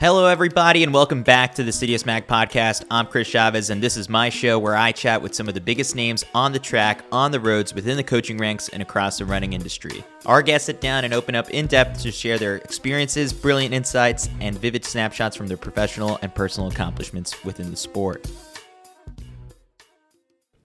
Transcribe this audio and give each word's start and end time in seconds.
Hello, 0.00 0.24
everybody, 0.24 0.82
and 0.82 0.94
welcome 0.94 1.22
back 1.22 1.54
to 1.56 1.62
the 1.62 1.70
Citius 1.70 2.06
Mag 2.06 2.26
podcast. 2.26 2.86
I'm 2.90 3.06
Chris 3.06 3.28
Chavez, 3.28 3.68
and 3.68 3.82
this 3.82 3.98
is 3.98 4.08
my 4.08 4.30
show 4.30 4.58
where 4.58 4.74
I 4.74 4.92
chat 4.92 5.20
with 5.20 5.34
some 5.34 5.46
of 5.46 5.52
the 5.52 5.60
biggest 5.60 5.94
names 5.94 6.24
on 6.34 6.52
the 6.52 6.58
track, 6.58 7.04
on 7.12 7.32
the 7.32 7.38
roads, 7.38 7.74
within 7.74 7.98
the 7.98 8.02
coaching 8.02 8.38
ranks, 8.38 8.70
and 8.70 8.80
across 8.80 9.18
the 9.18 9.26
running 9.26 9.52
industry. 9.52 10.02
Our 10.24 10.40
guests 10.40 10.64
sit 10.64 10.80
down 10.80 11.04
and 11.04 11.12
open 11.12 11.34
up 11.34 11.50
in 11.50 11.66
depth 11.66 12.00
to 12.00 12.10
share 12.10 12.38
their 12.38 12.56
experiences, 12.56 13.34
brilliant 13.34 13.74
insights, 13.74 14.30
and 14.40 14.58
vivid 14.58 14.86
snapshots 14.86 15.36
from 15.36 15.48
their 15.48 15.58
professional 15.58 16.18
and 16.22 16.34
personal 16.34 16.70
accomplishments 16.70 17.44
within 17.44 17.70
the 17.70 17.76
sport. 17.76 18.26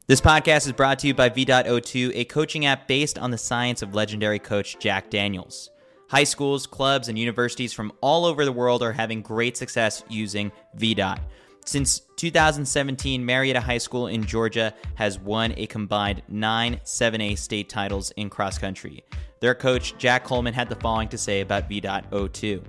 This 0.07 0.21
podcast 0.21 0.65
is 0.65 0.71
brought 0.71 0.99
to 0.99 1.07
you 1.07 1.13
by 1.13 1.27
V.O2, 1.27 2.11
a 2.15 2.23
coaching 2.23 2.65
app 2.65 2.87
based 2.87 3.19
on 3.19 3.31
the 3.31 3.37
science 3.37 3.81
of 3.81 3.93
legendary 3.93 4.39
coach 4.39 4.79
Jack 4.79 5.09
Daniels. 5.09 5.71
High 6.15 6.23
schools, 6.23 6.65
clubs, 6.65 7.09
and 7.09 7.19
universities 7.19 7.73
from 7.73 7.91
all 7.99 8.23
over 8.23 8.45
the 8.45 8.51
world 8.53 8.81
are 8.81 8.93
having 8.93 9.21
great 9.21 9.57
success 9.57 10.01
using 10.07 10.49
VDOT. 10.77 11.19
Since 11.65 12.03
2017, 12.15 13.25
Marietta 13.25 13.59
High 13.59 13.79
School 13.79 14.07
in 14.07 14.23
Georgia 14.23 14.73
has 14.93 15.19
won 15.19 15.53
a 15.57 15.67
combined 15.67 16.21
nine 16.29 16.79
7A 16.85 17.37
state 17.37 17.67
titles 17.67 18.11
in 18.11 18.29
cross 18.29 18.57
country. 18.57 19.03
Their 19.41 19.53
coach, 19.53 19.97
Jack 19.97 20.23
Coleman, 20.23 20.53
had 20.53 20.69
the 20.69 20.77
following 20.77 21.09
to 21.09 21.17
say 21.17 21.41
about 21.41 21.67
V.O2. 21.67 22.63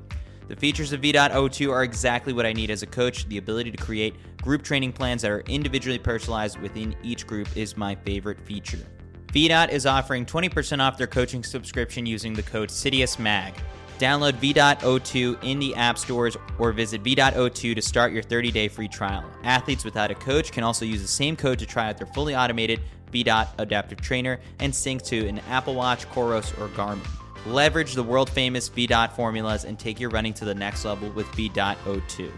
The 0.48 0.56
features 0.56 0.92
of 0.92 0.98
V.O2 0.98 1.70
are 1.70 1.84
exactly 1.84 2.32
what 2.32 2.46
I 2.46 2.52
need 2.52 2.73
as 2.73 2.82
a 2.82 2.87
coach. 2.88 3.28
The 3.28 3.38
ability 3.38 3.70
to 3.70 3.76
create 3.76 4.16
group 4.42 4.65
training 4.65 4.92
plans 4.92 5.23
that 5.23 5.30
are 5.30 5.45
individually 5.46 6.01
personalized 6.01 6.59
within 6.59 6.96
each 7.04 7.28
group 7.28 7.56
is 7.56 7.76
my 7.76 7.95
favorite 7.95 8.40
feature. 8.40 8.84
VDOT 9.28 9.70
is 9.70 9.86
offering 9.86 10.24
20% 10.24 10.80
off 10.80 10.96
their 10.96 11.06
coaching 11.06 11.44
subscription 11.44 12.06
using 12.06 12.32
the 12.32 12.42
code 12.42 12.70
CITIUSMAG. 12.70 13.52
Download 13.98 14.34
V.O2 14.34 15.42
in 15.42 15.58
the 15.58 15.74
app 15.74 15.98
stores 15.98 16.36
or 16.58 16.72
visit 16.72 17.00
V.O2 17.00 17.74
to 17.74 17.82
start 17.82 18.12
your 18.12 18.22
30 18.22 18.50
day 18.50 18.68
free 18.68 18.88
trial. 18.88 19.24
Athletes 19.42 19.84
without 19.84 20.10
a 20.10 20.14
coach 20.14 20.52
can 20.52 20.64
also 20.64 20.84
use 20.84 21.01
the 21.01 21.09
same 21.09 21.34
code 21.34 21.59
to 21.59 21.66
try 21.66 21.88
out 21.88 21.96
their 21.96 22.06
fully 22.09 22.36
automated 22.36 22.80
VDOT 23.12 23.48
adaptive 23.59 24.01
trainer 24.01 24.38
and 24.59 24.74
sync 24.74 25.02
to 25.04 25.26
an 25.26 25.38
Apple 25.48 25.74
Watch, 25.74 26.08
Coros, 26.10 26.52
or 26.60 26.68
Garmin. 26.68 27.06
Leverage 27.46 27.95
the 27.95 28.02
world 28.02 28.29
famous 28.29 28.68
VDOT 28.68 29.12
formulas 29.12 29.64
and 29.64 29.79
take 29.79 30.01
your 30.01 30.10
running 30.10 30.34
to 30.34 30.45
the 30.45 30.54
next 30.54 30.84
level 30.84 31.10
with 31.10 31.26
V.O2. 31.34 32.30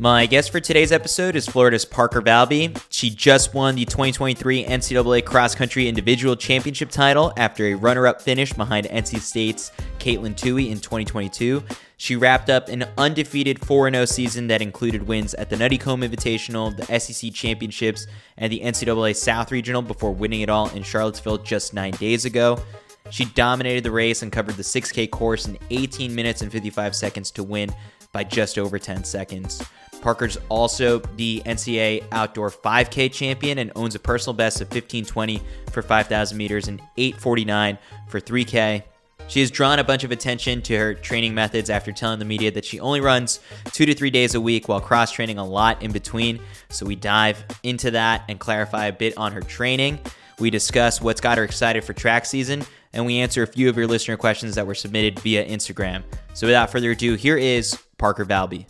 My 0.00 0.26
guest 0.26 0.52
for 0.52 0.60
today's 0.60 0.92
episode 0.92 1.34
is 1.34 1.48
Florida's 1.48 1.84
Parker 1.84 2.22
Valby. 2.22 2.80
She 2.88 3.10
just 3.10 3.52
won 3.52 3.74
the 3.74 3.84
2023 3.84 4.64
NCAA 4.64 5.24
Cross 5.24 5.56
Country 5.56 5.88
Individual 5.88 6.36
Championship 6.36 6.90
title 6.90 7.32
after 7.36 7.66
a 7.66 7.74
runner 7.74 8.06
up 8.06 8.22
finish 8.22 8.52
behind 8.52 8.86
NC 8.86 9.18
State's 9.18 9.72
Katelyn 9.98 10.36
Tuohy 10.36 10.70
in 10.70 10.78
2022. 10.78 11.64
She 11.96 12.14
wrapped 12.14 12.48
up 12.48 12.68
an 12.68 12.84
undefeated 12.96 13.58
4 13.66 13.90
0 13.90 14.04
season 14.04 14.46
that 14.46 14.62
included 14.62 15.02
wins 15.02 15.34
at 15.34 15.50
the 15.50 15.56
Nuttycombe 15.56 16.08
Invitational, 16.08 16.76
the 16.76 17.00
SEC 17.00 17.32
Championships, 17.34 18.06
and 18.36 18.52
the 18.52 18.60
NCAA 18.60 19.16
South 19.16 19.50
Regional 19.50 19.82
before 19.82 20.14
winning 20.14 20.42
it 20.42 20.48
all 20.48 20.68
in 20.68 20.84
Charlottesville 20.84 21.38
just 21.38 21.74
nine 21.74 21.94
days 21.94 22.24
ago. 22.24 22.62
She 23.10 23.24
dominated 23.24 23.82
the 23.82 23.90
race 23.90 24.22
and 24.22 24.30
covered 24.30 24.54
the 24.54 24.62
6K 24.62 25.10
course 25.10 25.48
in 25.48 25.58
18 25.70 26.14
minutes 26.14 26.42
and 26.42 26.52
55 26.52 26.94
seconds 26.94 27.32
to 27.32 27.42
win 27.42 27.74
by 28.12 28.22
just 28.22 28.58
over 28.58 28.78
10 28.78 29.02
seconds. 29.02 29.60
Parker's 30.00 30.38
also 30.48 31.00
the 31.16 31.42
NCAA 31.44 32.04
Outdoor 32.12 32.50
5K 32.50 33.12
champion 33.12 33.58
and 33.58 33.72
owns 33.74 33.94
a 33.94 33.98
personal 33.98 34.34
best 34.34 34.60
of 34.60 34.68
1520 34.68 35.42
for 35.72 35.82
5,000 35.82 36.36
meters 36.36 36.68
and 36.68 36.80
849 36.96 37.78
for 38.08 38.20
3K. 38.20 38.82
She 39.28 39.40
has 39.40 39.50
drawn 39.50 39.78
a 39.78 39.84
bunch 39.84 40.04
of 40.04 40.10
attention 40.10 40.62
to 40.62 40.78
her 40.78 40.94
training 40.94 41.34
methods 41.34 41.68
after 41.68 41.92
telling 41.92 42.18
the 42.18 42.24
media 42.24 42.50
that 42.52 42.64
she 42.64 42.80
only 42.80 43.02
runs 43.02 43.40
two 43.72 43.84
to 43.84 43.94
three 43.94 44.10
days 44.10 44.34
a 44.34 44.40
week 44.40 44.68
while 44.68 44.80
cross 44.80 45.12
training 45.12 45.36
a 45.36 45.44
lot 45.44 45.82
in 45.82 45.92
between. 45.92 46.40
So 46.70 46.86
we 46.86 46.96
dive 46.96 47.44
into 47.62 47.90
that 47.90 48.24
and 48.28 48.40
clarify 48.40 48.86
a 48.86 48.92
bit 48.92 49.18
on 49.18 49.32
her 49.32 49.42
training. 49.42 49.98
We 50.38 50.48
discuss 50.48 51.02
what's 51.02 51.20
got 51.20 51.36
her 51.36 51.44
excited 51.44 51.84
for 51.84 51.92
track 51.92 52.24
season, 52.24 52.64
and 52.94 53.04
we 53.04 53.18
answer 53.18 53.42
a 53.42 53.46
few 53.46 53.68
of 53.68 53.76
your 53.76 53.86
listener 53.86 54.16
questions 54.16 54.54
that 54.54 54.66
were 54.66 54.74
submitted 54.74 55.18
via 55.20 55.44
Instagram. 55.46 56.04
So 56.32 56.46
without 56.46 56.70
further 56.70 56.92
ado, 56.92 57.14
here 57.14 57.36
is 57.36 57.78
Parker 57.98 58.24
Valby. 58.24 58.64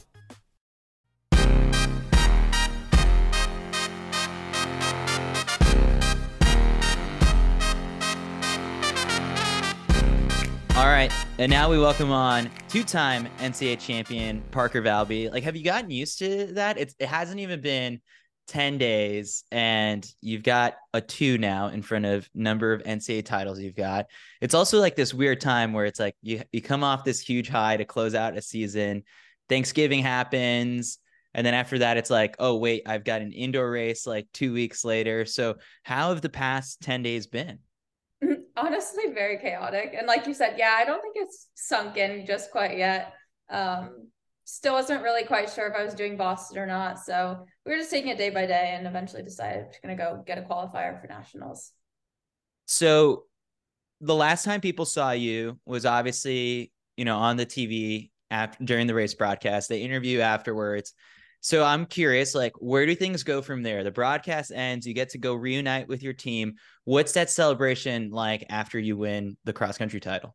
All 10.78 10.86
right, 10.86 11.12
and 11.38 11.50
now 11.50 11.68
we 11.68 11.76
welcome 11.76 12.12
on 12.12 12.48
two-time 12.68 13.28
NCAA 13.38 13.80
champion 13.80 14.40
Parker 14.52 14.80
Valby. 14.80 15.28
Like, 15.28 15.42
have 15.42 15.56
you 15.56 15.64
gotten 15.64 15.90
used 15.90 16.20
to 16.20 16.46
that? 16.52 16.78
It's, 16.78 16.94
it 17.00 17.08
hasn't 17.08 17.40
even 17.40 17.60
been 17.60 18.00
ten 18.46 18.78
days, 18.78 19.42
and 19.50 20.08
you've 20.20 20.44
got 20.44 20.76
a 20.94 21.00
two 21.00 21.36
now 21.36 21.66
in 21.66 21.82
front 21.82 22.06
of 22.06 22.30
number 22.32 22.72
of 22.72 22.84
NCAA 22.84 23.24
titles 23.24 23.58
you've 23.58 23.74
got. 23.74 24.06
It's 24.40 24.54
also 24.54 24.78
like 24.78 24.94
this 24.94 25.12
weird 25.12 25.40
time 25.40 25.72
where 25.72 25.84
it's 25.84 25.98
like 25.98 26.14
you 26.22 26.42
you 26.52 26.62
come 26.62 26.84
off 26.84 27.02
this 27.02 27.18
huge 27.18 27.48
high 27.48 27.76
to 27.76 27.84
close 27.84 28.14
out 28.14 28.38
a 28.38 28.40
season. 28.40 29.02
Thanksgiving 29.48 30.04
happens, 30.04 30.98
and 31.34 31.44
then 31.44 31.54
after 31.54 31.80
that, 31.80 31.96
it's 31.96 32.08
like, 32.08 32.36
oh 32.38 32.54
wait, 32.54 32.84
I've 32.86 33.02
got 33.02 33.20
an 33.20 33.32
indoor 33.32 33.68
race 33.68 34.06
like 34.06 34.28
two 34.32 34.52
weeks 34.52 34.84
later. 34.84 35.24
So, 35.24 35.56
how 35.82 36.10
have 36.10 36.20
the 36.20 36.28
past 36.28 36.80
ten 36.82 37.02
days 37.02 37.26
been? 37.26 37.58
Honestly 38.60 39.04
very 39.12 39.38
chaotic. 39.38 39.94
And 39.96 40.06
like 40.06 40.26
you 40.26 40.34
said, 40.34 40.54
yeah, 40.58 40.74
I 40.76 40.84
don't 40.84 41.00
think 41.00 41.16
it's 41.16 41.48
sunk 41.54 41.96
in 41.96 42.26
just 42.26 42.50
quite 42.50 42.76
yet. 42.76 43.12
Um, 43.50 44.08
still 44.44 44.74
wasn't 44.74 45.02
really 45.02 45.24
quite 45.24 45.50
sure 45.50 45.66
if 45.66 45.74
I 45.74 45.84
was 45.84 45.94
doing 45.94 46.16
Boston 46.16 46.58
or 46.58 46.66
not. 46.66 46.98
So 46.98 47.44
we 47.66 47.72
were 47.72 47.78
just 47.78 47.90
taking 47.90 48.10
it 48.10 48.18
day 48.18 48.30
by 48.30 48.46
day 48.46 48.74
and 48.76 48.86
eventually 48.86 49.22
decided 49.22 49.66
we're 49.66 49.88
going 49.88 49.96
to 49.96 50.02
go 50.02 50.22
get 50.26 50.38
a 50.38 50.42
qualifier 50.42 51.00
for 51.00 51.06
nationals. 51.06 51.72
So 52.66 53.24
the 54.00 54.14
last 54.14 54.44
time 54.44 54.60
people 54.60 54.84
saw 54.84 55.10
you 55.10 55.58
was 55.66 55.84
obviously, 55.84 56.72
you 56.96 57.04
know, 57.04 57.18
on 57.18 57.36
the 57.36 57.46
TV 57.46 58.10
after 58.30 58.62
during 58.64 58.86
the 58.86 58.94
race 58.94 59.14
broadcast. 59.14 59.68
They 59.68 59.82
interview 59.82 60.20
afterwards. 60.20 60.94
So 61.40 61.64
I'm 61.64 61.86
curious, 61.86 62.34
like, 62.34 62.52
where 62.58 62.84
do 62.84 62.94
things 62.94 63.22
go 63.22 63.42
from 63.42 63.62
there? 63.62 63.84
The 63.84 63.90
broadcast 63.90 64.50
ends, 64.52 64.86
you 64.86 64.94
get 64.94 65.10
to 65.10 65.18
go 65.18 65.34
reunite 65.34 65.88
with 65.88 66.02
your 66.02 66.12
team. 66.12 66.54
What's 66.84 67.12
that 67.12 67.30
celebration 67.30 68.10
like 68.10 68.44
after 68.48 68.78
you 68.78 68.96
win 68.96 69.36
the 69.44 69.52
cross 69.52 69.78
country 69.78 70.00
title? 70.00 70.34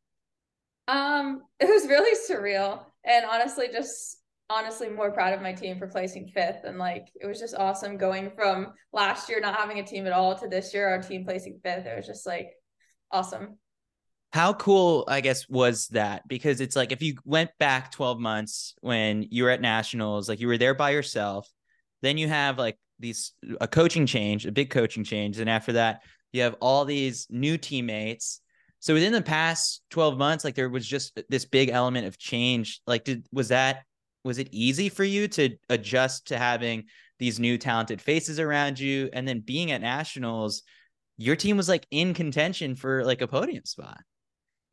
Um, 0.87 1.41
it 1.59 1.67
was 1.67 1.87
really 1.87 2.17
surreal 2.29 2.83
and 3.05 3.25
honestly, 3.25 3.67
just 3.71 4.19
honestly 4.49 4.89
more 4.89 5.11
proud 5.11 5.33
of 5.33 5.41
my 5.41 5.53
team 5.53 5.77
for 5.77 5.87
placing 5.87 6.27
fifth. 6.27 6.63
And 6.63 6.77
like, 6.77 7.07
it 7.19 7.25
was 7.25 7.39
just 7.39 7.55
awesome 7.55 7.97
going 7.97 8.31
from 8.31 8.73
last 8.91 9.29
year 9.29 9.39
not 9.39 9.55
having 9.55 9.79
a 9.79 9.85
team 9.85 10.05
at 10.07 10.13
all 10.13 10.35
to 10.35 10.47
this 10.47 10.73
year, 10.73 10.87
our 10.87 11.01
team 11.01 11.25
placing 11.25 11.59
fifth. 11.63 11.85
It 11.85 11.97
was 11.97 12.07
just 12.07 12.25
like 12.25 12.51
awesome 13.11 13.57
how 14.33 14.51
cool 14.53 15.05
i 15.07 15.21
guess 15.21 15.47
was 15.47 15.87
that? 15.89 16.27
Because 16.27 16.59
it's 16.59 16.75
like 16.75 16.91
if 16.91 17.01
you 17.01 17.15
went 17.23 17.51
back 17.59 17.91
12 17.91 18.19
months 18.19 18.73
when 18.81 19.27
you 19.29 19.43
were 19.43 19.51
at 19.51 19.61
nationals 19.61 20.27
like 20.27 20.39
you 20.39 20.47
were 20.47 20.57
there 20.57 20.73
by 20.73 20.89
yourself 20.89 21.47
then 22.01 22.17
you 22.17 22.27
have 22.27 22.57
like 22.57 22.77
these 22.99 23.33
a 23.61 23.67
coaching 23.67 24.05
change 24.05 24.45
a 24.45 24.51
big 24.51 24.69
coaching 24.69 25.03
change 25.03 25.39
and 25.39 25.49
after 25.49 25.73
that 25.73 26.01
you 26.33 26.41
have 26.41 26.55
all 26.59 26.83
these 26.83 27.27
new 27.29 27.57
teammates. 27.57 28.41
So 28.79 28.93
within 28.93 29.13
the 29.13 29.21
past 29.21 29.81
12 29.91 30.17
months 30.17 30.43
like 30.43 30.55
there 30.55 30.69
was 30.69 30.85
just 30.85 31.17
this 31.29 31.45
big 31.45 31.69
element 31.69 32.07
of 32.07 32.17
change. 32.17 32.81
Like 32.85 33.05
did 33.05 33.25
was 33.31 33.47
that 33.49 33.83
was 34.25 34.39
it 34.39 34.49
easy 34.51 34.89
for 34.89 35.03
you 35.03 35.27
to 35.29 35.55
adjust 35.69 36.27
to 36.27 36.37
having 36.37 36.85
these 37.19 37.39
new 37.39 37.57
talented 37.57 38.01
faces 38.01 38.39
around 38.39 38.79
you? 38.79 39.09
And 39.13 39.27
then 39.27 39.39
being 39.39 39.71
at 39.71 39.81
nationals 39.81 40.63
your 41.17 41.35
team 41.35 41.55
was 41.55 41.69
like 41.69 41.85
in 41.91 42.15
contention 42.15 42.75
for 42.75 43.05
like 43.05 43.21
a 43.21 43.27
podium 43.27 43.63
spot 43.65 44.01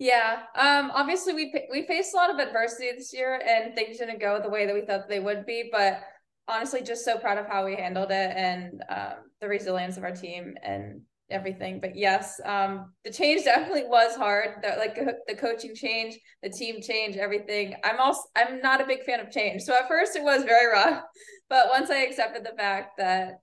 yeah. 0.01 0.45
Um. 0.57 0.91
Obviously, 0.93 1.35
we 1.35 1.69
we 1.71 1.87
faced 1.87 2.15
a 2.15 2.17
lot 2.17 2.31
of 2.31 2.39
adversity 2.39 2.91
this 2.97 3.13
year, 3.13 3.41
and 3.47 3.75
things 3.75 3.99
didn't 3.99 4.21
go 4.21 4.41
the 4.43 4.49
way 4.49 4.67
that 4.67 4.75
we 4.75 4.81
thought 4.81 5.09
they 5.09 5.21
would 5.21 5.45
be. 5.47 5.69
But 5.71 6.03
honestly, 6.49 6.83
just 6.83 7.05
so 7.05 7.19
proud 7.19 7.39
of 7.39 7.47
how 7.47 7.67
we 7.67 7.77
handled 7.77 8.11
it 8.11 8.33
and 8.35 8.83
um, 8.89 9.31
the 9.41 9.49
resilience 9.49 9.99
of 9.99 10.05
our 10.05 10.11
team 10.11 10.55
and 10.65 11.03
everything. 11.31 11.81
But 11.81 11.97
yes, 11.97 12.41
um, 12.47 12.93
the 13.05 13.13
change 13.13 13.45
definitely 13.45 13.85
was 13.85 14.17
hard. 14.17 14.63
The, 14.63 14.77
like 14.79 14.99
the 15.27 15.35
coaching 15.35 15.75
change, 15.75 16.19
the 16.43 16.49
team 16.49 16.81
change, 16.81 17.17
everything. 17.17 17.75
I'm 17.85 18.01
also 18.01 18.23
I'm 18.35 18.63
not 18.63 18.81
a 18.81 18.87
big 18.87 19.05
fan 19.05 19.21
of 19.21 19.31
change. 19.31 19.63
So 19.63 19.75
at 19.75 19.87
first 19.87 20.17
it 20.17 20.25
was 20.25 20.45
very 20.45 20.67
rough, 20.73 21.03
but 21.51 21.69
once 21.69 21.91
I 21.91 22.05
accepted 22.05 22.45
the 22.45 22.57
fact 22.57 22.97
that 22.97 23.35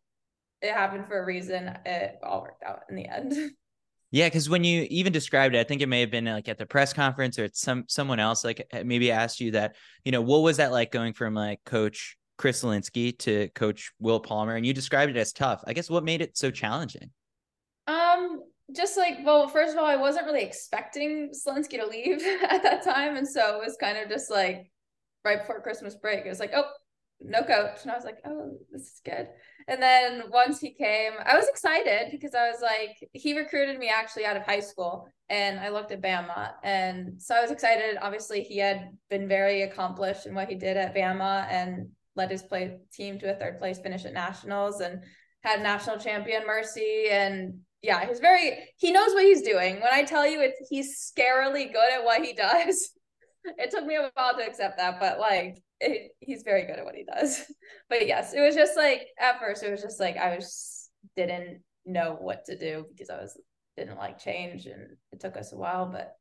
it 0.63 0.73
happened 0.73 1.05
for 1.07 1.21
a 1.21 1.25
reason, 1.25 1.71
it 1.85 2.15
all 2.23 2.41
worked 2.41 2.63
out 2.63 2.79
in 2.89 2.95
the 2.95 3.07
end. 3.07 3.33
Yeah, 4.11 4.27
because 4.27 4.49
when 4.49 4.63
you 4.63 4.87
even 4.89 5.11
described 5.11 5.55
it, 5.55 5.59
I 5.59 5.63
think 5.63 5.81
it 5.81 5.87
may 5.87 5.99
have 5.99 6.11
been 6.11 6.25
like 6.25 6.47
at 6.47 6.57
the 6.57 6.65
press 6.65 6.93
conference 6.93 7.37
or 7.37 7.43
it's 7.43 7.59
some 7.59 7.83
someone 7.87 8.19
else 8.19 8.43
like 8.43 8.65
maybe 8.85 9.11
asked 9.11 9.41
you 9.41 9.51
that, 9.51 9.75
you 10.05 10.11
know, 10.11 10.21
what 10.21 10.43
was 10.43 10.57
that 10.57 10.71
like 10.71 10.91
going 10.91 11.13
from 11.13 11.33
like 11.33 11.59
coach 11.65 12.17
Chris 12.37 12.63
Solinsky 12.63 13.17
to 13.19 13.49
coach 13.49 13.91
Will 13.99 14.21
Palmer? 14.21 14.55
And 14.55 14.65
you 14.65 14.73
described 14.73 15.11
it 15.11 15.19
as 15.19 15.33
tough. 15.33 15.61
I 15.67 15.73
guess 15.73 15.89
what 15.89 16.05
made 16.05 16.21
it 16.21 16.37
so 16.37 16.51
challenging? 16.51 17.09
Um, 17.87 18.43
just 18.73 18.97
like, 18.97 19.19
well, 19.23 19.49
first 19.49 19.73
of 19.73 19.79
all, 19.79 19.85
I 19.85 19.97
wasn't 19.97 20.25
really 20.25 20.43
expecting 20.43 21.31
Solinsky 21.31 21.79
to 21.79 21.85
leave 21.85 22.21
at 22.49 22.63
that 22.63 22.83
time. 22.83 23.17
And 23.17 23.27
so 23.27 23.55
it 23.55 23.65
was 23.65 23.77
kind 23.77 23.97
of 23.97 24.09
just 24.09 24.31
like 24.31 24.71
right 25.25 25.39
before 25.39 25.61
Christmas 25.61 25.95
break, 25.95 26.25
it 26.25 26.29
was 26.29 26.39
like, 26.39 26.53
oh, 26.55 26.69
no 27.19 27.43
coach. 27.43 27.79
And 27.81 27.91
I 27.91 27.95
was 27.95 28.05
like, 28.05 28.19
oh, 28.25 28.57
this 28.71 28.83
is 28.83 29.01
good. 29.03 29.27
And 29.67 29.81
then 29.81 30.23
once 30.29 30.59
he 30.59 30.73
came, 30.73 31.11
I 31.25 31.35
was 31.35 31.47
excited 31.49 32.09
because 32.11 32.33
I 32.33 32.49
was 32.49 32.61
like, 32.61 32.95
he 33.11 33.37
recruited 33.37 33.77
me 33.77 33.89
actually 33.89 34.25
out 34.25 34.37
of 34.37 34.43
high 34.43 34.61
school 34.61 35.09
and 35.29 35.59
I 35.59 35.69
looked 35.69 35.91
at 35.91 36.01
Bama. 36.01 36.53
And 36.63 37.21
so 37.21 37.35
I 37.35 37.41
was 37.41 37.51
excited. 37.51 37.97
Obviously, 38.01 38.41
he 38.41 38.57
had 38.59 38.89
been 39.09 39.27
very 39.27 39.63
accomplished 39.63 40.25
in 40.25 40.33
what 40.33 40.47
he 40.47 40.55
did 40.55 40.77
at 40.77 40.95
Bama 40.95 41.47
and 41.49 41.89
led 42.15 42.31
his 42.31 42.43
play 42.43 42.77
team 42.93 43.19
to 43.19 43.31
a 43.31 43.35
third 43.35 43.59
place 43.59 43.79
finish 43.79 44.05
at 44.05 44.13
nationals 44.13 44.79
and 44.79 45.03
had 45.41 45.61
national 45.61 45.97
champion 45.97 46.47
Mercy. 46.47 47.07
And 47.11 47.59
yeah, 47.81 48.07
he's 48.07 48.19
very, 48.19 48.69
he 48.77 48.93
knows 48.93 49.13
what 49.13 49.25
he's 49.25 49.41
doing. 49.41 49.81
When 49.81 49.93
I 49.93 50.03
tell 50.03 50.25
you 50.25 50.39
it's, 50.41 50.69
he's 50.69 51.11
scarily 51.13 51.71
good 51.71 51.93
at 51.93 52.05
what 52.05 52.23
he 52.23 52.31
does. 52.31 52.91
it 53.43 53.69
took 53.69 53.85
me 53.85 53.95
a 53.95 54.09
while 54.13 54.35
to 54.37 54.45
accept 54.45 54.77
that, 54.77 54.99
but 55.01 55.19
like 55.19 55.61
he's 56.19 56.43
very 56.43 56.65
good 56.65 56.77
at 56.77 56.85
what 56.85 56.95
he 56.95 57.03
does. 57.03 57.43
But 57.89 58.05
yes, 58.05 58.33
it 58.33 58.41
was 58.41 58.55
just 58.55 58.75
like 58.75 59.07
at 59.17 59.39
first 59.39 59.63
it 59.63 59.71
was 59.71 59.81
just 59.81 59.99
like 59.99 60.17
I 60.17 60.35
was 60.35 60.89
didn't 61.15 61.61
know 61.85 62.17
what 62.19 62.43
to 62.45 62.57
do 62.57 62.85
because 62.89 63.09
I 63.09 63.15
was 63.15 63.39
didn't 63.77 63.97
like 63.97 64.19
change 64.19 64.65
and 64.65 64.97
it 65.11 65.19
took 65.21 65.37
us 65.37 65.53
a 65.53 65.57
while, 65.57 65.85
but 65.89 66.13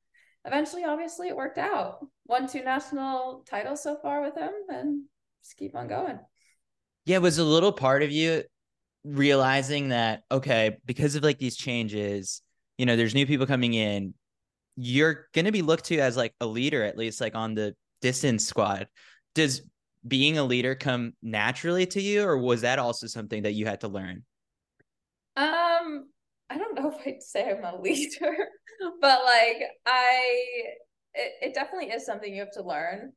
eventually 0.44 0.84
obviously 0.84 1.28
it 1.28 1.36
worked 1.36 1.58
out. 1.58 2.06
Won 2.26 2.46
two 2.46 2.62
national 2.62 3.44
titles 3.50 3.82
so 3.82 3.96
far 4.00 4.22
with 4.22 4.36
him 4.36 4.52
and 4.68 5.02
just 5.42 5.56
keep 5.56 5.74
on 5.74 5.88
going. 5.88 6.20
Yeah, 7.04 7.18
was 7.18 7.38
a 7.38 7.44
little 7.44 7.72
part 7.72 8.02
of 8.02 8.12
you 8.12 8.44
realizing 9.04 9.88
that 9.88 10.22
okay, 10.30 10.76
because 10.84 11.16
of 11.16 11.24
like 11.24 11.38
these 11.38 11.56
changes, 11.56 12.42
you 12.78 12.86
know, 12.86 12.96
there's 12.96 13.14
new 13.14 13.26
people 13.26 13.46
coming 13.46 13.74
in, 13.74 14.14
you're 14.76 15.26
going 15.32 15.46
to 15.46 15.52
be 15.52 15.62
looked 15.62 15.86
to 15.86 15.98
as 15.98 16.16
like 16.16 16.34
a 16.40 16.46
leader 16.46 16.84
at 16.84 16.96
least 16.96 17.20
like 17.20 17.34
on 17.34 17.54
the 17.54 17.74
distance 18.02 18.46
squad 18.46 18.86
does 19.36 19.62
being 20.06 20.38
a 20.38 20.44
leader 20.44 20.74
come 20.74 21.12
naturally 21.22 21.86
to 21.86 22.00
you 22.00 22.24
or 22.24 22.38
was 22.38 22.62
that 22.62 22.78
also 22.78 23.06
something 23.06 23.42
that 23.42 23.52
you 23.52 23.66
had 23.66 23.80
to 23.80 23.88
learn? 23.88 24.24
Um 25.36 26.08
i 26.48 26.58
don't 26.58 26.76
know 26.76 26.90
if 26.98 27.06
i'd 27.06 27.22
say 27.22 27.50
i'm 27.50 27.64
a 27.64 27.80
leader 27.80 28.36
but 29.00 29.20
like 29.24 29.62
i 29.84 30.42
it, 31.14 31.32
it 31.42 31.54
definitely 31.54 31.88
is 31.88 32.04
something 32.04 32.32
you 32.32 32.40
have 32.40 32.52
to 32.52 32.62
learn. 32.62 33.12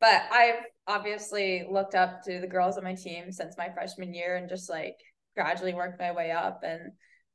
But 0.00 0.22
i've 0.30 0.64
obviously 0.86 1.64
looked 1.70 1.94
up 1.94 2.22
to 2.24 2.40
the 2.40 2.46
girls 2.46 2.76
on 2.76 2.84
my 2.84 2.94
team 2.94 3.32
since 3.32 3.56
my 3.56 3.70
freshman 3.70 4.14
year 4.14 4.36
and 4.36 4.48
just 4.48 4.68
like 4.68 4.96
gradually 5.36 5.74
worked 5.74 6.00
my 6.00 6.12
way 6.12 6.30
up 6.30 6.60
and 6.64 6.92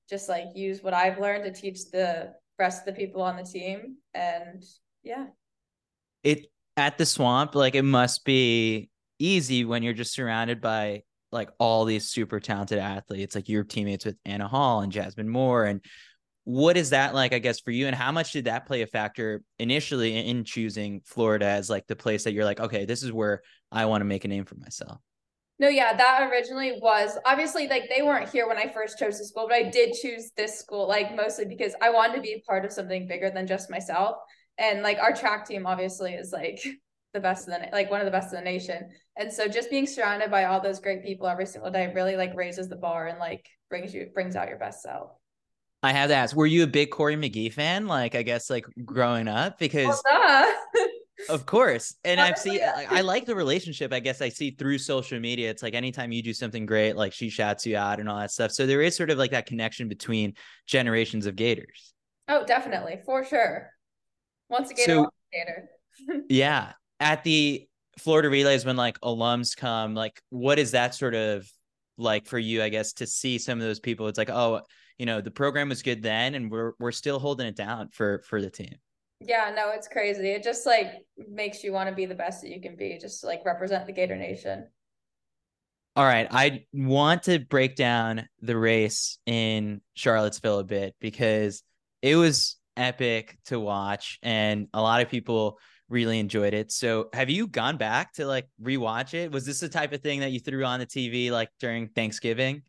just 0.10 0.30
like 0.30 0.46
use 0.54 0.84
what 0.84 0.94
i've 0.94 1.20
learned 1.20 1.44
to 1.44 1.62
teach 1.62 1.90
the 1.92 2.34
rest 2.60 2.88
of 2.88 2.94
the 2.94 3.00
people 3.00 3.22
on 3.22 3.38
the 3.38 3.44
team. 3.44 3.98
And 4.14 4.64
yeah. 5.04 5.28
It 6.24 6.48
at 6.78 6.98
the 6.98 7.06
swamp, 7.06 7.56
like 7.56 7.76
it 7.76 7.84
must 7.84 8.24
be 8.24 8.90
easy 9.20 9.66
when 9.66 9.82
you're 9.84 9.94
just 9.94 10.14
surrounded 10.14 10.62
by 10.62 11.02
like 11.32 11.50
all 11.60 11.84
these 11.84 12.08
super 12.08 12.40
talented 12.40 12.78
athletes, 12.78 13.36
like 13.36 13.50
your 13.50 13.64
teammates 13.64 14.06
with 14.06 14.16
Anna 14.24 14.48
Hall 14.48 14.82
and 14.82 14.92
Jasmine 14.92 15.28
Moore. 15.28 15.66
And 15.66 15.82
what 16.46 16.78
is 16.78 16.92
that 16.92 17.14
like, 17.14 17.34
I 17.34 17.40
guess, 17.40 17.60
for 17.60 17.72
you? 17.72 17.88
And 17.88 17.96
how 17.96 18.12
much 18.12 18.32
did 18.32 18.46
that 18.46 18.66
play 18.66 18.84
a 18.84 18.88
factor 18.88 19.42
initially 19.60 20.16
in 20.30 20.46
choosing 20.46 21.02
Florida 21.04 21.48
as 21.48 21.70
like 21.70 21.88
the 21.88 21.96
place 21.96 22.24
that 22.24 22.34
you're 22.34 22.46
like, 22.46 22.60
okay, 22.60 22.86
this 22.86 23.04
is 23.04 23.12
where 23.12 23.42
I 23.72 23.86
want 23.86 24.02
to 24.02 24.06
make 24.06 24.24
a 24.24 24.30
name 24.30 24.46
for 24.46 24.56
myself? 24.56 25.00
No, 25.60 25.68
yeah, 25.68 25.98
that 25.98 26.30
originally 26.32 26.78
was 26.80 27.18
obviously 27.26 27.68
like 27.68 27.90
they 27.94 28.04
weren't 28.04 28.30
here 28.30 28.48
when 28.48 28.58
I 28.58 28.72
first 28.72 29.00
chose 29.00 29.18
the 29.18 29.26
school, 29.26 29.48
but 29.50 29.56
I 29.56 29.64
did 29.64 29.96
choose 29.96 30.32
this 30.38 30.58
school 30.60 30.88
like 30.88 31.16
mostly 31.16 31.46
because 31.46 31.74
I 31.82 31.90
wanted 31.90 32.18
to 32.18 32.22
be 32.22 32.44
part 32.46 32.64
of 32.64 32.72
something 32.72 33.08
bigger 33.08 33.32
than 33.32 33.48
just 33.48 33.72
myself 33.72 34.18
and 34.58 34.82
like 34.82 34.98
our 35.00 35.14
track 35.14 35.48
team 35.48 35.66
obviously 35.66 36.14
is 36.14 36.32
like 36.32 36.66
the 37.14 37.20
best 37.20 37.48
in 37.48 37.54
the 37.54 37.70
like 37.72 37.90
one 37.90 38.02
of 38.02 38.06
the 38.06 38.12
best 38.12 38.34
in 38.34 38.40
the 38.40 38.44
nation 38.44 38.90
and 39.18 39.32
so 39.32 39.48
just 39.48 39.70
being 39.70 39.88
surrounded 39.88 40.30
by 40.30 40.46
all 40.46 40.62
those 40.62 40.80
great 40.80 41.04
people 41.04 41.28
every 41.28 41.46
single 41.46 41.72
day 41.72 41.92
really 41.96 42.16
like 42.16 42.36
raises 42.36 42.68
the 42.70 42.76
bar 42.76 43.08
and 43.08 43.20
like 43.20 43.48
brings 43.70 43.94
you 43.94 44.10
brings 44.14 44.36
out 44.36 44.50
your 44.50 44.60
best 44.60 44.82
self 44.82 45.12
I 45.84 45.94
have 45.94 46.10
to 46.10 46.16
ask, 46.16 46.36
were 46.36 46.48
you 46.48 46.64
a 46.64 46.68
big 46.68 46.90
Cory 46.90 47.16
McGee 47.16 47.54
fan? 47.54 47.88
Like, 47.88 48.16
I 48.16 48.24
guess, 48.24 48.50
like 48.50 48.66
growing 48.84 49.28
up, 49.28 49.60
because 49.60 50.02
oh, 50.08 50.56
well, 50.74 50.90
of 51.30 51.46
course, 51.46 51.96
and 52.04 52.20
I've 52.20 52.38
seen, 52.38 52.60
I 52.64 53.02
like 53.02 53.26
the 53.26 53.36
relationship. 53.36 53.94
I 53.94 54.00
guess 54.00 54.22
I 54.22 54.30
see 54.30 54.52
through 54.52 54.80
social 54.80 55.20
media. 55.20 55.52
It's 55.52 55.62
like 55.62 55.76
anytime 55.76 56.12
you 56.12 56.24
do 56.24 56.34
something 56.34 56.66
great, 56.66 56.96
like 56.96 57.14
she 57.14 57.30
shouts 57.30 57.66
you 57.66 57.78
out 57.78 58.00
and 58.00 58.10
all 58.10 58.18
that 58.18 58.32
stuff. 58.32 58.52
So 58.52 58.66
there 58.66 58.82
is 58.82 58.96
sort 58.96 59.12
of 59.12 59.20
like 59.20 59.32
that 59.32 59.46
connection 59.46 59.88
between 59.88 60.34
generations 60.66 61.28
of 61.28 61.36
Gators. 61.36 61.94
Oh, 62.28 62.44
definitely, 62.44 63.00
for 63.06 63.24
sure. 63.24 63.72
Once 64.50 64.72
again, 64.72 64.86
so, 64.86 65.10
yeah, 66.30 66.74
at 67.00 67.24
the 67.24 67.68
Florida 67.98 68.30
relays 68.30 68.66
when 68.66 68.78
like 68.78 69.00
alums 69.02 69.56
come, 69.56 69.94
like 69.94 70.22
what 70.30 70.60
is 70.60 70.72
that 70.72 70.96
sort 70.96 71.16
of 71.16 71.50
like 71.98 72.28
for 72.28 72.40
you? 72.40 72.64
I 72.64 72.70
guess 72.70 72.94
to 72.94 73.08
see 73.08 73.38
some 73.38 73.60
of 73.60 73.66
those 73.66 73.80
people, 73.80 74.08
it's 74.08 74.18
like, 74.18 74.30
oh, 74.30 74.62
you 74.98 75.06
know, 75.06 75.22
the 75.22 75.32
program 75.32 75.70
was 75.70 75.82
good 75.82 76.02
then, 76.02 76.36
and 76.36 76.52
we're 76.52 76.74
we're 76.80 76.92
still 76.92 77.20
holding 77.20 77.48
it 77.48 77.56
down 77.56 77.90
for 77.90 78.24
for 78.28 78.42
the 78.42 78.50
team. 78.50 78.76
Yeah, 79.20 79.52
no, 79.56 79.72
it's 79.72 79.88
crazy. 79.88 80.30
It 80.30 80.44
just 80.44 80.66
like 80.66 80.92
makes 81.30 81.64
you 81.64 81.74
want 81.74 81.90
to 81.90 81.96
be 81.96 82.06
the 82.06 82.16
best 82.16 82.42
that 82.42 82.50
you 82.50 82.62
can 82.62 82.76
be, 82.76 82.98
just 83.00 83.24
like 83.24 83.46
represent 83.46 83.88
the 83.88 83.94
Gator 83.94 84.16
Nation. 84.16 84.68
All 85.96 86.06
right, 86.06 86.28
I 86.30 86.66
want 86.74 87.24
to 87.24 87.40
break 87.40 87.76
down 87.76 88.28
the 88.42 88.56
race 88.56 89.18
in 89.26 89.82
Charlottesville 89.96 90.60
a 90.60 90.64
bit 90.64 90.96
because 91.02 91.64
it 92.04 92.16
was 92.16 92.58
epic 92.78 93.38
to 93.46 93.60
watch 93.60 94.20
and 94.24 94.68
a 94.74 94.82
lot 94.82 95.02
of 95.02 95.10
people 95.10 95.60
really 95.90 96.20
enjoyed 96.20 96.54
it. 96.54 96.72
So 96.72 97.10
have 97.14 97.30
you 97.30 97.48
gone 97.48 97.78
back 97.78 98.14
to 98.14 98.26
like 98.26 98.48
rewatch 98.62 99.14
it? 99.14 99.32
Was 99.32 99.46
this 99.46 99.60
the 99.60 99.70
type 99.70 99.94
of 99.94 100.02
thing 100.02 100.20
that 100.20 100.32
you 100.32 100.40
threw 100.40 100.64
on 100.64 100.80
the 100.80 100.86
TV 100.86 101.32
like 101.32 101.50
during 101.60 101.88
Thanksgiving? 101.90 102.64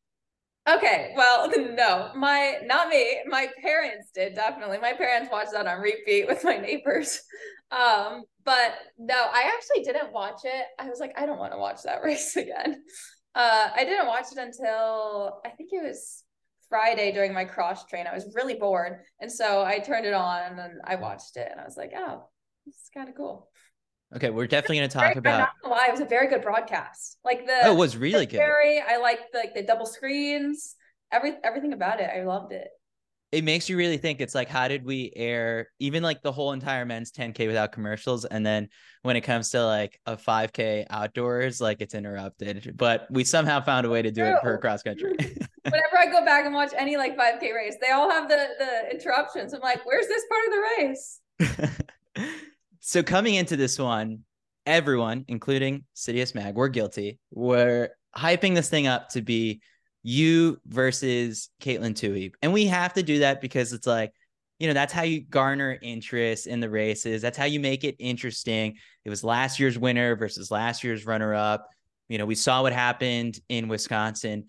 Okay, 0.69 1.14
well, 1.16 1.50
no, 1.75 2.10
my 2.14 2.58
not 2.64 2.88
me. 2.88 3.19
My 3.26 3.49
parents 3.60 4.10
did 4.14 4.34
definitely. 4.34 4.78
My 4.78 4.93
parents 4.93 5.31
watched 5.32 5.52
that 5.52 5.66
on 5.66 5.81
repeat 5.81 6.26
with 6.26 6.44
my 6.44 6.56
neighbors. 6.56 7.20
Um, 7.70 8.22
but 8.46 8.76
no, 8.96 9.14
I 9.14 9.52
actually 9.54 9.84
didn't 9.84 10.11
watch 10.11 10.40
it. 10.44 10.64
I 10.78 10.88
was 10.88 11.00
like, 11.00 11.12
I 11.19 11.26
don't 11.26 11.38
want 11.38 11.52
to 11.52 11.58
watch 11.58 11.82
that 11.82 12.02
race 12.02 12.34
again. 12.34 12.82
Uh, 13.34 13.69
I 13.76 13.84
didn't 13.84 14.06
watch 14.06 14.25
it 14.32 14.38
until 14.38 15.43
I 15.44 15.50
think 15.50 15.69
it 15.72 15.82
was 15.84 16.25
Friday 16.68 17.12
during 17.12 17.32
my 17.32 17.44
cross 17.44 17.86
train. 17.86 18.06
I 18.06 18.14
was 18.14 18.32
really 18.34 18.54
bored. 18.54 19.00
And 19.20 19.30
so 19.30 19.64
I 19.64 19.78
turned 19.78 20.06
it 20.06 20.14
on 20.14 20.58
and 20.58 20.80
I 20.84 20.96
watched 20.96 21.36
it 21.36 21.48
and 21.50 21.60
I 21.60 21.64
was 21.64 21.76
like, 21.76 21.92
oh, 21.96 22.28
this 22.66 22.74
is 22.74 22.90
kind 22.94 23.08
of 23.08 23.14
cool. 23.14 23.48
Okay, 24.14 24.30
we're 24.30 24.46
definitely 24.46 24.78
going 24.78 24.88
to 24.88 24.98
talk 24.98 25.16
about. 25.16 25.50
I'm 25.64 25.70
lie, 25.70 25.87
it 25.88 25.92
was 25.92 26.00
a 26.00 26.06
very 26.06 26.28
good 26.28 26.42
broadcast. 26.42 27.18
Like 27.25 27.46
the 27.46 27.66
oh, 27.66 27.72
it 27.72 27.76
was 27.76 27.96
really 27.96 28.26
good. 28.26 28.38
Very, 28.38 28.80
I 28.80 28.96
liked 28.96 29.32
the, 29.32 29.38
like 29.38 29.54
the 29.54 29.62
double 29.62 29.84
screens, 29.84 30.76
every 31.12 31.34
everything 31.44 31.75
about 31.75 32.00
it. 32.00 32.08
I 32.14 32.22
loved 32.22 32.52
it 32.52 32.68
it 33.30 33.44
makes 33.44 33.68
you 33.68 33.76
really 33.76 33.99
think 33.99 34.20
it's 34.20 34.35
like 34.35 34.49
how 34.49 34.68
did 34.68 34.85
we 34.85 35.12
air 35.14 35.68
even 35.78 36.02
like 36.02 36.23
the 36.23 36.32
whole 36.32 36.52
entire 36.52 36.87
men's 36.87 37.12
10k 37.12 37.47
without 37.47 37.73
commercials? 37.73 38.25
And 38.25 38.44
then 38.44 38.68
when 39.02 39.16
it 39.16 39.20
comes 39.20 39.50
to 39.50 39.64
like 39.64 40.00
a 40.06 40.16
5k 40.16 40.87
outdoors 40.90 41.61
like 41.61 41.80
it's 41.80 41.94
interrupted 41.94 42.75
but 42.76 43.06
we 43.11 43.25
somehow 43.25 43.61
found 43.61 43.87
a 43.87 43.90
way 43.90 44.02
to 44.02 44.11
do 44.11 44.23
True. 44.23 44.30
it 44.30 44.40
for 44.42 44.58
cross 44.58 44.82
country 44.82 45.12
whenever 45.62 45.99
i 45.99 46.06
go 46.06 46.25
back 46.25 46.44
and 46.44 46.54
watch 46.54 46.73
any 46.76 46.97
like 46.97 47.16
5k 47.16 47.54
race 47.54 47.76
they 47.80 47.90
all 47.90 48.11
have 48.11 48.28
the 48.28 48.49
the 48.58 48.94
interruptions. 48.94 49.52
I'm 49.52 49.61
like 49.61 49.85
where's 49.85 50.06
this 50.06 50.25
part 50.28 50.44
of 50.47 50.52
the 50.52 50.61
race? 50.78 51.20
So 52.80 53.02
coming 53.02 53.35
into 53.35 53.56
this 53.56 53.78
one 53.78 54.20
everyone 54.64 55.26
including 55.28 55.85
Citius 55.94 56.35
Mag 56.35 56.54
we're 56.54 56.68
guilty. 56.68 57.18
We're 57.30 57.90
hyping 58.16 58.54
this 58.54 58.70
thing 58.70 58.87
up 58.87 59.11
to 59.11 59.20
be 59.20 59.61
you 60.02 60.61
versus 60.67 61.50
Katelyn 61.61 61.95
Tuohy. 61.95 62.33
And 62.43 62.52
we 62.52 62.67
have 62.67 62.95
to 62.95 63.02
do 63.02 63.21
that 63.21 63.40
because 63.40 63.73
it's 63.73 63.87
like, 63.87 64.12
you 64.59 64.67
know, 64.67 64.75
that's 64.75 64.93
how 64.93 65.02
you 65.02 65.21
garner 65.21 65.78
interest 65.83 66.47
in 66.47 66.61
the 66.61 66.71
races. 66.71 67.23
That's 67.23 67.38
how 67.38 67.45
you 67.45 67.61
make 67.61 67.85
it 67.85 67.97
interesting. 67.99 68.76
It 69.05 69.11
was 69.11 69.23
last 69.23 69.61
year's 69.61 69.78
winner 69.78 70.17
versus 70.17 70.50
last 70.50 70.83
year's 70.83 71.07
runner 71.07 71.35
up. 71.35 71.69
You 72.09 72.19
know, 72.19 72.26
we 72.26 72.35
saw 72.35 72.62
what 72.62 72.73
happened 72.73 73.38
in 73.49 73.69
Wisconsin. 73.69 74.47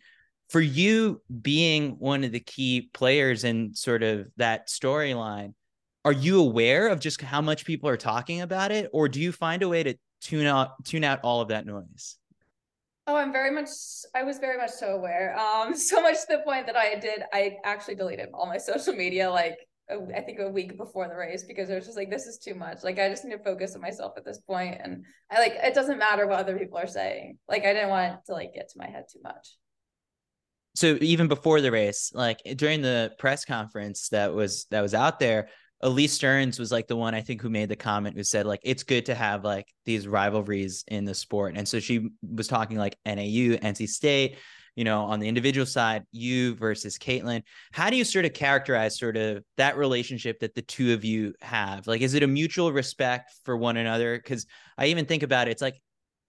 For 0.49 0.61
you 0.61 1.21
being 1.41 1.91
one 1.99 2.23
of 2.23 2.31
the 2.31 2.39
key 2.39 2.89
players 2.93 3.43
in 3.43 3.75
sort 3.75 4.01
of 4.01 4.27
that 4.37 4.67
storyline, 4.67 5.53
are 6.05 6.11
you 6.11 6.39
aware 6.39 6.87
of 6.87 6.99
just 6.99 7.21
how 7.21 7.41
much 7.41 7.65
people 7.65 7.89
are 7.89 7.97
talking 7.97 8.41
about 8.41 8.71
it? 8.71 8.89
Or 8.91 9.07
do 9.07 9.19
you 9.19 9.31
find 9.31 9.61
a 9.61 9.69
way 9.69 9.83
to 9.83 9.95
tune 10.21 10.47
out 10.47 10.83
tune 10.85 11.03
out 11.03 11.19
all 11.23 11.41
of 11.41 11.49
that 11.49 11.67
noise? 11.67 12.17
Oh, 13.09 13.15
I'm 13.15 13.31
very 13.31 13.49
much, 13.49 13.69
I 14.13 14.21
was 14.21 14.37
very 14.37 14.55
much 14.55 14.69
so 14.69 14.89
aware. 14.89 15.35
Um, 15.35 15.75
so 15.91 15.99
much 15.99 16.17
to 16.21 16.37
the 16.37 16.43
point 16.45 16.67
that 16.67 16.75
I 16.75 16.93
did, 16.93 17.23
I 17.33 17.57
actually 17.65 17.95
deleted 17.95 18.29
all 18.35 18.45
my 18.45 18.59
social 18.59 18.93
media 18.93 19.31
like 19.31 19.57
I 20.15 20.21
think 20.21 20.37
a 20.39 20.47
week 20.47 20.77
before 20.77 21.07
the 21.07 21.15
race 21.15 21.43
because 21.43 21.71
I 21.71 21.73
was 21.73 21.85
just 21.85 21.97
like 21.97 22.11
this 22.11 22.27
is 22.27 22.37
too 22.37 22.53
much. 22.53 22.83
Like 22.83 22.99
I 22.99 23.09
just 23.09 23.25
need 23.25 23.35
to 23.35 23.43
focus 23.43 23.73
on 23.73 23.81
myself 23.81 24.13
at 24.17 24.23
this 24.23 24.37
point, 24.37 24.79
and 24.83 25.03
I 25.31 25.39
like 25.39 25.53
it 25.55 25.73
doesn't 25.73 25.97
matter 25.97 26.27
what 26.27 26.39
other 26.39 26.59
people 26.59 26.77
are 26.77 26.85
saying. 26.85 27.39
Like 27.47 27.63
I 27.65 27.73
didn't 27.73 27.89
want 27.89 28.23
to 28.27 28.33
like 28.33 28.53
get 28.53 28.69
to 28.69 28.77
my 28.77 28.87
head 28.87 29.05
too 29.11 29.19
much. 29.23 29.57
so 30.75 30.99
even 31.01 31.27
before 31.27 31.59
the 31.59 31.71
race, 31.71 32.11
like 32.13 32.39
during 32.55 32.83
the 32.83 33.13
press 33.17 33.45
conference 33.45 34.09
that 34.09 34.31
was 34.31 34.65
that 34.69 34.81
was 34.81 34.93
out 34.93 35.19
there, 35.19 35.49
Elise 35.81 36.13
Stearns 36.13 36.59
was 36.59 36.71
like 36.71 36.87
the 36.87 36.95
one 36.95 37.15
I 37.15 37.21
think 37.21 37.41
who 37.41 37.49
made 37.49 37.69
the 37.69 37.75
comment 37.75 38.17
who 38.17 38.23
said 38.23 38.45
like 38.45 38.59
it's 38.63 38.83
good 38.83 39.05
to 39.05 39.15
have 39.15 39.43
like 39.43 39.67
these 39.85 40.07
rivalries 40.07 40.83
in 40.87 41.05
the 41.05 41.15
sport. 41.15 41.55
And 41.55 41.67
so 41.67 41.79
she 41.79 42.09
was 42.21 42.47
talking 42.47 42.77
like 42.77 42.97
NAU, 43.05 43.57
NC 43.57 43.87
State, 43.87 44.37
you 44.75 44.83
know, 44.83 45.03
on 45.03 45.19
the 45.19 45.27
individual 45.27 45.65
side, 45.65 46.03
you 46.11 46.55
versus 46.55 46.97
Katelyn. 46.97 47.43
How 47.71 47.89
do 47.89 47.95
you 47.95 48.03
sort 48.03 48.25
of 48.25 48.33
characterize 48.33 48.97
sort 48.97 49.15
of 49.15 49.43
that 49.57 49.77
relationship 49.77 50.39
that 50.39 50.53
the 50.53 50.61
two 50.61 50.93
of 50.93 51.05
you 51.05 51.33
have? 51.41 51.87
Like, 51.87 52.01
is 52.01 52.13
it 52.13 52.23
a 52.23 52.27
mutual 52.27 52.71
respect 52.71 53.33
for 53.45 53.55
one 53.55 53.77
another? 53.77 54.17
Because 54.17 54.45
I 54.77 54.87
even 54.87 55.05
think 55.05 55.23
about 55.23 55.47
it, 55.47 55.51
it's 55.51 55.61
like 55.61 55.81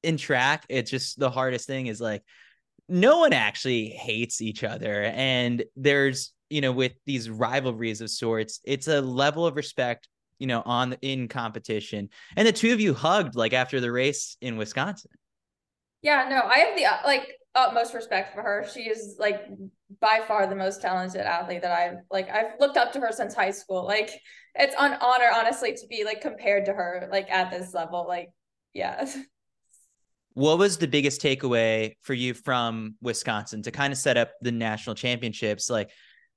in 0.02 0.16
track, 0.16 0.64
it's 0.68 0.90
just 0.90 1.18
the 1.18 1.30
hardest 1.30 1.66
thing 1.66 1.86
is 1.86 2.00
like 2.00 2.22
no 2.88 3.18
one 3.18 3.32
actually 3.32 3.88
hates 3.88 4.40
each 4.40 4.64
other. 4.64 5.04
And 5.04 5.64
there's 5.76 6.32
you 6.50 6.60
know, 6.60 6.72
with 6.72 6.92
these 7.06 7.30
rivalries 7.30 8.00
of 8.00 8.10
sorts, 8.10 8.60
it's 8.64 8.88
a 8.88 9.00
level 9.00 9.46
of 9.46 9.56
respect, 9.56 10.08
you 10.38 10.46
know, 10.46 10.62
on 10.66 10.96
in 11.00 11.28
competition. 11.28 12.10
And 12.36 12.46
the 12.46 12.52
two 12.52 12.72
of 12.72 12.80
you 12.80 12.92
hugged 12.92 13.36
like 13.36 13.52
after 13.52 13.80
the 13.80 13.92
race 13.92 14.36
in 14.40 14.56
Wisconsin. 14.56 15.12
Yeah, 16.02 16.26
no, 16.28 16.42
I 16.42 16.58
have 16.58 16.76
the 16.76 16.86
uh, 16.86 16.96
like 17.04 17.28
utmost 17.54 17.94
respect 17.94 18.34
for 18.34 18.42
her. 18.42 18.66
She 18.72 18.80
is 18.80 19.16
like 19.18 19.46
by 20.00 20.20
far 20.26 20.46
the 20.46 20.56
most 20.56 20.80
talented 20.80 21.22
athlete 21.22 21.62
that 21.62 21.72
I've 21.72 21.98
like 22.10 22.30
I've 22.30 22.58
looked 22.58 22.76
up 22.76 22.92
to 22.92 23.00
her 23.00 23.12
since 23.12 23.34
high 23.34 23.50
school. 23.50 23.84
Like 23.84 24.10
it's 24.54 24.74
an 24.78 24.98
honor 25.00 25.30
honestly 25.34 25.74
to 25.74 25.86
be 25.88 26.04
like 26.04 26.20
compared 26.20 26.66
to 26.66 26.72
her 26.72 27.08
like 27.10 27.30
at 27.30 27.50
this 27.50 27.74
level. 27.74 28.06
Like 28.06 28.30
yeah. 28.74 29.08
What 30.34 30.58
was 30.58 30.78
the 30.78 30.86
biggest 30.86 31.20
takeaway 31.20 31.96
for 32.02 32.14
you 32.14 32.34
from 32.34 32.94
Wisconsin 33.02 33.62
to 33.64 33.72
kind 33.72 33.92
of 33.92 33.98
set 33.98 34.16
up 34.16 34.30
the 34.40 34.52
national 34.52 34.94
championships? 34.94 35.68
Like 35.68 35.90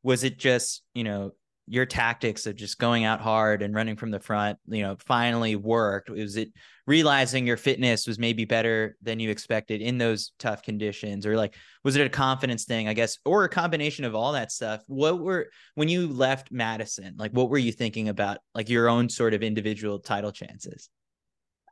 was 0.03 0.23
it 0.23 0.37
just 0.37 0.83
you 0.93 1.03
know 1.03 1.31
your 1.65 1.85
tactics 1.85 2.45
of 2.45 2.57
just 2.57 2.77
going 2.77 3.05
out 3.05 3.21
hard 3.21 3.61
and 3.61 3.73
running 3.73 3.95
from 3.95 4.11
the 4.11 4.19
front 4.19 4.59
you 4.67 4.83
know 4.83 4.97
finally 4.99 5.55
worked? 5.55 6.09
Was 6.09 6.35
it 6.35 6.49
realizing 6.85 7.47
your 7.47 7.55
fitness 7.55 8.05
was 8.05 8.19
maybe 8.19 8.43
better 8.43 8.97
than 9.01 9.19
you 9.19 9.29
expected 9.29 9.81
in 9.81 9.97
those 9.97 10.33
tough 10.39 10.61
conditions? 10.61 11.25
Or 11.25 11.37
like 11.37 11.55
was 11.83 11.95
it 11.95 12.05
a 12.05 12.09
confidence 12.09 12.65
thing 12.65 12.87
i 12.87 12.93
guess 12.93 13.17
or 13.25 13.45
a 13.45 13.49
combination 13.49 14.03
of 14.05 14.13
all 14.13 14.33
that 14.33 14.51
stuff? 14.51 14.83
What 14.87 15.19
were 15.19 15.49
when 15.75 15.87
you 15.87 16.07
left 16.07 16.51
madison 16.51 17.15
like 17.17 17.31
what 17.31 17.49
were 17.49 17.57
you 17.57 17.71
thinking 17.71 18.09
about 18.09 18.39
like 18.53 18.69
your 18.69 18.89
own 18.89 19.07
sort 19.09 19.33
of 19.33 19.41
individual 19.41 19.99
title 19.99 20.31
chances? 20.31 20.89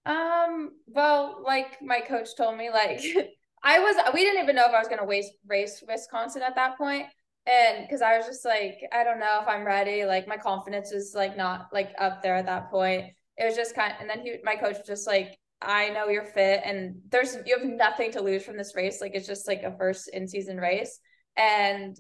Um 0.06 0.72
well 0.88 1.42
like 1.44 1.82
my 1.82 2.00
coach 2.00 2.30
told 2.38 2.58
me 2.58 2.70
like 2.70 3.02
i 3.64 3.80
was 3.80 3.96
we 4.14 4.24
didn't 4.24 4.44
even 4.44 4.56
know 4.56 4.66
if 4.66 4.74
i 4.74 4.80
was 4.80 4.88
going 4.88 5.00
to 5.00 5.30
race 5.48 5.84
wisconsin 5.88 6.42
at 6.42 6.56
that 6.56 6.78
point 6.78 7.06
and 7.46 7.86
because 7.88 8.02
I 8.02 8.18
was 8.18 8.28
just 8.28 8.46
like, 8.46 8.78
I 8.94 9.04
don't 9.04 9.20
know 9.20 9.40
if 9.42 9.48
I'm 9.48 9.66
ready. 9.66 10.06
Like 10.06 10.28
my 10.28 10.38
confidence 10.38 10.92
is 10.92 11.14
like 11.16 11.36
not 11.36 11.68
like 11.74 11.92
up 11.98 12.22
there 12.22 12.36
at 12.36 12.46
that 12.46 12.70
point. 12.70 13.06
It 13.38 13.46
was 13.46 13.56
just 13.56 13.76
kind 13.76 13.94
of, 13.94 14.02
and 14.02 14.10
then 14.10 14.22
he, 14.22 14.36
my 14.44 14.56
coach 14.56 14.78
was 14.78 14.88
just 14.88 15.08
like, 15.08 15.38
I 15.62 15.90
know 15.90 16.08
you're 16.08 16.24
fit 16.24 16.62
and 16.64 16.96
there's, 17.10 17.38
you 17.46 17.58
have 17.58 17.68
nothing 17.68 18.12
to 18.12 18.22
lose 18.22 18.44
from 18.44 18.58
this 18.58 18.76
race. 18.76 19.02
Like 19.02 19.16
it's 19.16 19.28
just 19.28 19.48
like 19.48 19.64
a 19.64 19.76
first 19.78 20.10
in 20.14 20.28
season 20.28 20.58
race. 20.58 21.00
And 21.36 21.98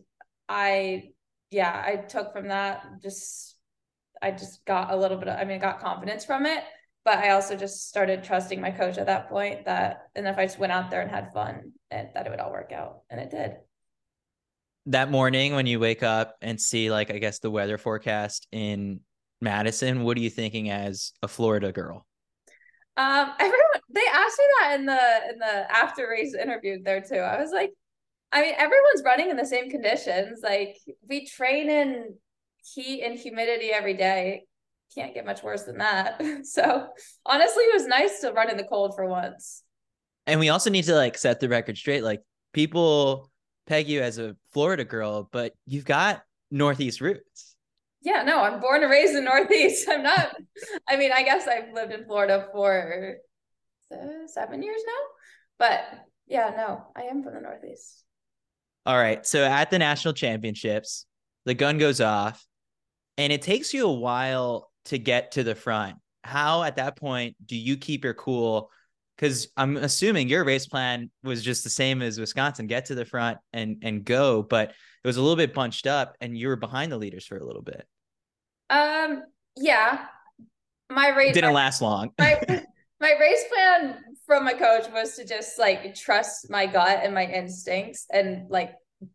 I, 0.48 1.10
yeah, 1.50 1.84
I 1.86 1.96
took 1.96 2.34
from 2.34 2.50
that 2.50 2.86
just, 3.02 3.56
I 4.22 4.32
just 4.32 4.64
got 4.66 4.92
a 4.92 4.96
little 4.96 5.18
bit 5.18 5.28
of, 5.28 5.40
I 5.40 5.44
mean, 5.46 5.58
I 5.58 5.60
got 5.60 5.80
confidence 5.80 6.24
from 6.24 6.46
it, 6.46 6.64
but 7.04 7.18
I 7.18 7.32
also 7.32 7.56
just 7.56 7.88
started 7.88 8.24
trusting 8.24 8.62
my 8.62 8.70
coach 8.70 9.00
at 9.00 9.08
that 9.08 9.30
point 9.30 9.66
that, 9.66 10.04
and 10.16 10.28
if 10.28 10.38
I 10.38 10.46
just 10.46 10.60
went 10.60 10.72
out 10.72 10.92
there 10.92 11.02
and 11.02 11.10
had 11.10 11.34
fun 11.34 11.72
and 11.90 12.10
that 12.14 12.28
it 12.28 12.30
would 12.30 12.40
all 12.40 12.52
work 12.52 12.72
out 12.72 13.00
and 13.10 13.20
it 13.20 13.32
did 13.32 13.56
that 14.88 15.12
morning 15.12 15.54
when 15.54 15.68
you 15.68 15.80
wake 15.80 16.04
up 16.04 16.36
and 16.42 16.60
see 16.60 16.92
like 16.92 17.12
I 17.12 17.20
guess 17.20 17.40
the 17.40 17.52
weather 17.52 17.78
forecast 17.78 18.48
in 18.52 19.02
Madison, 19.42 20.04
what 20.04 20.18
are 20.18 20.22
you 20.22 20.30
thinking 20.30 20.70
as 20.70 21.14
a 21.22 21.28
Florida 21.28 21.72
girl? 21.72 22.06
Um, 22.98 23.32
everyone 23.40 23.82
they 23.90 24.04
asked 24.14 24.38
me 24.38 24.46
that 24.60 24.80
in 24.80 24.86
the 24.86 25.34
in 25.34 25.40
the 25.40 25.72
after 25.72 26.08
race 26.10 26.34
interview 26.34 26.82
there 26.84 27.02
too. 27.02 27.16
I 27.16 27.40
was 27.42 27.52
like, 27.52 27.72
I 28.32 28.42
mean, 28.42 28.54
everyone's 28.58 29.04
running 29.04 29.30
in 29.30 29.38
the 29.38 29.46
same 29.46 29.70
conditions. 29.70 30.40
Like 30.44 30.78
we 31.08 31.26
train 31.26 31.70
in 31.70 32.16
heat 32.74 33.04
and 33.04 33.18
humidity 33.18 33.72
every 33.72 33.96
day. 33.96 34.44
Can't 34.96 35.14
get 35.14 35.26
much 35.26 35.42
worse 35.42 35.64
than 35.64 35.78
that. 35.78 36.22
So 36.44 36.88
honestly, 37.26 37.64
it 37.64 37.74
was 37.74 37.88
nice 37.88 38.20
to 38.22 38.32
run 38.34 38.50
in 38.50 38.58
the 38.58 38.64
cold 38.64 38.94
for 38.96 39.06
once. 39.06 39.64
And 40.28 40.40
we 40.40 40.50
also 40.50 40.70
need 40.70 40.84
to 40.84 40.96
like 40.96 41.18
set 41.18 41.40
the 41.40 41.50
record 41.50 41.78
straight. 41.78 42.04
Like 42.04 42.22
people 42.54 43.31
peg 43.68 43.88
you 43.88 44.02
as 44.02 44.18
a 44.18 44.36
Florida 44.52 44.84
girl, 44.84 45.30
but 45.32 45.54
you've 45.66 45.86
got 45.86 46.24
Northeast 46.50 47.02
roots. 47.02 47.56
Yeah, 48.02 48.24
no, 48.24 48.42
I'm 48.42 48.60
born 48.60 48.82
and 48.82 48.92
raised 48.92 49.16
in 49.16 49.26
Northeast. 49.26 49.88
I'm 49.90 50.04
not, 50.04 50.36
I 50.90 50.98
mean, 50.98 51.12
I 51.12 51.24
guess 51.24 51.48
I've 51.48 51.74
lived 51.74 51.94
in 51.94 52.06
Florida 52.06 52.48
for 52.52 53.18
seven 54.28 54.64
years 54.64 54.82
now, 54.86 54.94
but 55.60 55.82
yeah, 56.28 56.54
no, 56.56 56.86
I 56.96 57.04
am 57.04 57.24
from 57.24 57.34
the 57.36 57.42
Northeast. 57.42 58.04
All 58.86 58.98
right. 58.98 59.26
So 59.26 59.44
at 59.44 59.70
the 59.70 59.78
national 59.78 60.14
championships, 60.14 61.06
the 61.46 61.54
gun 61.54 61.78
goes 61.78 62.02
off 62.02 62.46
and 63.18 63.32
it 63.32 63.42
takes 63.42 63.74
you 63.74 63.88
a 63.88 63.94
while 63.94 64.72
to 64.86 64.98
get 64.98 65.34
to 65.34 65.44
the 65.44 65.56
front. 65.56 65.98
How 66.24 66.64
at 66.64 66.78
that 66.78 66.96
point 66.96 67.36
do 67.46 67.56
you 67.56 67.78
keep 67.78 68.04
your 68.04 68.14
cool 68.14 68.72
because 69.22 69.50
I'm 69.56 69.78
assuming 69.78 70.28
your 70.28 70.44
race 70.44 70.66
plan 70.66 71.12
was 71.24 71.44
just 71.44 71.64
the 71.64 71.70
same 71.70 72.02
as 72.02 72.20
Wisconsin, 72.20 72.66
get 72.66 72.86
to 72.86 72.96
the 72.96 73.06
front 73.06 73.38
and 73.54 73.78
and 73.84 74.04
go, 74.04 74.42
but 74.42 74.70
it 74.70 75.08
was 75.08 75.18
a 75.18 75.22
little 75.22 75.36
bit 75.36 75.54
bunched 75.54 75.86
up 75.86 76.16
and 76.22 76.38
you 76.38 76.48
were 76.48 76.56
behind 76.56 76.92
the 76.92 76.98
leaders 76.98 77.26
for 77.26 77.38
a 77.38 77.46
little 77.46 77.62
bit. 77.62 77.86
Um 78.70 79.24
yeah. 79.56 80.08
My 80.90 81.10
race 81.10 81.34
didn't 81.34 81.54
my, 81.54 81.56
last 81.56 81.82
long. 81.82 82.12
my 82.20 82.42
my 83.00 83.14
race 83.20 83.44
plan 83.54 84.00
from 84.26 84.44
my 84.44 84.54
coach 84.54 84.86
was 84.92 85.16
to 85.18 85.26
just 85.26 85.60
like 85.60 85.94
trust 85.94 86.50
my 86.50 86.66
gut 86.66 87.02
and 87.04 87.14
my 87.14 87.26
instincts 87.26 88.08
and 88.12 88.50
like 88.50 88.72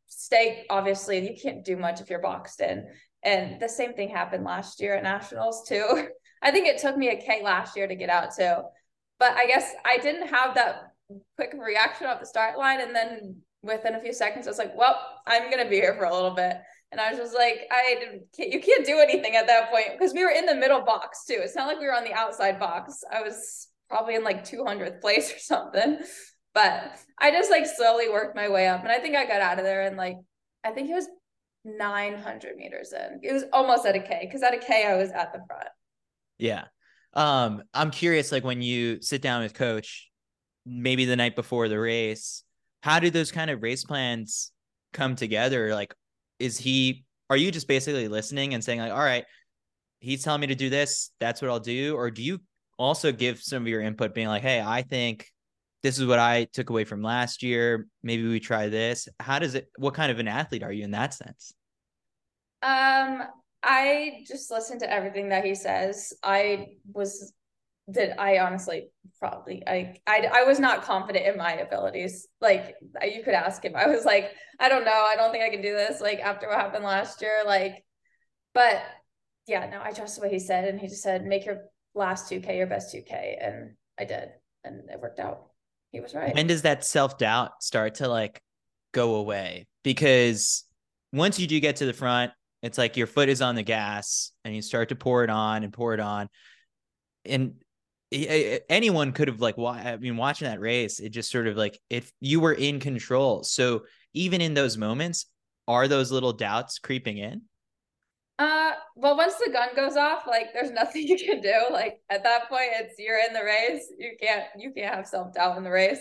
stay 0.06 0.66
obviously 0.70 1.28
you 1.28 1.36
can't 1.40 1.64
do 1.64 1.76
much 1.76 2.00
if 2.00 2.10
you're 2.10 2.20
boxed 2.20 2.60
in. 2.60 2.86
And 3.24 3.60
the 3.60 3.68
same 3.68 3.94
thing 3.94 4.10
happened 4.10 4.44
last 4.44 4.80
year 4.80 4.94
at 4.94 5.02
nationals 5.02 5.66
too. 5.66 6.08
I 6.42 6.52
think 6.52 6.68
it 6.68 6.78
took 6.78 6.96
me 6.96 7.08
a 7.08 7.16
K 7.16 7.42
last 7.42 7.76
year 7.76 7.88
to 7.88 7.96
get 7.96 8.08
out 8.08 8.30
too 8.36 8.62
but 9.18 9.32
I 9.32 9.46
guess 9.46 9.72
I 9.84 9.98
didn't 9.98 10.28
have 10.28 10.54
that 10.54 10.92
quick 11.36 11.54
reaction 11.58 12.06
off 12.06 12.20
the 12.20 12.26
start 12.26 12.58
line. 12.58 12.80
And 12.80 12.94
then 12.94 13.36
within 13.62 13.94
a 13.94 14.00
few 14.00 14.12
seconds, 14.12 14.46
I 14.46 14.50
was 14.50 14.58
like, 14.58 14.76
well, 14.76 14.98
I'm 15.26 15.50
going 15.50 15.62
to 15.62 15.70
be 15.70 15.76
here 15.76 15.94
for 15.94 16.04
a 16.04 16.14
little 16.14 16.32
bit. 16.32 16.56
And 16.92 17.00
I 17.00 17.10
was 17.10 17.18
just 17.18 17.34
like, 17.34 17.68
I 17.70 17.96
didn't, 17.98 18.22
you 18.38 18.60
can't 18.60 18.86
do 18.86 18.98
anything 18.98 19.34
at 19.36 19.46
that 19.48 19.70
point 19.70 19.98
because 19.98 20.14
we 20.14 20.24
were 20.24 20.30
in 20.30 20.46
the 20.46 20.54
middle 20.54 20.82
box 20.82 21.24
too. 21.26 21.38
It's 21.38 21.56
not 21.56 21.66
like 21.66 21.80
we 21.80 21.86
were 21.86 21.94
on 21.94 22.04
the 22.04 22.14
outside 22.14 22.60
box. 22.60 23.02
I 23.12 23.22
was 23.22 23.68
probably 23.88 24.14
in 24.14 24.24
like 24.24 24.44
200th 24.44 25.00
place 25.00 25.32
or 25.32 25.38
something. 25.38 25.98
But 26.54 26.96
I 27.18 27.30
just 27.32 27.50
like 27.50 27.66
slowly 27.66 28.08
worked 28.08 28.36
my 28.36 28.48
way 28.48 28.66
up. 28.66 28.82
And 28.82 28.90
I 28.90 28.98
think 28.98 29.16
I 29.16 29.26
got 29.26 29.42
out 29.42 29.58
of 29.58 29.64
there 29.64 29.82
and 29.82 29.96
like, 29.96 30.16
I 30.64 30.70
think 30.70 30.88
it 30.88 30.94
was 30.94 31.08
900 31.64 32.56
meters 32.56 32.92
in. 32.92 33.20
It 33.22 33.32
was 33.32 33.44
almost 33.52 33.84
at 33.84 33.96
a 33.96 34.00
K 34.00 34.20
because 34.22 34.42
at 34.42 34.54
a 34.54 34.58
K, 34.58 34.86
I 34.86 34.96
was 34.96 35.10
at 35.10 35.32
the 35.32 35.40
front. 35.46 35.68
Yeah. 36.38 36.64
Um, 37.16 37.62
I'm 37.72 37.90
curious, 37.90 38.30
like 38.30 38.44
when 38.44 38.62
you 38.62 39.00
sit 39.00 39.22
down 39.22 39.42
with 39.42 39.54
coach, 39.54 40.10
maybe 40.66 41.06
the 41.06 41.16
night 41.16 41.34
before 41.34 41.68
the 41.68 41.80
race, 41.80 42.44
how 42.82 43.00
do 43.00 43.08
those 43.08 43.32
kind 43.32 43.50
of 43.50 43.62
race 43.62 43.84
plans 43.84 44.52
come 44.92 45.16
together? 45.16 45.74
Like, 45.74 45.94
is 46.38 46.58
he, 46.58 47.04
are 47.30 47.36
you 47.36 47.50
just 47.50 47.68
basically 47.68 48.06
listening 48.06 48.52
and 48.52 48.62
saying, 48.62 48.80
like, 48.80 48.92
all 48.92 48.98
right, 48.98 49.24
he's 49.98 50.22
telling 50.22 50.42
me 50.42 50.48
to 50.48 50.54
do 50.54 50.68
this, 50.68 51.10
that's 51.18 51.40
what 51.40 51.50
I'll 51.50 51.58
do? 51.58 51.96
Or 51.96 52.10
do 52.10 52.22
you 52.22 52.38
also 52.78 53.12
give 53.12 53.40
some 53.40 53.62
of 53.62 53.68
your 53.68 53.80
input 53.80 54.14
being 54.14 54.28
like, 54.28 54.42
hey, 54.42 54.60
I 54.60 54.82
think 54.82 55.26
this 55.82 55.98
is 55.98 56.04
what 56.04 56.18
I 56.18 56.44
took 56.52 56.68
away 56.68 56.84
from 56.84 57.02
last 57.02 57.42
year. 57.42 57.86
Maybe 58.02 58.28
we 58.28 58.40
try 58.40 58.68
this. 58.68 59.08
How 59.18 59.38
does 59.38 59.54
it, 59.54 59.68
what 59.78 59.94
kind 59.94 60.12
of 60.12 60.18
an 60.18 60.28
athlete 60.28 60.62
are 60.62 60.72
you 60.72 60.84
in 60.84 60.90
that 60.90 61.14
sense? 61.14 61.54
Um, 62.62 63.22
I 63.66 64.24
just 64.26 64.50
listen 64.50 64.78
to 64.78 64.90
everything 64.90 65.30
that 65.30 65.44
he 65.44 65.54
says. 65.56 66.14
I 66.22 66.68
was 66.92 67.32
that 67.88 68.20
I 68.20 68.38
honestly 68.38 68.90
probably 69.18 69.62
I, 69.66 69.96
I 70.06 70.28
I 70.32 70.42
was 70.44 70.58
not 70.58 70.82
confident 70.82 71.26
in 71.26 71.36
my 71.36 71.54
abilities. 71.54 72.28
Like 72.40 72.76
you 73.02 73.22
could 73.24 73.34
ask 73.34 73.64
him. 73.64 73.74
I 73.74 73.88
was 73.88 74.04
like, 74.04 74.30
I 74.60 74.68
don't 74.68 74.84
know. 74.84 74.90
I 75.06 75.16
don't 75.16 75.32
think 75.32 75.44
I 75.44 75.50
can 75.50 75.62
do 75.62 75.72
this. 75.72 76.00
Like 76.00 76.20
after 76.20 76.48
what 76.48 76.58
happened 76.58 76.84
last 76.84 77.20
year, 77.20 77.42
like, 77.44 77.84
but 78.54 78.82
yeah, 79.48 79.68
no, 79.68 79.80
I 79.82 79.90
trusted 79.90 80.22
what 80.22 80.32
he 80.32 80.38
said, 80.38 80.64
and 80.64 80.80
he 80.80 80.86
just 80.86 81.02
said, 81.02 81.24
make 81.24 81.44
your 81.44 81.62
last 81.94 82.28
two 82.28 82.40
k 82.40 82.58
your 82.58 82.66
best 82.68 82.92
two 82.92 83.02
k, 83.02 83.36
and 83.40 83.74
I 83.98 84.04
did, 84.04 84.28
and 84.62 84.88
it 84.88 85.00
worked 85.00 85.18
out. 85.18 85.46
He 85.90 86.00
was 86.00 86.14
right. 86.14 86.34
When 86.34 86.46
does 86.46 86.62
that 86.62 86.84
self 86.84 87.18
doubt 87.18 87.62
start 87.64 87.96
to 87.96 88.08
like 88.08 88.40
go 88.92 89.16
away? 89.16 89.66
Because 89.82 90.64
once 91.12 91.38
you 91.40 91.48
do 91.48 91.58
get 91.58 91.76
to 91.76 91.86
the 91.86 91.92
front 91.92 92.32
it's 92.66 92.78
like 92.78 92.96
your 92.96 93.06
foot 93.06 93.28
is 93.28 93.40
on 93.40 93.54
the 93.54 93.62
gas 93.62 94.32
and 94.44 94.54
you 94.54 94.62
start 94.62 94.90
to 94.90 94.96
pour 94.96 95.24
it 95.24 95.30
on 95.30 95.64
and 95.64 95.72
pour 95.72 95.94
it 95.94 96.00
on. 96.00 96.28
And 97.24 97.54
anyone 98.12 99.12
could 99.12 99.28
have 99.28 99.40
like, 99.40 99.58
I 99.58 99.96
mean, 99.96 100.16
watching 100.16 100.48
that 100.48 100.60
race, 100.60 101.00
it 101.00 101.10
just 101.10 101.30
sort 101.30 101.46
of 101.46 101.56
like 101.56 101.78
if 101.90 102.12
you 102.20 102.40
were 102.40 102.52
in 102.52 102.80
control. 102.80 103.42
So 103.42 103.84
even 104.14 104.40
in 104.40 104.54
those 104.54 104.76
moments, 104.76 105.26
are 105.68 105.88
those 105.88 106.12
little 106.12 106.32
doubts 106.32 106.78
creeping 106.78 107.18
in? 107.18 107.42
Uh, 108.38 108.72
well, 108.94 109.16
once 109.16 109.34
the 109.36 109.50
gun 109.50 109.70
goes 109.74 109.96
off, 109.96 110.26
like 110.26 110.52
there's 110.52 110.70
nothing 110.72 111.06
you 111.06 111.16
can 111.16 111.40
do. 111.40 111.54
Like 111.70 112.00
at 112.10 112.22
that 112.24 112.48
point, 112.48 112.70
it's 112.74 112.98
you're 112.98 113.18
in 113.18 113.32
the 113.32 113.42
race. 113.42 113.86
You 113.98 114.12
can't 114.20 114.44
you 114.58 114.72
can't 114.72 114.94
have 114.94 115.06
self 115.06 115.34
doubt 115.34 115.56
in 115.56 115.64
the 115.64 115.70
race. 115.70 116.00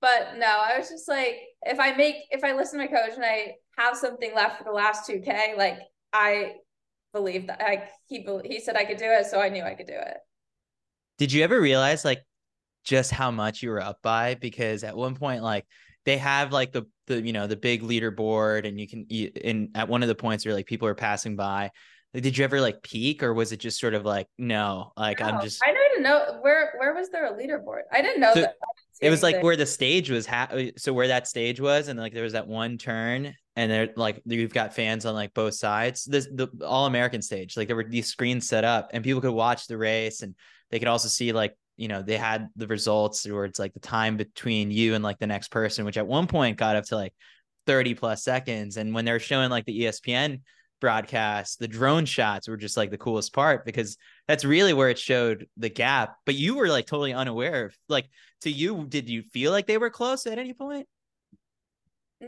But 0.00 0.36
no, 0.36 0.46
I 0.46 0.78
was 0.78 0.88
just 0.88 1.08
like, 1.08 1.36
if 1.62 1.78
I 1.78 1.94
make 1.94 2.16
if 2.30 2.42
I 2.42 2.54
listen 2.54 2.78
to 2.78 2.86
my 2.86 2.90
coach 2.90 3.14
and 3.14 3.24
I 3.24 3.54
have 3.78 3.96
something 3.96 4.34
left 4.34 4.58
for 4.58 4.64
the 4.64 4.72
last 4.72 5.06
two 5.06 5.20
k, 5.20 5.54
like 5.56 5.78
I 6.12 6.54
believe 7.12 7.46
that 7.48 7.62
I 7.62 7.88
he 8.06 8.26
he 8.44 8.60
said 8.60 8.76
I 8.76 8.84
could 8.84 8.98
do 8.98 9.06
it, 9.06 9.26
so 9.26 9.40
I 9.40 9.48
knew 9.48 9.62
I 9.62 9.74
could 9.74 9.86
do 9.86 9.94
it. 9.94 10.16
Did 11.18 11.32
you 11.32 11.44
ever 11.44 11.60
realize 11.60 12.04
like 12.04 12.22
just 12.84 13.10
how 13.10 13.30
much 13.30 13.62
you 13.62 13.70
were 13.70 13.82
up 13.82 13.98
by? 14.02 14.34
Because 14.34 14.84
at 14.84 14.96
one 14.96 15.14
point, 15.14 15.42
like 15.42 15.66
they 16.04 16.18
have 16.18 16.52
like 16.52 16.72
the 16.72 16.86
the 17.06 17.20
you 17.20 17.32
know 17.32 17.46
the 17.46 17.56
big 17.56 17.82
leaderboard, 17.82 18.66
and 18.66 18.80
you 18.80 18.88
can 18.88 19.06
you, 19.08 19.30
and 19.44 19.70
at 19.74 19.88
one 19.88 20.02
of 20.02 20.08
the 20.08 20.14
points 20.14 20.44
where 20.44 20.54
like 20.54 20.66
people 20.66 20.88
are 20.88 20.94
passing 20.94 21.36
by. 21.36 21.70
Like, 22.14 22.22
did 22.24 22.36
you 22.36 22.44
ever 22.44 22.60
like 22.60 22.82
peak, 22.82 23.22
or 23.22 23.32
was 23.32 23.52
it 23.52 23.58
just 23.58 23.80
sort 23.80 23.94
of 23.94 24.04
like 24.04 24.28
no, 24.36 24.92
like 24.96 25.20
no, 25.20 25.26
I'm 25.26 25.40
just 25.40 25.62
I 25.64 25.72
didn't 25.72 26.02
know 26.02 26.38
where 26.40 26.74
where 26.78 26.94
was 26.94 27.08
there 27.10 27.26
a 27.26 27.38
leaderboard? 27.38 27.82
I 27.90 28.02
didn't 28.02 28.20
know 28.20 28.34
so 28.34 28.40
that. 28.42 28.54
It 29.00 29.10
was 29.10 29.22
like 29.22 29.42
where 29.42 29.56
the 29.56 29.66
stage 29.66 30.10
was 30.10 30.26
ha- 30.26 30.50
so 30.76 30.92
where 30.92 31.08
that 31.08 31.26
stage 31.26 31.60
was, 31.60 31.88
and 31.88 31.98
like 31.98 32.12
there 32.12 32.22
was 32.22 32.34
that 32.34 32.46
one 32.46 32.78
turn, 32.78 33.34
and 33.56 33.70
they're 33.70 33.90
like 33.96 34.22
you've 34.24 34.54
got 34.54 34.74
fans 34.74 35.04
on 35.06 35.14
like 35.14 35.34
both 35.34 35.54
sides. 35.54 36.04
This 36.04 36.26
the 36.26 36.48
all 36.64 36.86
American 36.86 37.22
stage, 37.22 37.56
like 37.56 37.66
there 37.66 37.76
were 37.76 37.84
these 37.84 38.08
screens 38.08 38.48
set 38.48 38.64
up, 38.64 38.90
and 38.92 39.04
people 39.04 39.20
could 39.20 39.32
watch 39.32 39.66
the 39.66 39.78
race, 39.78 40.22
and 40.22 40.34
they 40.70 40.78
could 40.78 40.88
also 40.88 41.08
see 41.08 41.32
like 41.32 41.56
you 41.76 41.88
know 41.88 42.02
they 42.02 42.16
had 42.16 42.48
the 42.56 42.66
results 42.66 43.28
where 43.28 43.44
it's 43.44 43.58
like 43.58 43.74
the 43.74 43.80
time 43.80 44.16
between 44.16 44.70
you 44.70 44.94
and 44.94 45.02
like 45.02 45.18
the 45.18 45.26
next 45.26 45.48
person 45.48 45.84
which 45.84 45.96
at 45.96 46.06
one 46.06 46.26
point 46.26 46.58
got 46.58 46.76
up 46.76 46.84
to 46.84 46.96
like 46.96 47.14
30 47.66 47.94
plus 47.94 48.22
seconds. 48.22 48.76
And 48.76 48.94
when 48.94 49.04
they're 49.04 49.20
showing 49.20 49.50
like 49.50 49.66
the 49.66 49.82
espn 49.82 50.40
broadcast 50.80 51.60
the 51.60 51.68
drone 51.68 52.04
shots 52.04 52.48
were 52.48 52.56
just 52.56 52.76
like 52.76 52.90
the 52.90 52.98
coolest 52.98 53.32
part 53.32 53.64
because 53.64 53.96
that's 54.26 54.44
really 54.44 54.72
where 54.72 54.90
it 54.90 54.98
showed 54.98 55.46
the 55.56 55.68
gap. 55.68 56.16
But 56.26 56.34
you 56.34 56.56
were 56.56 56.68
like 56.68 56.86
totally 56.86 57.14
unaware 57.14 57.66
of 57.66 57.78
like 57.88 58.08
to 58.42 58.50
you 58.50 58.86
did 58.88 59.08
you 59.08 59.22
feel 59.22 59.52
like 59.52 59.66
they 59.66 59.78
were 59.78 59.90
close 59.90 60.26
at 60.26 60.38
any 60.38 60.52
point 60.52 60.86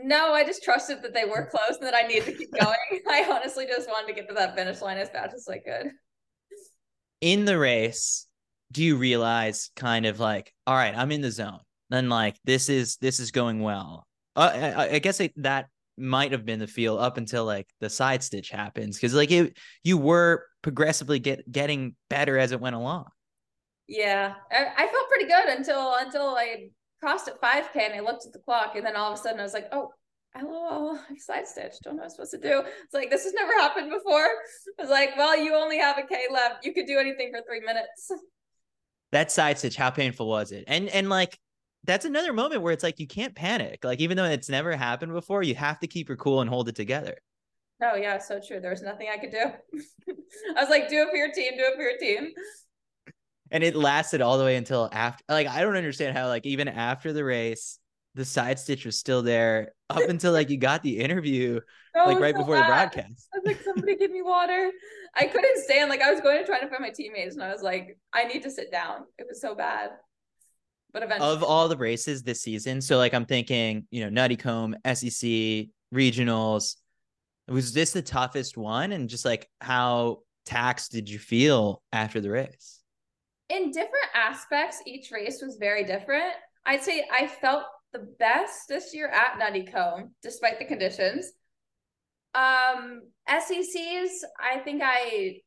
no, 0.03 0.33
I 0.33 0.43
just 0.43 0.63
trusted 0.63 1.01
that 1.03 1.13
they 1.13 1.25
were 1.25 1.47
close 1.49 1.77
and 1.77 1.87
that 1.87 1.95
I 1.95 2.07
needed 2.07 2.25
to 2.25 2.33
keep 2.33 2.51
going. 2.51 2.75
I 3.09 3.27
honestly 3.31 3.65
just 3.65 3.89
wanted 3.89 4.07
to 4.07 4.13
get 4.13 4.27
to 4.29 4.35
that 4.35 4.55
finish 4.55 4.81
line 4.81 4.97
as 4.97 5.09
fast 5.09 5.35
as 5.35 5.47
I 5.47 5.57
could. 5.59 5.91
In 7.21 7.45
the 7.45 7.57
race, 7.57 8.27
do 8.71 8.83
you 8.83 8.97
realize 8.97 9.69
kind 9.75 10.05
of 10.05 10.19
like 10.19 10.53
all 10.67 10.75
right 10.75 10.95
i'm 10.97 11.11
in 11.11 11.21
the 11.21 11.31
zone 11.31 11.59
then 11.89 12.09
like 12.09 12.35
this 12.43 12.69
is 12.69 12.97
this 12.97 13.19
is 13.19 13.31
going 13.31 13.61
well 13.61 14.05
uh, 14.35 14.73
I, 14.75 14.95
I, 14.95 14.99
guess 14.99 15.21
it, 15.21 15.31
that 15.37 15.67
might 15.97 16.33
have 16.33 16.45
been 16.45 16.59
the 16.59 16.67
feel 16.67 16.97
up 16.97 17.15
until 17.15 17.45
like 17.45 17.67
the 17.79 17.89
side 17.89 18.21
stitch 18.21 18.49
happens 18.49 18.97
because 18.97 19.13
like 19.13 19.31
it 19.31 19.57
you 19.83 19.97
were 19.97 20.45
progressively 20.61 21.19
get 21.19 21.49
getting 21.49 21.95
better 22.09 22.37
as 22.37 22.51
it 22.51 22.59
went 22.59 22.75
along 22.75 23.05
yeah 23.87 24.33
I, 24.51 24.65
I 24.75 24.87
felt 24.87 25.09
pretty 25.09 25.25
good 25.25 25.57
until 25.57 25.95
until 25.95 26.35
i 26.35 26.69
crossed 27.05 27.27
at 27.27 27.41
5k 27.41 27.75
and 27.75 27.93
i 27.93 27.99
looked 27.99 28.25
at 28.25 28.33
the 28.33 28.39
clock 28.39 28.75
and 28.75 28.85
then 28.85 28.95
all 28.95 29.11
of 29.11 29.19
a 29.19 29.21
sudden 29.21 29.39
i 29.39 29.43
was 29.43 29.53
like 29.53 29.67
oh 29.71 29.91
hello, 30.37 30.97
I'm 31.09 31.17
side 31.17 31.47
stitched. 31.47 31.83
Don't 31.83 31.95
know 31.95 31.99
what 31.99 32.03
I'm 32.03 32.09
supposed 32.09 32.31
to 32.31 32.37
do. 32.37 32.61
It's 32.83 32.93
like, 32.93 33.09
this 33.09 33.23
has 33.23 33.31
never 33.31 33.53
happened 33.57 33.89
before. 33.89 34.27
I 34.77 34.81
was 34.81 34.89
like, 34.89 35.15
well, 35.15 35.41
you 35.41 35.55
only 35.55 35.77
have 35.77 35.97
a 35.97 36.03
K 36.03 36.23
left. 36.29 36.65
You 36.65 36.73
could 36.73 36.87
do 36.87 36.99
anything 36.99 37.31
for 37.31 37.41
three 37.47 37.61
minutes 37.61 38.11
that 39.15 39.31
side 39.31 39.57
stitch, 39.57 39.75
how 39.75 39.89
painful 39.89 40.27
was 40.27 40.51
it? 40.51 40.65
And 40.67 40.89
and 40.89 41.09
like 41.09 41.39
that's 41.83 42.05
another 42.05 42.33
moment 42.33 42.61
where 42.61 42.73
it's 42.73 42.83
like 42.83 42.99
you 42.99 43.07
can't 43.07 43.35
panic. 43.35 43.83
Like 43.83 43.99
even 43.99 44.17
though 44.17 44.25
it's 44.25 44.49
never 44.49 44.75
happened 44.75 45.13
before, 45.13 45.43
you 45.43 45.55
have 45.55 45.79
to 45.79 45.87
keep 45.87 46.09
your 46.09 46.17
cool 46.17 46.41
and 46.41 46.49
hold 46.49 46.67
it 46.67 46.75
together. 46.75 47.17
Oh 47.81 47.95
yeah, 47.95 48.17
so 48.17 48.39
true. 48.45 48.59
There 48.59 48.71
was 48.71 48.81
nothing 48.81 49.07
I 49.13 49.17
could 49.17 49.31
do. 49.31 49.37
I 50.57 50.61
was 50.61 50.69
like, 50.69 50.89
do 50.89 51.01
it 51.01 51.09
for 51.09 51.15
your 51.15 51.31
team, 51.31 51.53
do 51.57 51.63
it 51.63 51.75
for 51.75 51.81
your 51.81 51.97
team. 51.97 52.31
And 53.55 53.63
it 53.63 53.73
lasted 53.73 54.19
all 54.19 54.37
the 54.37 54.43
way 54.43 54.57
until 54.57 54.89
after 54.91 55.23
like 55.29 55.47
I 55.47 55.61
don't 55.61 55.77
understand 55.77 56.17
how 56.17 56.27
like 56.27 56.45
even 56.45 56.67
after 56.67 57.13
the 57.13 57.23
race, 57.23 57.79
the 58.13 58.25
side 58.25 58.59
stitch 58.59 58.85
was 58.85 58.99
still 58.99 59.21
there 59.21 59.71
up 59.89 60.01
until 60.09 60.33
like 60.33 60.49
you 60.49 60.57
got 60.57 60.83
the 60.83 60.99
interview 60.99 61.61
like 61.95 62.19
right 62.19 62.35
so 62.35 62.41
before 62.41 62.55
bad. 62.55 62.91
the 62.91 62.97
broadcast. 62.97 63.29
I 63.33 63.37
was 63.37 63.45
like, 63.45 63.61
somebody 63.63 63.95
give 63.95 64.11
me 64.11 64.21
water. 64.21 64.71
I 65.15 65.27
couldn't 65.27 65.63
stand 65.63 65.89
like 65.89 66.01
I 66.01 66.11
was 66.11 66.19
going 66.19 66.37
to 66.39 66.45
try 66.45 66.59
to 66.59 66.67
find 66.67 66.81
my 66.81 66.89
teammates 66.89 67.35
and 67.35 67.43
I 67.45 67.53
was 67.53 67.61
like, 67.61 67.97
I 68.13 68.25
need 68.25 68.43
to 68.43 68.51
sit 68.51 68.73
down. 68.73 69.05
It 69.17 69.25
was 69.29 69.39
so 69.39 69.55
bad. 69.55 69.91
But 70.91 71.03
eventually 71.03 71.31
of 71.31 71.41
all 71.41 71.69
the 71.69 71.77
races 71.77 72.23
this 72.23 72.41
season, 72.41 72.81
so 72.81 72.97
like 72.97 73.13
I'm 73.13 73.25
thinking, 73.25 73.87
you 73.89 74.09
know, 74.09 74.21
Nuttycombe, 74.21 74.75
SEC, 74.93 75.69
regionals. 75.93 76.75
Was 77.47 77.71
this 77.71 77.91
the 77.91 78.01
toughest 78.01 78.57
one? 78.57 78.91
And 78.91 79.07
just 79.07 79.23
like 79.23 79.49
how 79.61 80.23
taxed 80.45 80.91
did 80.91 81.09
you 81.09 81.19
feel 81.19 81.81
after 81.93 82.19
the 82.19 82.31
race? 82.31 82.74
In 83.49 83.71
different 83.71 84.09
aspects, 84.13 84.81
each 84.85 85.11
race 85.11 85.41
was 85.41 85.57
very 85.57 85.83
different. 85.83 86.33
I'd 86.65 86.83
say 86.83 87.05
I 87.11 87.27
felt 87.27 87.63
the 87.93 88.07
best 88.19 88.67
this 88.67 88.93
year 88.93 89.07
at 89.07 89.39
Nuttycombe, 89.39 90.09
despite 90.21 90.59
the 90.59 90.65
conditions. 90.65 91.31
Um, 92.33 93.03
SECs, 93.27 94.23
I 94.39 94.59
think 94.59 94.81
I 94.83 95.37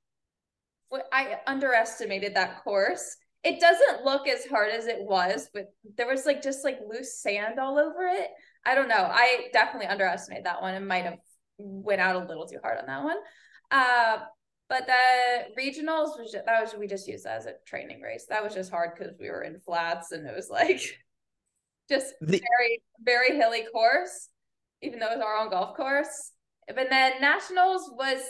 I 1.12 1.36
underestimated 1.46 2.34
that 2.34 2.62
course. 2.64 3.16
It 3.44 3.60
doesn't 3.60 4.04
look 4.04 4.26
as 4.26 4.46
hard 4.46 4.70
as 4.70 4.86
it 4.86 5.00
was, 5.00 5.48
but 5.52 5.66
there 5.96 6.08
was 6.08 6.24
like 6.24 6.42
just 6.42 6.64
like 6.64 6.78
loose 6.88 7.20
sand 7.20 7.58
all 7.58 7.78
over 7.78 8.06
it. 8.06 8.28
I 8.64 8.74
don't 8.74 8.88
know. 8.88 9.08
I 9.10 9.48
definitely 9.52 9.88
underestimated 9.88 10.46
that 10.46 10.62
one 10.62 10.74
and 10.74 10.88
might 10.88 11.04
have 11.04 11.18
went 11.58 12.00
out 12.00 12.16
a 12.16 12.26
little 12.26 12.46
too 12.46 12.58
hard 12.62 12.78
on 12.78 12.86
that 12.86 13.04
one. 13.04 13.16
Uh, 13.70 14.18
but 14.68 14.86
the 14.86 15.60
regionals 15.60 16.18
was 16.18 16.30
just, 16.32 16.44
that 16.44 16.60
was 16.60 16.74
we 16.78 16.86
just 16.86 17.08
used 17.08 17.24
that 17.24 17.38
as 17.38 17.46
a 17.46 17.54
training 17.66 18.00
race. 18.02 18.26
That 18.28 18.44
was 18.44 18.54
just 18.54 18.70
hard 18.70 18.90
because 18.96 19.14
we 19.18 19.30
were 19.30 19.42
in 19.42 19.60
flats 19.60 20.12
and 20.12 20.26
it 20.26 20.34
was 20.36 20.50
like 20.50 20.80
just 21.90 22.14
the- 22.20 22.42
very 22.58 22.82
very 23.02 23.36
hilly 23.36 23.64
course, 23.72 24.28
even 24.82 24.98
though 24.98 25.06
it 25.12 25.18
was 25.18 25.24
our 25.24 25.36
own 25.36 25.50
golf 25.50 25.76
course. 25.76 26.32
But 26.66 26.88
then 26.90 27.20
nationals 27.20 27.90
was 27.96 28.20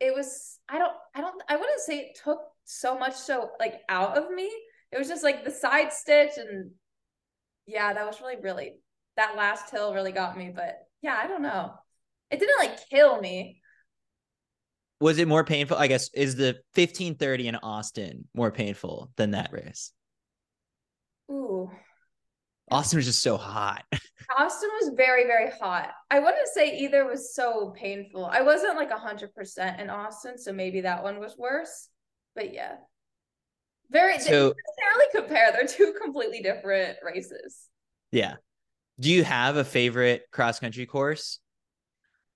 it 0.00 0.14
was 0.14 0.58
I 0.68 0.78
don't 0.78 0.92
I 1.14 1.20
don't 1.20 1.42
I 1.48 1.56
wouldn't 1.56 1.80
say 1.80 1.98
it 1.98 2.18
took 2.22 2.40
so 2.64 2.98
much 2.98 3.14
so 3.14 3.50
like 3.60 3.80
out 3.88 4.16
of 4.16 4.30
me. 4.30 4.50
It 4.92 4.98
was 4.98 5.08
just 5.08 5.24
like 5.24 5.44
the 5.44 5.50
side 5.50 5.92
stitch 5.92 6.32
and 6.36 6.70
yeah, 7.66 7.92
that 7.92 8.06
was 8.06 8.20
really 8.20 8.36
really 8.40 8.74
that 9.16 9.36
last 9.36 9.70
hill 9.70 9.94
really 9.94 10.12
got 10.12 10.36
me. 10.36 10.52
But 10.54 10.78
yeah, 11.02 11.18
I 11.22 11.26
don't 11.26 11.42
know. 11.42 11.72
It 12.30 12.40
didn't 12.40 12.58
like 12.58 12.88
kill 12.88 13.20
me. 13.20 13.60
Was 15.00 15.18
it 15.18 15.28
more 15.28 15.44
painful? 15.44 15.76
I 15.76 15.86
guess 15.86 16.10
is 16.14 16.36
the 16.36 16.56
1530 16.74 17.48
in 17.48 17.56
Austin 17.56 18.28
more 18.34 18.50
painful 18.50 19.10
than 19.16 19.32
that 19.32 19.52
race? 19.52 19.92
Ooh, 21.30 21.70
Austin 22.70 22.96
was 22.96 23.06
just 23.06 23.22
so 23.22 23.36
hot. 23.36 23.84
Austin 24.38 24.70
was 24.80 24.92
very, 24.96 25.24
very 25.24 25.50
hot. 25.50 25.90
I 26.10 26.18
wouldn't 26.18 26.48
say 26.48 26.78
either 26.78 27.04
was 27.04 27.34
so 27.34 27.74
painful. 27.76 28.26
I 28.26 28.40
wasn't 28.40 28.76
like 28.76 28.90
100% 28.90 29.80
in 29.80 29.90
Austin, 29.90 30.38
so 30.38 30.52
maybe 30.52 30.80
that 30.82 31.02
one 31.02 31.20
was 31.20 31.36
worse. 31.36 31.88
But 32.34 32.54
yeah. 32.54 32.76
Very, 33.90 34.18
so, 34.18 34.54
necessarily 34.54 35.06
compare. 35.14 35.52
They're 35.52 35.66
two 35.66 35.94
completely 36.02 36.40
different 36.40 36.96
races. 37.04 37.68
Yeah. 38.10 38.36
Do 38.98 39.10
you 39.10 39.24
have 39.24 39.56
a 39.56 39.64
favorite 39.64 40.22
cross 40.32 40.58
country 40.58 40.86
course? 40.86 41.40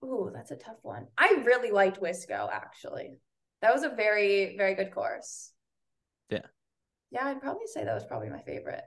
Ooh, 0.04 0.30
that's 0.32 0.50
a 0.50 0.56
tough 0.56 0.78
one. 0.82 1.06
I 1.16 1.42
really 1.44 1.70
liked 1.70 2.00
Wisco, 2.00 2.48
actually. 2.50 3.18
That 3.62 3.74
was 3.74 3.82
a 3.82 3.88
very, 3.88 4.56
very 4.56 4.74
good 4.74 4.92
course. 4.92 5.52
Yeah. 6.30 6.42
Yeah, 7.10 7.24
I'd 7.24 7.40
probably 7.40 7.66
say 7.66 7.84
that 7.84 7.94
was 7.94 8.04
probably 8.04 8.28
my 8.28 8.42
favorite 8.42 8.84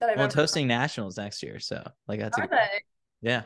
that 0.00 0.10
I 0.10 0.14
well, 0.16 0.26
it's 0.26 0.34
hosting 0.34 0.66
nationals 0.66 1.16
next 1.16 1.42
year, 1.42 1.58
so 1.58 1.86
like 2.06 2.20
that's 2.20 2.38
Are 2.38 2.44
a, 2.44 2.48
they? 2.48 2.82
yeah. 3.20 3.42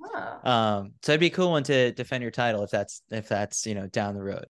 Huh. 0.00 0.48
Um, 0.48 0.92
so 1.02 1.12
it'd 1.12 1.20
be 1.20 1.26
a 1.26 1.30
cool 1.30 1.50
one 1.50 1.62
to 1.64 1.92
defend 1.92 2.22
your 2.22 2.30
title 2.30 2.62
if 2.62 2.70
that's 2.70 3.02
if 3.10 3.28
that's 3.28 3.66
you 3.66 3.74
know 3.74 3.86
down 3.86 4.14
the 4.14 4.22
road. 4.22 4.46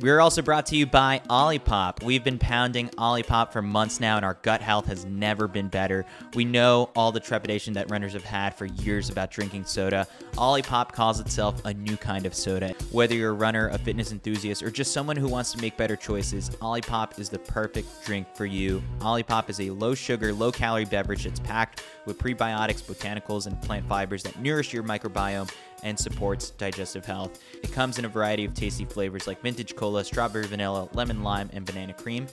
We're 0.00 0.18
also 0.18 0.42
brought 0.42 0.66
to 0.66 0.76
you 0.76 0.86
by 0.86 1.20
Olipop. 1.30 2.02
We've 2.02 2.24
been 2.24 2.38
pounding 2.38 2.88
Olipop 2.90 3.52
for 3.52 3.62
months 3.62 4.00
now, 4.00 4.16
and 4.16 4.24
our 4.24 4.34
gut 4.42 4.60
health 4.60 4.86
has 4.86 5.04
never 5.04 5.46
been 5.46 5.68
better. 5.68 6.04
We 6.34 6.44
know 6.44 6.90
all 6.96 7.12
the 7.12 7.20
trepidation 7.20 7.74
that 7.74 7.88
runners 7.90 8.12
have 8.14 8.24
had 8.24 8.56
for 8.56 8.66
years 8.66 9.08
about 9.08 9.30
drinking 9.30 9.66
soda. 9.66 10.08
Olipop 10.32 10.90
calls 10.90 11.20
itself 11.20 11.64
a 11.64 11.72
new 11.72 11.96
kind 11.96 12.26
of 12.26 12.34
soda. 12.34 12.74
Whether 12.90 13.14
you're 13.14 13.30
a 13.30 13.34
runner, 13.34 13.68
a 13.68 13.78
fitness 13.78 14.10
enthusiast, 14.10 14.64
or 14.64 14.70
just 14.70 14.92
someone 14.92 15.16
who 15.16 15.28
wants 15.28 15.52
to 15.52 15.60
make 15.60 15.76
better 15.76 15.94
choices, 15.94 16.50
Olipop 16.60 17.20
is 17.20 17.28
the 17.28 17.38
perfect 17.38 18.04
drink 18.04 18.26
for 18.34 18.46
you. 18.46 18.82
Olipop 18.98 19.48
is 19.48 19.60
a 19.60 19.70
low 19.70 19.94
sugar, 19.94 20.32
low 20.32 20.50
calorie 20.50 20.86
beverage 20.86 21.22
that's 21.22 21.38
packed 21.38 21.84
with 22.04 22.18
prebiotics, 22.18 22.82
botanicals, 22.82 23.46
and 23.46 23.62
plant 23.62 23.86
fibers 23.88 24.24
that 24.24 24.40
nourish 24.40 24.72
your 24.72 24.82
microbiome 24.82 25.48
and 25.84 25.98
supports 25.98 26.50
digestive 26.50 27.04
health. 27.04 27.40
It 27.62 27.72
comes 27.72 27.98
in 27.98 28.04
a 28.04 28.08
variety 28.08 28.44
of 28.44 28.54
tasty 28.54 28.84
flavors 28.84 29.26
like 29.26 29.40
vintage 29.40 29.76
cola, 29.76 30.02
strawberry 30.04 30.46
vanilla, 30.46 30.88
lemon 30.94 31.22
lime, 31.22 31.50
and 31.52 31.64
banana 31.64 31.92
cream. 31.92 32.26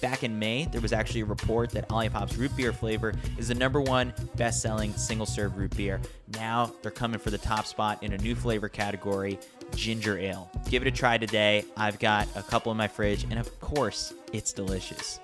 Back 0.00 0.22
in 0.22 0.38
May, 0.38 0.66
there 0.66 0.80
was 0.80 0.92
actually 0.92 1.22
a 1.22 1.24
report 1.24 1.70
that 1.70 1.88
Olipop's 1.88 2.36
root 2.36 2.56
beer 2.56 2.72
flavor 2.72 3.12
is 3.36 3.48
the 3.48 3.54
number 3.54 3.80
one 3.80 4.12
best 4.36 4.62
selling 4.62 4.92
single 4.92 5.26
serve 5.26 5.56
root 5.56 5.76
beer. 5.76 6.00
Now 6.34 6.72
they're 6.82 6.90
coming 6.92 7.18
for 7.18 7.30
the 7.30 7.38
top 7.38 7.66
spot 7.66 8.02
in 8.02 8.12
a 8.12 8.18
new 8.18 8.34
flavor 8.34 8.68
category 8.68 9.38
ginger 9.74 10.18
ale. 10.18 10.50
Give 10.68 10.82
it 10.82 10.88
a 10.88 10.90
try 10.90 11.18
today. 11.18 11.64
I've 11.76 11.98
got 11.98 12.28
a 12.36 12.42
couple 12.42 12.70
in 12.70 12.78
my 12.78 12.88
fridge, 12.88 13.24
and 13.24 13.38
of 13.38 13.60
course, 13.60 14.14
it's 14.32 14.52
delicious. 14.52 15.20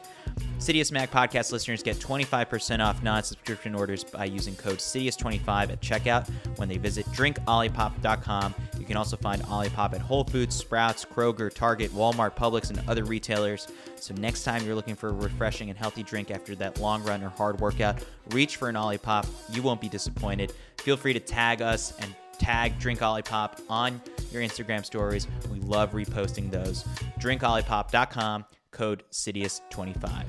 Citius 0.58 0.90
Mag 0.90 1.10
podcast 1.10 1.52
listeners 1.52 1.82
get 1.82 1.96
25% 1.96 2.82
off 2.82 3.02
non 3.02 3.22
subscription 3.22 3.74
orders 3.74 4.02
by 4.02 4.24
using 4.24 4.56
code 4.56 4.78
Citius25 4.78 5.72
at 5.72 5.80
checkout 5.82 6.28
when 6.56 6.68
they 6.70 6.78
visit 6.78 7.04
drinkolipop.com. 7.06 8.54
You 8.78 8.86
can 8.86 8.96
also 8.96 9.16
find 9.16 9.42
Olipop 9.42 9.92
at 9.92 10.00
Whole 10.00 10.24
Foods, 10.24 10.56
Sprouts, 10.56 11.04
Kroger, 11.04 11.52
Target, 11.52 11.90
Walmart, 11.90 12.34
Publix, 12.34 12.70
and 12.70 12.80
other 12.88 13.04
retailers. 13.04 13.68
So 13.96 14.14
next 14.14 14.44
time 14.44 14.64
you're 14.64 14.74
looking 14.74 14.94
for 14.94 15.08
a 15.08 15.12
refreshing 15.12 15.68
and 15.68 15.78
healthy 15.78 16.02
drink 16.02 16.30
after 16.30 16.54
that 16.56 16.80
long 16.80 17.02
run 17.04 17.22
or 17.22 17.28
hard 17.28 17.60
workout, 17.60 18.02
reach 18.30 18.56
for 18.56 18.68
an 18.70 18.74
Olipop. 18.74 19.26
You 19.54 19.62
won't 19.62 19.80
be 19.80 19.88
disappointed. 19.88 20.52
Feel 20.78 20.96
free 20.96 21.12
to 21.12 21.20
tag 21.20 21.60
us 21.60 21.92
and 22.00 22.14
tag 22.38 22.78
Drink 22.78 23.00
Olipop 23.00 23.60
on 23.68 24.00
your 24.30 24.42
Instagram 24.42 24.84
stories. 24.84 25.26
We 25.50 25.60
love 25.60 25.92
reposting 25.92 26.50
those. 26.50 26.84
DrinkOlipop.com, 27.18 28.44
code 28.74 29.02
Citius25. 29.12 30.24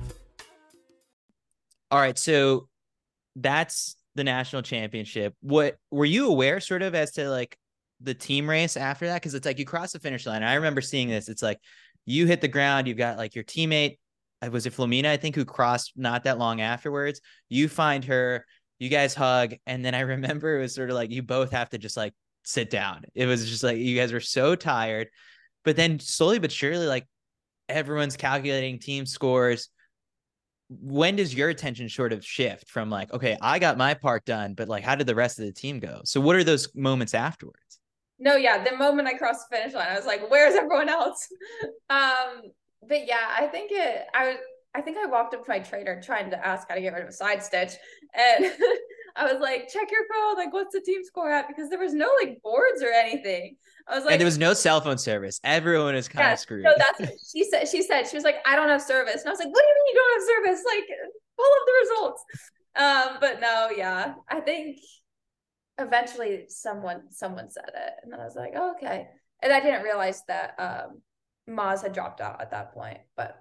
All 1.91 1.99
right, 1.99 2.17
so 2.17 2.67
that's 3.35 3.97
the 4.15 4.23
national 4.23 4.61
championship. 4.61 5.35
What 5.41 5.75
were 5.91 6.05
you 6.05 6.27
aware, 6.29 6.59
sort 6.59 6.81
of, 6.81 6.95
as 6.95 7.11
to 7.13 7.29
like 7.29 7.57
the 8.01 8.13
team 8.13 8.49
race 8.49 8.77
after 8.77 9.07
that? 9.07 9.15
Because 9.21 9.33
it's 9.33 9.45
like 9.45 9.59
you 9.59 9.65
cross 9.65 9.91
the 9.91 9.99
finish 9.99 10.25
line. 10.25 10.43
I 10.43 10.55
remember 10.55 10.81
seeing 10.81 11.09
this. 11.09 11.27
It's 11.27 11.43
like 11.43 11.59
you 12.05 12.25
hit 12.25 12.41
the 12.41 12.47
ground, 12.47 12.87
you've 12.87 12.97
got 12.97 13.17
like 13.17 13.35
your 13.35 13.43
teammate. 13.43 13.97
uh, 14.41 14.49
Was 14.49 14.65
it 14.65 14.73
Flomena? 14.73 15.07
I 15.07 15.17
think 15.17 15.35
who 15.35 15.45
crossed 15.45 15.93
not 15.95 16.23
that 16.23 16.37
long 16.37 16.61
afterwards. 16.61 17.19
You 17.49 17.67
find 17.67 18.05
her, 18.05 18.45
you 18.79 18.89
guys 18.89 19.13
hug, 19.13 19.53
and 19.65 19.83
then 19.83 19.95
I 19.95 19.99
remember 20.15 20.57
it 20.57 20.61
was 20.61 20.75
sort 20.75 20.89
of 20.89 20.95
like 20.95 21.11
you 21.11 21.21
both 21.23 21.51
have 21.51 21.69
to 21.71 21.77
just 21.77 21.97
like 21.97 22.13
sit 22.43 22.69
down. 22.69 23.03
It 23.13 23.25
was 23.25 23.49
just 23.49 23.63
like 23.63 23.77
you 23.77 23.97
guys 23.97 24.13
were 24.13 24.19
so 24.19 24.55
tired, 24.55 25.07
but 25.63 25.75
then 25.75 25.99
slowly 25.99 26.39
but 26.39 26.51
surely, 26.51 26.87
like 26.87 27.07
everyone's 27.69 28.17
calculating 28.17 28.79
team 28.79 29.05
scores. 29.05 29.69
When 30.69 31.15
does 31.15 31.33
your 31.33 31.49
attention 31.49 31.89
sort 31.89 32.11
of 32.11 32.25
shift 32.25 32.69
from 32.69 32.89
like, 32.89 33.13
okay, 33.13 33.37
I 33.41 33.59
got 33.59 33.77
my 33.77 33.93
part 33.93 34.25
done, 34.25 34.55
but 34.55 34.67
like, 34.67 34.83
how 34.83 34.95
did 34.95 35.07
the 35.07 35.15
rest 35.15 35.39
of 35.39 35.45
the 35.45 35.51
team 35.51 35.79
go? 35.79 36.01
So, 36.05 36.19
what 36.19 36.35
are 36.35 36.43
those 36.43 36.73
moments 36.75 37.13
afterwards? 37.13 37.79
No, 38.17 38.35
yeah, 38.35 38.63
the 38.63 38.75
moment 38.75 39.07
I 39.07 39.13
crossed 39.13 39.49
the 39.49 39.57
finish 39.57 39.73
line, 39.73 39.87
I 39.89 39.95
was 39.95 40.05
like, 40.05 40.29
"Where's 40.31 40.55
everyone 40.55 40.89
else?" 40.89 41.27
um, 41.89 42.43
but 42.87 43.07
yeah, 43.07 43.27
I 43.37 43.47
think 43.47 43.71
it. 43.71 44.05
I 44.13 44.27
was. 44.27 44.37
I 44.73 44.81
think 44.81 44.97
I 44.97 45.05
walked 45.05 45.33
up 45.33 45.43
to 45.43 45.49
my 45.49 45.59
trainer 45.59 46.01
trying 46.01 46.29
to 46.31 46.45
ask 46.47 46.67
how 46.67 46.75
to 46.75 46.81
get 46.81 46.93
rid 46.93 47.03
of 47.03 47.09
a 47.09 47.13
side 47.13 47.43
stitch, 47.43 47.73
and 48.13 48.45
I 49.15 49.31
was 49.31 49.41
like, 49.41 49.69
"Check 49.69 49.89
your 49.91 50.05
phone. 50.13 50.35
Like, 50.35 50.53
what's 50.53 50.73
the 50.73 50.81
team 50.81 51.03
score 51.03 51.31
at?" 51.31 51.47
Because 51.47 51.69
there 51.69 51.79
was 51.79 51.93
no 51.93 52.09
like 52.21 52.41
boards 52.43 52.81
or 52.83 52.89
anything. 52.91 53.57
I 53.87 53.95
was 53.95 54.03
like, 54.05 54.13
and 54.13 54.21
there 54.21 54.25
was 54.25 54.37
no 54.37 54.53
cell 54.53 54.81
phone 54.81 54.97
service. 54.97 55.39
Everyone 55.43 55.95
is 55.95 56.07
kind 56.07 56.25
yeah, 56.25 56.33
of 56.33 56.39
screwed. 56.39 56.63
No, 56.63 56.73
that's 56.77 56.99
what 56.99 57.09
she 57.31 57.43
said. 57.43 57.67
She 57.67 57.81
said 57.81 58.07
she 58.07 58.17
was 58.17 58.23
like, 58.23 58.37
"I 58.45 58.55
don't 58.55 58.69
have 58.69 58.81
service," 58.81 59.21
and 59.21 59.27
I 59.27 59.31
was 59.31 59.39
like, 59.39 59.49
"What 59.49 59.61
do 59.61 59.67
you 59.67 59.75
mean 59.75 59.87
you 59.87 59.95
don't 59.95 60.13
have 60.13 60.45
service? 60.45 60.65
Like, 60.65 60.85
pull 61.37 61.45
up 61.45 61.65
the 61.65 61.73
results." 61.81 62.25
Um, 62.75 63.17
but 63.21 63.39
no, 63.41 63.69
yeah, 63.75 64.15
I 64.29 64.41
think 64.41 64.79
eventually 65.77 66.45
someone 66.49 67.03
someone 67.11 67.49
said 67.49 67.69
it, 67.73 67.93
and 68.03 68.11
then 68.11 68.19
I 68.19 68.25
was 68.25 68.35
like, 68.35 68.53
oh, 68.55 68.71
"Okay," 68.71 69.07
and 69.41 69.53
I 69.53 69.59
didn't 69.59 69.83
realize 69.83 70.23
that 70.27 70.55
um, 70.59 71.01
Maz 71.49 71.81
had 71.83 71.93
dropped 71.93 72.21
out 72.21 72.41
at 72.41 72.51
that 72.51 72.73
point. 72.73 72.99
But 73.15 73.39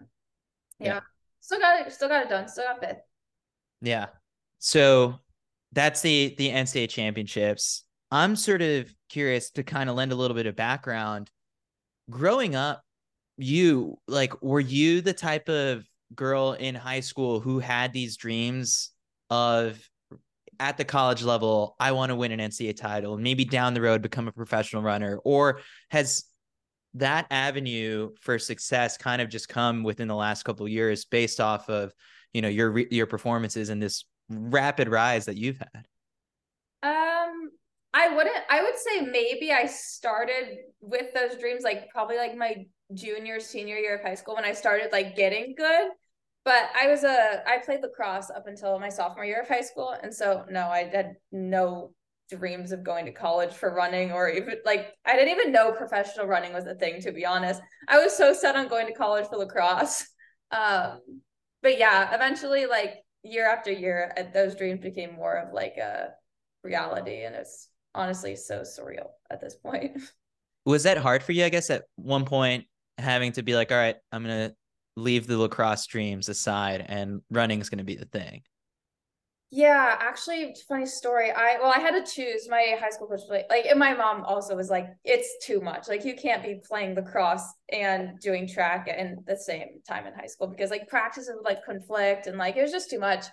yeah, 0.79 0.95
Yeah. 0.95 1.01
still 1.41 1.59
got 1.59 1.87
it. 1.87 1.93
Still 1.93 2.09
got 2.09 2.23
it 2.23 2.29
done. 2.29 2.49
Still 2.49 2.65
got 2.65 2.81
fifth. 2.81 3.03
Yeah. 3.81 4.07
So 4.59 5.21
that's 5.75 6.01
the 6.01 6.35
the 6.39 6.51
NCAA 6.51 6.89
championships. 6.89 7.85
I'm 8.11 8.37
sort 8.37 8.63
of 8.63 8.93
curious 9.09 9.51
to 9.53 9.63
kind 9.63 9.91
of 9.91 9.97
lend 9.97 10.13
a 10.13 10.15
little 10.15 10.37
bit 10.37 10.47
of 10.47 10.57
background. 10.57 11.31
Growing 12.11 12.55
up, 12.55 12.83
you 13.37 13.99
like 14.07 14.41
were 14.43 14.61
you 14.61 15.01
the 15.01 15.13
type 15.13 15.49
of 15.49 15.85
girl 16.15 16.53
in 16.53 16.75
high 16.75 17.01
school 17.01 17.41
who 17.41 17.59
had 17.59 17.93
these 17.93 18.17
dreams 18.17 18.91
of 19.31 19.81
at 20.61 20.77
the 20.77 20.85
college 20.85 21.25
level, 21.25 21.75
I 21.81 21.93
want 21.93 22.11
to 22.11 22.17
win 22.17 22.31
an 22.31 22.39
NCAA 22.39 22.77
title, 22.77 23.19
maybe 23.19 23.45
down 23.45 23.75
the 23.75 23.81
road 23.81 24.03
become 24.03 24.29
a 24.29 24.33
professional 24.33 24.83
runner, 24.83 25.19
or 25.25 25.61
has 25.91 26.25
that 26.95 27.27
avenue 27.31 28.11
for 28.21 28.39
success 28.39 28.97
kind 28.97 29.21
of 29.21 29.29
just 29.29 29.49
come 29.49 29.83
within 29.83 30.07
the 30.07 30.15
last 30.15 30.45
couple 30.45 30.65
of 30.65 30.71
years 30.71 31.05
based 31.05 31.41
off 31.41 31.69
of 31.69 31.93
you 32.33 32.41
know 32.41 32.49
your 32.49 32.79
your 32.79 33.07
performances 33.07 33.69
in 33.69 33.81
this 33.81 34.05
rapid 34.29 34.89
rise 34.89 35.27
that 35.27 35.37
you've 35.37 35.59
had 35.59 35.87
Um, 36.83 37.51
I 37.93 38.09
wouldn't. 38.15 38.37
I 38.51 38.63
would 38.63 38.77
say 38.79 39.01
maybe 39.03 39.53
I 39.53 39.67
started 39.67 40.59
with 40.81 41.15
those 41.15 41.37
dreams, 41.39 41.63
like 41.63 41.89
probably 41.91 42.17
like 42.17 42.37
my 42.37 42.67
junior, 42.93 43.41
senior 43.41 43.77
year 43.77 43.97
of 43.97 44.03
high 44.03 44.15
school 44.17 44.35
when 44.35 44.45
I 44.45 44.53
started 44.53 44.91
like 44.93 45.17
getting 45.17 45.55
good. 45.57 45.89
But 46.45 46.71
I 46.77 46.89
was 46.89 47.05
a 47.05 47.43
I 47.49 47.59
played 47.65 47.81
lacrosse 47.83 48.31
up 48.31 48.47
until 48.47 48.79
my 48.79 48.91
sophomore 48.91 49.25
year 49.25 49.41
of 49.43 49.49
high 49.49 49.63
school, 49.63 49.97
and 50.03 50.13
so 50.15 50.45
no, 50.51 50.69
I 50.69 50.85
had 50.85 51.17
no 51.33 51.93
dreams 52.31 52.73
of 52.73 52.83
going 52.85 53.05
to 53.07 53.13
college 53.13 53.53
for 53.53 53.75
running 53.75 54.11
or 54.13 54.29
even 54.31 54.57
like 54.65 54.95
I 55.05 55.15
didn't 55.15 55.31
even 55.31 55.53
know 55.53 55.73
professional 55.73 56.27
running 56.27 56.53
was 56.53 56.67
a 56.67 56.75
thing. 56.75 57.01
To 57.03 57.13
be 57.13 57.25
honest, 57.25 57.63
I 57.89 57.99
was 57.99 58.17
so 58.17 58.33
set 58.35 58.57
on 58.57 58.69
going 58.69 58.87
to 58.89 58.95
college 58.95 59.27
for 59.29 59.37
lacrosse. 59.37 60.07
Um, 60.51 61.01
but 61.63 61.79
yeah, 61.79 62.15
eventually, 62.15 62.67
like 62.67 63.04
year 63.25 63.49
after 63.49 63.73
year, 63.73 64.13
uh, 64.17 64.25
those 64.33 64.55
dreams 64.55 64.81
became 64.81 65.15
more 65.15 65.37
of 65.37 65.53
like 65.53 65.77
a 65.77 66.11
reality, 66.63 67.25
and 67.25 67.35
it's 67.35 67.69
honestly 67.95 68.37
so 68.37 68.61
surreal 68.61 69.09
at 69.31 69.41
this 69.41 69.55
point. 69.55 69.99
was 70.65 70.85
that 70.85 70.99
hard 70.99 71.23
for 71.23 71.33
you 71.33 71.45
i 71.45 71.49
guess 71.49 71.71
at 71.71 71.85
one 71.97 72.25
point 72.25 72.65
having 72.99 73.33
to 73.33 73.43
be 73.43 73.55
like 73.55 73.71
all 73.71 73.79
right 73.79 73.97
i'm 74.13 74.23
gonna 74.23 74.53
leave 74.97 75.27
the 75.27 75.37
lacrosse 75.37 75.87
dreams 75.87 76.29
aside 76.29 76.85
and 76.89 77.21
running 77.31 77.61
is 77.61 77.69
gonna 77.69 77.85
be 77.85 77.97
the 77.97 78.07
thing 78.07 78.43
Yeah, 79.57 79.97
actually, 80.01 80.53
funny 80.67 80.85
story. 80.85 81.31
I 81.31 81.59
well, 81.61 81.73
I 81.73 81.79
had 81.79 81.93
to 81.93 82.13
choose. 82.13 82.49
My 82.49 82.75
high 82.81 82.91
school 82.91 83.07
coach 83.07 83.21
like, 83.29 83.67
and 83.67 83.79
my 83.79 83.95
mom 83.95 84.25
also 84.25 84.57
was 84.57 84.69
like, 84.69 84.89
it's 85.05 85.47
too 85.47 85.61
much. 85.61 85.87
Like, 85.87 86.05
you 86.05 86.17
can't 86.17 86.43
be 86.43 86.61
playing 86.67 86.97
lacrosse 86.97 87.55
and 87.73 88.19
doing 88.19 88.49
track 88.49 88.89
in 88.89 89.23
the 89.29 89.37
same 89.37 89.81
time 89.87 90.09
in 90.09 90.13
high 90.13 90.27
school 90.27 90.49
because 90.49 90.71
like 90.71 90.89
practices 90.89 91.31
would 91.37 91.45
like 91.45 91.65
conflict 91.65 92.27
and 92.27 92.37
like 92.37 92.57
it 92.57 92.63
was 92.63 92.73
just 92.73 92.91
too 92.91 92.99
much 92.99 93.27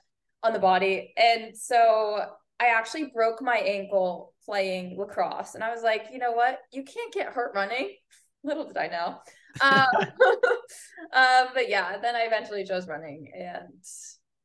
on 0.44 0.54
the 0.54 0.60
body. 0.60 1.12
And 1.18 1.58
so 1.58 2.24
I 2.60 2.68
actually 2.68 3.06
broke 3.16 3.42
my 3.42 3.58
ankle 3.58 4.36
playing 4.46 5.00
lacrosse, 5.00 5.56
and 5.56 5.64
I 5.64 5.72
was 5.72 5.82
like, 5.82 6.04
you 6.12 6.20
know 6.20 6.34
what? 6.34 6.60
You 6.72 6.84
can't 6.84 7.12
get 7.12 7.34
hurt 7.34 7.54
running. 7.56 7.96
Little 8.44 8.68
did 8.68 8.78
I 8.78 8.88
know. 8.90 9.18
Um, 9.60 9.88
um, 11.14 11.48
but 11.56 11.68
yeah, 11.68 11.98
then 11.98 12.16
I 12.16 12.26
eventually 12.28 12.64
chose 12.64 12.88
running, 12.88 13.32
and 13.36 13.84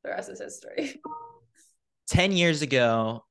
the 0.02 0.08
rest 0.08 0.30
is 0.30 0.40
history. 0.40 0.98
10 2.08 2.32
years 2.32 2.62
ago 2.62 3.24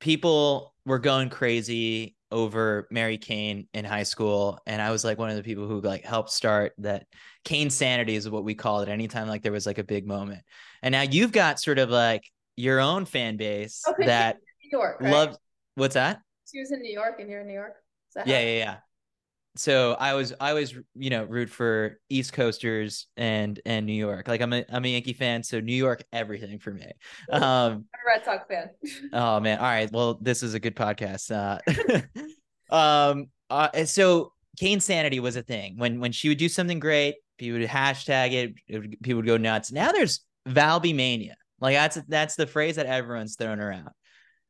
people 0.00 0.74
were 0.84 0.98
going 0.98 1.28
crazy 1.28 2.16
over 2.30 2.88
Mary 2.90 3.18
Cain 3.18 3.68
in 3.74 3.84
high 3.84 4.02
school 4.04 4.58
and 4.66 4.80
i 4.80 4.90
was 4.90 5.04
like 5.04 5.18
one 5.18 5.30
of 5.30 5.36
the 5.36 5.42
people 5.42 5.68
who 5.68 5.80
like 5.80 6.04
helped 6.04 6.30
start 6.30 6.72
that 6.78 7.06
Cainsanity 7.44 8.10
is 8.10 8.28
what 8.30 8.44
we 8.44 8.54
call 8.54 8.80
it 8.80 8.88
anytime 8.88 9.28
like 9.28 9.42
there 9.42 9.52
was 9.52 9.66
like 9.66 9.78
a 9.78 9.84
big 9.84 10.06
moment 10.06 10.42
and 10.82 10.92
now 10.92 11.02
you've 11.02 11.32
got 11.32 11.60
sort 11.60 11.78
of 11.78 11.90
like 11.90 12.24
your 12.56 12.80
own 12.80 13.04
fan 13.04 13.36
base 13.36 13.82
Okay, 13.88 14.06
that 14.06 14.36
New 14.62 14.78
York, 14.78 15.00
right? 15.00 15.12
loves 15.12 15.38
what's 15.74 15.94
that 15.94 16.20
She 16.50 16.60
was 16.60 16.70
in 16.70 16.80
New 16.80 16.92
York, 16.92 17.18
and 17.18 17.30
you're 17.30 17.40
in 17.40 17.46
New 17.46 17.54
York. 17.54 17.74
Yeah 18.14 18.40
yeah 18.40 18.56
yeah 18.58 18.76
so 19.54 19.96
i 20.00 20.14
was 20.14 20.32
i 20.40 20.48
always 20.48 20.74
you 20.94 21.10
know 21.10 21.24
root 21.24 21.50
for 21.50 21.98
east 22.08 22.32
coasters 22.32 23.06
and 23.16 23.60
and 23.66 23.84
new 23.86 23.92
york 23.92 24.26
like 24.26 24.40
i'm 24.40 24.52
a 24.52 24.64
i'm 24.70 24.84
a 24.84 24.88
yankee 24.88 25.12
fan 25.12 25.42
so 25.42 25.60
new 25.60 25.74
york 25.74 26.02
everything 26.12 26.58
for 26.58 26.72
me 26.72 26.86
um 27.32 27.84
I'm 28.02 28.12
a 28.12 28.16
Red 28.16 28.24
Sox 28.24 28.46
fan. 28.48 28.70
Oh 29.12 29.40
man. 29.40 29.58
All 29.58 29.64
right. 29.64 29.90
Well, 29.92 30.18
this 30.20 30.42
is 30.42 30.54
a 30.54 30.60
good 30.60 30.74
podcast. 30.74 31.30
Uh, 31.30 31.58
um, 32.74 33.26
uh, 33.50 33.84
so 33.84 34.32
Cainsanity 34.60 35.20
was 35.20 35.36
a 35.36 35.42
thing 35.42 35.76
when 35.76 36.00
when 36.00 36.12
she 36.12 36.28
would 36.28 36.38
do 36.38 36.48
something 36.48 36.78
great, 36.78 37.16
people 37.38 37.60
would 37.60 37.68
hashtag 37.68 38.32
it, 38.32 38.54
it 38.68 38.78
would, 38.78 38.96
people 39.02 39.16
would 39.18 39.26
go 39.26 39.36
nuts. 39.36 39.72
Now 39.72 39.92
there's 39.92 40.24
Valby 40.48 40.94
mania. 40.94 41.36
Like 41.60 41.74
that's 41.74 41.98
that's 42.08 42.36
the 42.36 42.46
phrase 42.46 42.76
that 42.76 42.86
everyone's 42.86 43.36
throwing 43.36 43.60
around. 43.60 43.90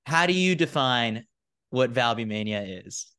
How 0.07 0.27
do 0.27 0.33
you 0.33 0.55
define 0.55 1.25
what 1.71 1.93
Valby 1.93 2.27
mania 2.27 2.63
is? 2.63 3.12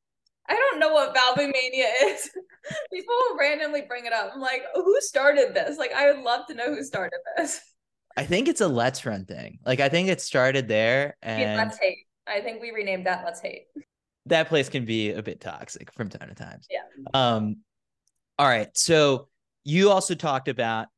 I 0.97 1.05
don't 1.05 1.15
know 1.15 1.33
what 1.33 1.37
Valbymania 1.37 1.85
is. 2.03 2.29
People 2.93 3.15
will 3.29 3.37
randomly 3.37 3.81
bring 3.81 4.05
it 4.05 4.13
up. 4.13 4.31
I'm 4.33 4.41
like, 4.41 4.63
who 4.73 4.95
started 5.01 5.53
this? 5.53 5.77
Like, 5.77 5.93
I 5.93 6.11
would 6.11 6.23
love 6.23 6.47
to 6.47 6.53
know 6.53 6.73
who 6.73 6.83
started 6.83 7.19
this. 7.37 7.59
I 8.17 8.23
think 8.25 8.47
it's 8.47 8.61
a 8.61 8.65
LetsRun 8.65 9.27
thing. 9.27 9.57
Like 9.65 9.79
I 9.79 9.89
think 9.89 10.07
it 10.07 10.21
started 10.21 10.67
there, 10.67 11.17
and 11.23 11.57
Let's 11.57 11.79
hate. 11.79 11.97
I 12.27 12.41
think 12.41 12.61
we 12.61 12.69
renamed 12.69 13.07
that 13.07 13.25
Let's 13.25 13.41
hate. 13.41 13.63
that 14.27 14.49
place 14.49 14.69
can 14.69 14.85
be 14.85 15.11
a 15.11 15.23
bit 15.23 15.41
toxic 15.41 15.91
from 15.91 16.09
time 16.09 16.29
to 16.29 16.35
time. 16.35 16.59
Yeah. 16.69 16.81
Um. 17.15 17.57
All 18.37 18.47
right. 18.47 18.69
So 18.75 19.29
you 19.63 19.89
also 19.89 20.13
talked 20.13 20.47
about 20.47 20.89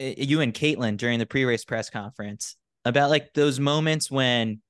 you 0.00 0.40
and 0.40 0.52
Katelyn 0.52 0.96
during 0.96 1.20
the 1.20 1.26
pre-race 1.26 1.64
press 1.64 1.90
conference 1.90 2.56
about 2.84 3.10
like 3.10 3.34
those 3.34 3.60
moments 3.60 4.10
when 4.10 4.60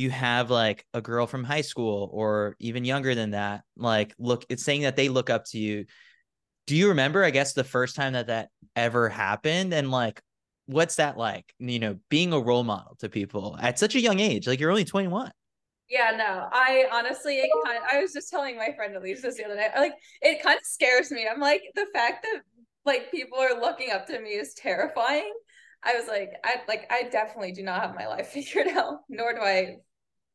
you 0.00 0.08
have 0.10 0.50
like 0.50 0.86
a 0.94 1.02
girl 1.02 1.26
from 1.26 1.44
high 1.44 1.60
school 1.60 2.08
or 2.12 2.56
even 2.58 2.86
younger 2.86 3.14
than 3.14 3.32
that 3.32 3.64
like 3.76 4.14
look 4.18 4.46
it's 4.48 4.64
saying 4.64 4.82
that 4.82 4.96
they 4.96 5.10
look 5.10 5.28
up 5.28 5.44
to 5.44 5.58
you. 5.58 5.84
Do 6.66 6.74
you 6.74 6.88
remember 6.88 7.22
i 7.22 7.30
guess 7.30 7.52
the 7.52 7.64
first 7.64 7.96
time 7.96 8.14
that 8.14 8.28
that 8.28 8.48
ever 8.74 9.10
happened? 9.10 9.74
And 9.74 9.90
like 9.90 10.22
what's 10.64 10.96
that 10.96 11.18
like 11.18 11.52
you 11.58 11.78
know 11.78 11.98
being 12.08 12.32
a 12.32 12.40
role 12.40 12.64
model 12.64 12.96
to 13.00 13.10
people 13.10 13.58
at 13.60 13.78
such 13.78 13.94
a 13.94 14.00
young 14.00 14.20
age? 14.20 14.46
Like 14.46 14.58
you're 14.58 14.70
only 14.70 14.86
21 14.86 15.30
yeah 15.90 16.12
no 16.16 16.46
i 16.52 16.86
honestly 16.92 17.42
kind 17.64 17.76
of, 17.76 17.82
i 17.92 18.00
was 18.00 18.12
just 18.12 18.30
telling 18.30 18.56
my 18.56 18.68
friend 18.76 18.94
elise 18.94 19.22
this 19.22 19.36
the 19.36 19.44
other 19.44 19.56
day 19.56 19.68
like 19.76 19.92
it 20.22 20.40
kind 20.40 20.56
of 20.56 20.64
scares 20.64 21.10
me. 21.10 21.26
I'm 21.30 21.40
like 21.40 21.62
the 21.74 21.86
fact 21.92 22.22
that 22.22 22.42
like 22.86 23.10
people 23.10 23.38
are 23.38 23.60
looking 23.60 23.90
up 23.90 24.06
to 24.06 24.20
me 24.20 24.30
is 24.30 24.54
terrifying. 24.54 25.32
I 25.82 25.94
was 25.94 26.06
like 26.08 26.30
i 26.44 26.56
like 26.68 26.90
i 26.90 27.02
definitely 27.10 27.52
do 27.52 27.62
not 27.62 27.82
have 27.82 27.94
my 27.94 28.06
life 28.06 28.28
figured 28.34 28.68
out 28.68 29.00
nor 29.08 29.34
do 29.34 29.40
i 29.40 29.76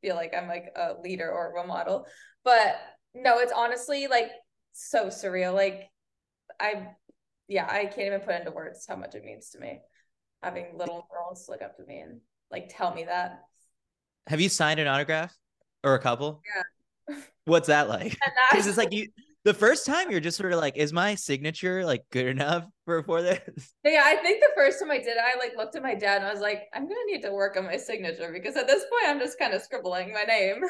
feel 0.06 0.16
like 0.16 0.34
i'm 0.38 0.48
like 0.48 0.72
a 0.76 0.94
leader 1.02 1.32
or 1.32 1.50
a 1.50 1.54
role 1.54 1.68
model. 1.68 2.06
But 2.44 2.78
no 3.16 3.40
it's 3.40 3.52
honestly 3.52 4.08
like 4.08 4.30
so 4.74 5.08
surreal. 5.08 5.54
Like 5.54 5.90
i 6.60 6.88
yeah 7.48 7.68
i 7.70 7.86
can't 7.86 8.08
even 8.08 8.20
put 8.20 8.36
into 8.36 8.52
words 8.52 8.86
how 8.88 8.96
much 8.96 9.16
it 9.16 9.24
means 9.24 9.50
to 9.50 9.60
me 9.60 9.80
having 10.44 10.78
little 10.78 11.08
girls 11.12 11.48
look 11.50 11.62
up 11.62 11.76
to 11.76 11.84
me 11.86 12.00
and 12.00 12.20
like 12.52 12.70
tell 12.70 12.94
me 12.94 13.06
that. 13.06 13.42
Have 14.28 14.40
you 14.40 14.50
signed 14.50 14.80
an 14.80 14.88
autograph 14.88 15.36
or 15.84 15.96
a 15.96 16.00
couple? 16.00 16.42
Yeah. 16.46 17.16
What's 17.46 17.68
that 17.68 17.90
like? 17.90 18.18
Because 18.52 18.68
it's 18.68 18.78
like 18.78 18.94
you 18.94 19.08
the 19.46 19.54
first 19.54 19.86
time 19.86 20.12
you're 20.12 20.20
just 20.20 20.38
sort 20.38 20.52
of 20.52 20.60
like, 20.60 20.76
is 20.76 20.92
my 20.92 21.16
signature 21.16 21.86
like 21.86 22.04
good 22.12 22.26
enough 22.26 22.66
for 22.86 23.04
for 23.04 23.22
this? 23.22 23.74
Yeah, 23.86 24.02
I 24.04 24.18
think 24.18 24.42
the 24.42 24.52
first 24.56 24.80
time 24.80 24.92
I 24.92 24.98
did 24.98 25.16
it, 25.16 25.18
I 25.20 25.40
like 25.40 25.56
looked 25.56 25.76
at 25.76 25.84
my 25.84 25.96
dad 25.96 26.18
and 26.18 26.26
I 26.26 26.34
was 26.34 26.42
like, 26.42 26.64
I'm 26.74 26.84
gonna 26.84 27.06
need 27.06 27.22
to 27.22 27.32
work 27.32 27.56
on 27.56 27.64
my 27.64 27.78
signature 27.78 28.32
because 28.34 28.58
at 28.58 28.68
this 28.68 28.84
point 28.84 29.08
I'm 29.08 29.20
just 29.20 29.40
kind 29.40 29.54
of 29.54 29.62
scribbling 29.62 30.12
my 30.12 30.24
name. 30.24 30.62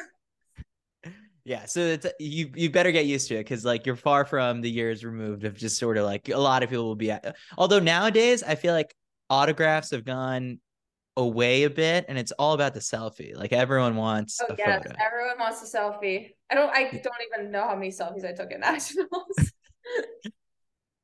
Yeah, 1.48 1.64
so 1.66 1.78
it's 1.78 2.04
you 2.18 2.50
you 2.56 2.70
better 2.70 2.90
get 2.90 3.06
used 3.06 3.28
to 3.28 3.36
it 3.36 3.44
because 3.44 3.64
like 3.64 3.86
you're 3.86 3.94
far 3.94 4.24
from 4.24 4.62
the 4.62 4.68
years 4.68 5.04
removed 5.04 5.44
of 5.44 5.56
just 5.56 5.78
sort 5.78 5.96
of 5.96 6.04
like 6.04 6.28
a 6.28 6.36
lot 6.36 6.64
of 6.64 6.70
people 6.70 6.86
will 6.86 6.96
be 6.96 7.12
at. 7.12 7.36
Although 7.56 7.78
nowadays 7.78 8.42
I 8.42 8.56
feel 8.56 8.74
like 8.74 8.92
autographs 9.30 9.92
have 9.92 10.04
gone 10.04 10.58
away 11.16 11.64
a 11.64 11.70
bit 11.70 12.04
and 12.08 12.18
it's 12.18 12.32
all 12.32 12.52
about 12.52 12.74
the 12.74 12.80
selfie. 12.80 13.34
Like 13.34 13.52
everyone 13.52 13.96
wants 13.96 14.40
oh, 14.42 14.54
yes, 14.58 14.82
photo. 14.82 14.96
Everyone 15.04 15.38
wants 15.38 15.62
a 15.62 15.76
selfie. 15.76 16.30
I 16.50 16.54
don't 16.54 16.70
I 16.70 16.82
don't 16.82 17.14
even 17.32 17.50
know 17.50 17.66
how 17.66 17.74
many 17.74 17.90
selfies 17.90 18.24
I 18.24 18.32
took 18.32 18.52
at 18.52 18.60
nationals. 18.60 19.52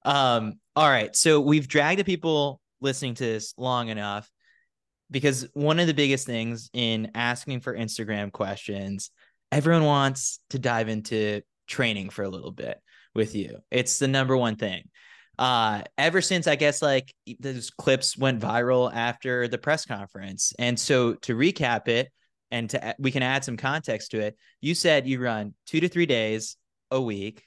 um 0.04 0.54
all 0.76 0.88
right. 0.88 1.14
So 1.16 1.40
we've 1.40 1.68
dragged 1.68 2.00
the 2.00 2.04
people 2.04 2.60
listening 2.80 3.14
to 3.14 3.24
this 3.24 3.54
long 3.56 3.88
enough 3.88 4.30
because 5.10 5.46
one 5.54 5.78
of 5.78 5.86
the 5.86 5.94
biggest 5.94 6.26
things 6.26 6.70
in 6.72 7.10
asking 7.14 7.60
for 7.60 7.76
Instagram 7.76 8.32
questions, 8.32 9.10
everyone 9.50 9.84
wants 9.84 10.40
to 10.50 10.58
dive 10.58 10.88
into 10.88 11.42
training 11.66 12.10
for 12.10 12.22
a 12.22 12.28
little 12.28 12.50
bit 12.50 12.78
with 13.14 13.34
you. 13.34 13.58
It's 13.70 13.98
the 13.98 14.08
number 14.08 14.36
one 14.36 14.56
thing 14.56 14.84
uh 15.42 15.82
ever 15.98 16.20
since 16.20 16.46
i 16.46 16.54
guess 16.54 16.80
like 16.80 17.12
those 17.40 17.68
clips 17.70 18.16
went 18.16 18.40
viral 18.40 18.94
after 18.94 19.48
the 19.48 19.58
press 19.58 19.84
conference. 19.84 20.52
And 20.56 20.78
so 20.78 21.14
to 21.14 21.34
recap 21.34 21.88
it 21.88 22.12
and 22.52 22.70
to 22.70 22.94
we 23.00 23.10
can 23.10 23.24
add 23.24 23.42
some 23.44 23.56
context 23.56 24.12
to 24.12 24.20
it 24.20 24.36
you 24.60 24.74
said 24.76 25.08
you 25.08 25.20
run 25.20 25.54
two 25.66 25.80
to 25.80 25.88
three 25.88 26.06
days 26.06 26.56
a 26.92 27.00
week 27.00 27.42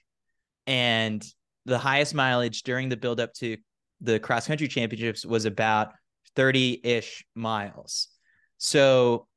and 0.67 1.25
the 1.65 1.77
highest 1.77 2.13
mileage 2.13 2.63
during 2.63 2.89
the 2.89 2.97
build 2.97 3.21
up 3.21 3.33
to 3.35 3.55
the 4.01 4.19
cross 4.19 4.45
country 4.45 4.67
championships 4.67 5.25
was 5.25 5.45
about 5.45 5.93
30-ish 6.35 7.23
miles. 7.33 8.09
So 8.57 9.27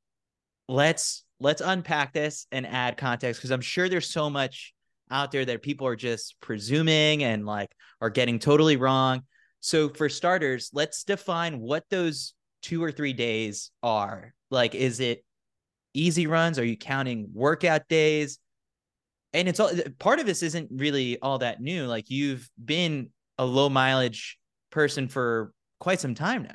let's 0.69 1.25
let's 1.39 1.63
unpack 1.65 2.13
this 2.13 2.47
and 2.51 2.67
add 2.67 2.97
context 2.97 3.41
because 3.41 3.53
i'm 3.53 3.61
sure 3.61 3.89
there's 3.89 4.11
so 4.11 4.29
much 4.29 4.75
out 5.11 5.33
there 5.33 5.45
that 5.45 5.63
people 5.63 5.87
are 5.87 5.97
just 5.97 6.37
presuming 6.41 7.25
and 7.25 7.47
like 7.47 7.71
are 8.01 8.11
getting 8.11 8.39
totally 8.39 8.77
wrong. 8.77 9.23
So 9.61 9.89
for 9.89 10.09
starters, 10.09 10.71
let's 10.73 11.05
define 11.05 11.59
what 11.59 11.85
those 11.91 12.35
two 12.63 12.83
or 12.83 12.93
three 12.93 13.13
days 13.13 13.71
are. 13.83 14.35
Like, 14.51 14.75
is 14.75 15.01
it 15.01 15.25
easy 15.95 16.27
runs? 16.27 16.59
Are 16.59 16.65
you 16.65 16.77
counting 16.77 17.29
workout 17.33 17.89
days? 17.89 18.39
And 19.33 19.49
it's 19.49 19.61
all 19.61 19.71
part 19.99 20.21
of 20.21 20.27
this 20.27 20.43
isn't 20.43 20.69
really 20.71 21.19
all 21.21 21.39
that 21.39 21.61
new. 21.61 21.87
Like 21.87 22.09
you've 22.09 22.49
been 22.63 23.11
a 23.37 23.45
low 23.45 23.69
mileage 23.69 24.39
person 24.71 25.09
for 25.09 25.53
quite 25.81 26.01
some 26.01 26.15
time 26.15 26.45
now. 26.45 26.55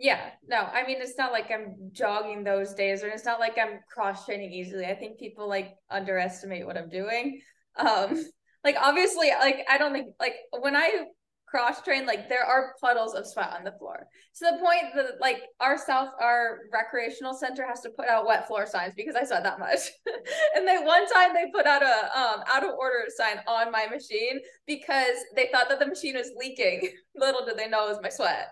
Yeah, 0.00 0.30
no, 0.48 0.56
I 0.56 0.86
mean, 0.86 0.96
it's 1.02 1.18
not 1.18 1.30
like 1.30 1.50
I'm 1.50 1.90
jogging 1.92 2.42
those 2.42 2.72
days, 2.72 3.04
or 3.04 3.08
it's 3.08 3.26
not 3.26 3.38
like 3.38 3.58
I'm 3.58 3.80
cross 3.92 4.24
training 4.24 4.50
easily. 4.50 4.86
I 4.86 4.94
think 4.94 5.18
people 5.18 5.46
like 5.46 5.74
underestimate 5.90 6.64
what 6.66 6.78
I'm 6.78 6.88
doing. 6.88 7.42
Um, 7.76 8.24
like 8.64 8.76
obviously, 8.80 9.28
like 9.38 9.66
I 9.68 9.76
don't 9.76 9.92
think 9.92 10.14
like 10.18 10.36
when 10.58 10.74
I 10.74 11.04
cross 11.46 11.82
train, 11.82 12.06
like 12.06 12.30
there 12.30 12.44
are 12.44 12.72
puddles 12.80 13.12
of 13.14 13.26
sweat 13.26 13.52
on 13.52 13.62
the 13.62 13.72
floor 13.72 14.06
to 14.36 14.44
the 14.50 14.56
point 14.58 14.94
that 14.94 15.20
like 15.20 15.42
our 15.60 15.76
south, 15.76 16.08
our 16.18 16.60
recreational 16.72 17.34
center 17.34 17.66
has 17.66 17.80
to 17.80 17.90
put 17.90 18.08
out 18.08 18.26
wet 18.26 18.46
floor 18.46 18.64
signs 18.64 18.94
because 18.96 19.16
I 19.16 19.24
sweat 19.24 19.42
that 19.42 19.58
much. 19.58 19.80
and 20.56 20.66
they 20.66 20.78
one 20.78 21.06
time 21.12 21.34
they 21.34 21.50
put 21.52 21.66
out 21.66 21.82
a 21.82 22.18
um 22.18 22.42
out 22.50 22.64
of 22.64 22.70
order 22.78 23.04
sign 23.14 23.40
on 23.46 23.70
my 23.70 23.86
machine 23.86 24.40
because 24.66 25.16
they 25.36 25.50
thought 25.52 25.68
that 25.68 25.78
the 25.78 25.86
machine 25.86 26.16
was 26.16 26.30
leaking. 26.38 26.88
Little 27.14 27.44
did 27.44 27.58
they 27.58 27.68
know 27.68 27.84
it 27.84 27.90
was 27.90 28.00
my 28.02 28.08
sweat. 28.08 28.48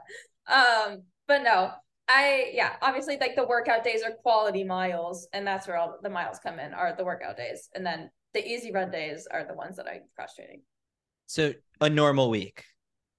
Um, 0.47 1.05
but 1.29 1.43
no, 1.43 1.71
I 2.09 2.51
yeah, 2.55 2.77
obviously 2.81 3.19
like 3.21 3.37
the 3.37 3.47
workout 3.47 3.85
days 3.85 4.03
are 4.03 4.11
quality 4.11 4.64
miles, 4.64 5.29
and 5.33 5.47
that's 5.47 5.69
where 5.69 5.77
all 5.77 5.99
the 6.03 6.11
miles 6.11 6.38
come 6.38 6.59
in 6.59 6.73
are 6.73 6.95
the 6.97 7.05
workout 7.05 7.37
days, 7.37 7.69
and 7.75 7.85
then 7.85 8.11
the 8.35 8.45
easy 8.47 8.73
run 8.73 8.91
days 8.91 9.29
are 9.31 9.45
the 9.45 9.55
ones 9.55 9.77
that 9.77 9.87
I 9.87 10.01
cross 10.17 10.35
training. 10.35 10.62
So 11.27 11.53
a 11.81 11.91
normal 11.91 12.31
week. 12.31 12.64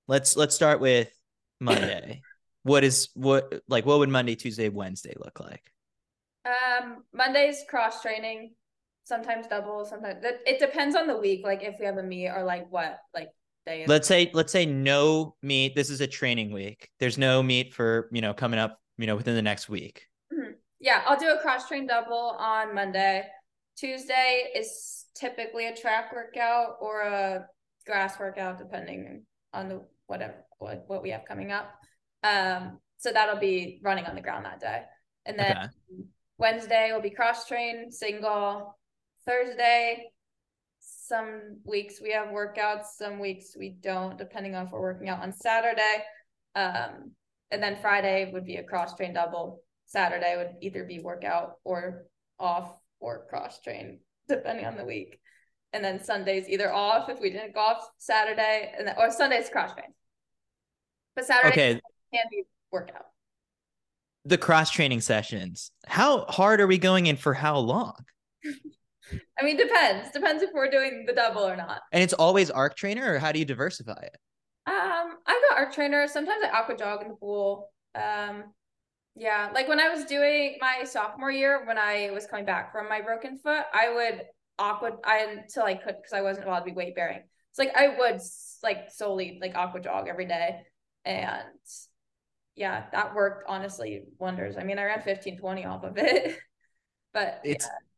Let's 0.07 0.35
let's 0.35 0.55
start 0.55 0.79
with 0.79 1.11
Monday. 1.59 2.21
what 2.63 2.83
is 2.83 3.09
what 3.13 3.61
like 3.67 3.85
what 3.85 3.99
would 3.99 4.09
Monday, 4.09 4.35
Tuesday, 4.35 4.69
Wednesday 4.69 5.13
look 5.23 5.39
like? 5.39 5.71
Um, 6.45 7.03
Monday's 7.13 7.63
cross 7.69 8.01
training, 8.01 8.53
sometimes 9.03 9.45
double, 9.45 9.85
sometimes 9.85 10.23
it 10.23 10.59
depends 10.59 10.95
on 10.95 11.05
the 11.05 11.17
week. 11.17 11.41
Like 11.43 11.63
if 11.63 11.75
we 11.79 11.85
have 11.85 11.97
a 11.97 12.03
meet 12.03 12.29
or 12.29 12.43
like 12.43 12.71
what 12.71 12.97
like 13.13 13.29
day. 13.65 13.85
Let's 13.87 14.07
say 14.07 14.31
let's 14.33 14.51
say 14.51 14.65
no 14.65 15.35
meet. 15.41 15.75
This 15.75 15.89
is 15.89 16.01
a 16.01 16.07
training 16.07 16.51
week. 16.51 16.89
There's 16.99 17.17
no 17.17 17.41
meet 17.43 17.73
for 17.73 18.09
you 18.11 18.21
know 18.21 18.33
coming 18.33 18.59
up 18.59 18.79
you 18.97 19.07
know 19.07 19.15
within 19.15 19.35
the 19.35 19.41
next 19.41 19.69
week. 19.69 20.05
Mm-hmm. 20.33 20.51
Yeah, 20.79 21.03
I'll 21.05 21.19
do 21.19 21.29
a 21.29 21.39
cross 21.39 21.67
train 21.67 21.87
double 21.87 22.35
on 22.37 22.73
Monday. 22.73 23.25
Tuesday 23.77 24.51
is 24.55 25.05
typically 25.15 25.67
a 25.67 25.75
track 25.75 26.13
workout 26.13 26.75
or 26.81 27.01
a 27.01 27.45
grass 27.85 28.19
workout, 28.19 28.57
depending 28.57 29.23
on 29.53 29.69
the 29.69 29.81
whatever 30.07 30.35
what, 30.57 30.83
what 30.87 31.01
we 31.01 31.09
have 31.11 31.25
coming 31.25 31.51
up. 31.51 31.71
Um, 32.23 32.79
so 32.97 33.11
that'll 33.11 33.39
be 33.39 33.79
running 33.83 34.05
on 34.05 34.15
the 34.15 34.21
ground 34.21 34.45
that 34.45 34.59
day, 34.59 34.83
and 35.25 35.39
then 35.39 35.51
okay. 35.51 35.67
Wednesday 36.37 36.91
will 36.93 37.01
be 37.01 37.09
cross 37.09 37.47
train 37.47 37.91
single. 37.91 38.75
Thursday 39.25 40.11
some 41.09 41.57
weeks 41.65 41.99
we 42.01 42.11
have 42.11 42.27
workouts, 42.27 42.85
some 42.97 43.19
weeks 43.19 43.55
we 43.57 43.69
don't, 43.81 44.17
depending 44.17 44.55
on 44.55 44.67
if 44.67 44.71
we're 44.71 44.79
working 44.79 45.09
out 45.09 45.21
on 45.21 45.33
Saturday. 45.33 46.03
Um, 46.55 47.11
and 47.51 47.61
then 47.61 47.77
Friday 47.81 48.29
would 48.31 48.45
be 48.45 48.57
a 48.57 48.63
cross 48.63 48.95
train 48.95 49.13
double. 49.13 49.61
Saturday 49.87 50.35
would 50.37 50.51
either 50.61 50.83
be 50.83 50.99
workout 50.99 51.53
or 51.63 52.05
off 52.39 52.75
or 52.99 53.25
cross 53.27 53.59
train, 53.61 53.99
depending 54.27 54.65
on 54.65 54.77
the 54.77 54.85
week. 54.85 55.19
And 55.73 55.83
then 55.83 56.03
Sunday's 56.03 56.47
either 56.47 56.71
off 56.71 57.09
if 57.09 57.19
we 57.19 57.31
didn't 57.31 57.55
go 57.55 57.61
off 57.61 57.89
Saturday, 57.97 58.71
and 58.77 58.87
then, 58.87 58.95
or 58.97 59.11
Sunday's 59.11 59.49
cross 59.49 59.73
train. 59.73 59.93
But 61.15 61.25
Saturday 61.25 61.49
okay. 61.49 61.81
can 62.13 62.25
be 62.29 62.43
workout. 62.71 63.05
The 64.25 64.37
cross 64.37 64.69
training 64.69 65.01
sessions. 65.01 65.71
How 65.87 66.25
hard 66.25 66.61
are 66.61 66.67
we 66.67 66.77
going 66.77 67.07
in 67.07 67.17
for 67.17 67.33
how 67.33 67.57
long? 67.57 67.95
I 69.39 69.45
mean, 69.45 69.57
depends. 69.57 70.11
Depends 70.11 70.43
if 70.43 70.49
we're 70.53 70.69
doing 70.69 71.05
the 71.07 71.13
double 71.13 71.47
or 71.47 71.55
not. 71.55 71.81
And 71.91 72.03
it's 72.03 72.13
always 72.13 72.49
arc 72.49 72.75
trainer, 72.75 73.13
or 73.13 73.19
how 73.19 73.31
do 73.31 73.39
you 73.39 73.45
diversify 73.45 74.01
it? 74.01 74.17
Um, 74.67 75.17
I've 75.25 75.41
got 75.49 75.57
arc 75.57 75.73
trainer. 75.73 76.07
Sometimes 76.07 76.43
I 76.43 76.49
aqua 76.49 76.75
jog 76.75 77.01
in 77.01 77.09
the 77.09 77.15
pool. 77.15 77.69
Um, 77.95 78.43
yeah, 79.15 79.49
like 79.53 79.67
when 79.67 79.79
I 79.79 79.89
was 79.89 80.05
doing 80.05 80.57
my 80.59 80.83
sophomore 80.83 81.31
year, 81.31 81.65
when 81.65 81.77
I 81.77 82.09
was 82.13 82.25
coming 82.27 82.45
back 82.45 82.71
from 82.71 82.89
my 82.89 83.01
broken 83.01 83.37
foot, 83.37 83.63
I 83.73 83.93
would 83.93 84.23
aqua 84.57 84.91
I 85.05 85.37
until 85.39 85.63
I 85.63 85.75
could 85.75 85.95
because 85.95 86.13
I 86.13 86.21
wasn't 86.21 86.47
allowed 86.47 86.59
to 86.59 86.65
be 86.65 86.73
weight 86.73 86.95
bearing. 86.95 87.21
It's 87.51 87.59
like 87.59 87.75
I 87.75 87.87
would 87.97 88.21
like 88.61 88.89
solely 88.91 89.39
like 89.41 89.55
aqua 89.55 89.79
jog 89.79 90.07
every 90.07 90.25
day, 90.25 90.61
and 91.05 91.43
yeah, 92.55 92.85
that 92.91 93.15
worked 93.15 93.45
honestly 93.47 94.03
wonders. 94.19 94.57
I 94.57 94.63
mean, 94.63 94.79
I 94.79 94.83
ran 94.83 95.01
fifteen 95.01 95.37
twenty 95.37 95.65
off 95.65 95.83
of 95.83 95.97
it, 95.97 96.37
but 97.13 97.41
it's. 97.43 97.65
Yeah 97.65 97.88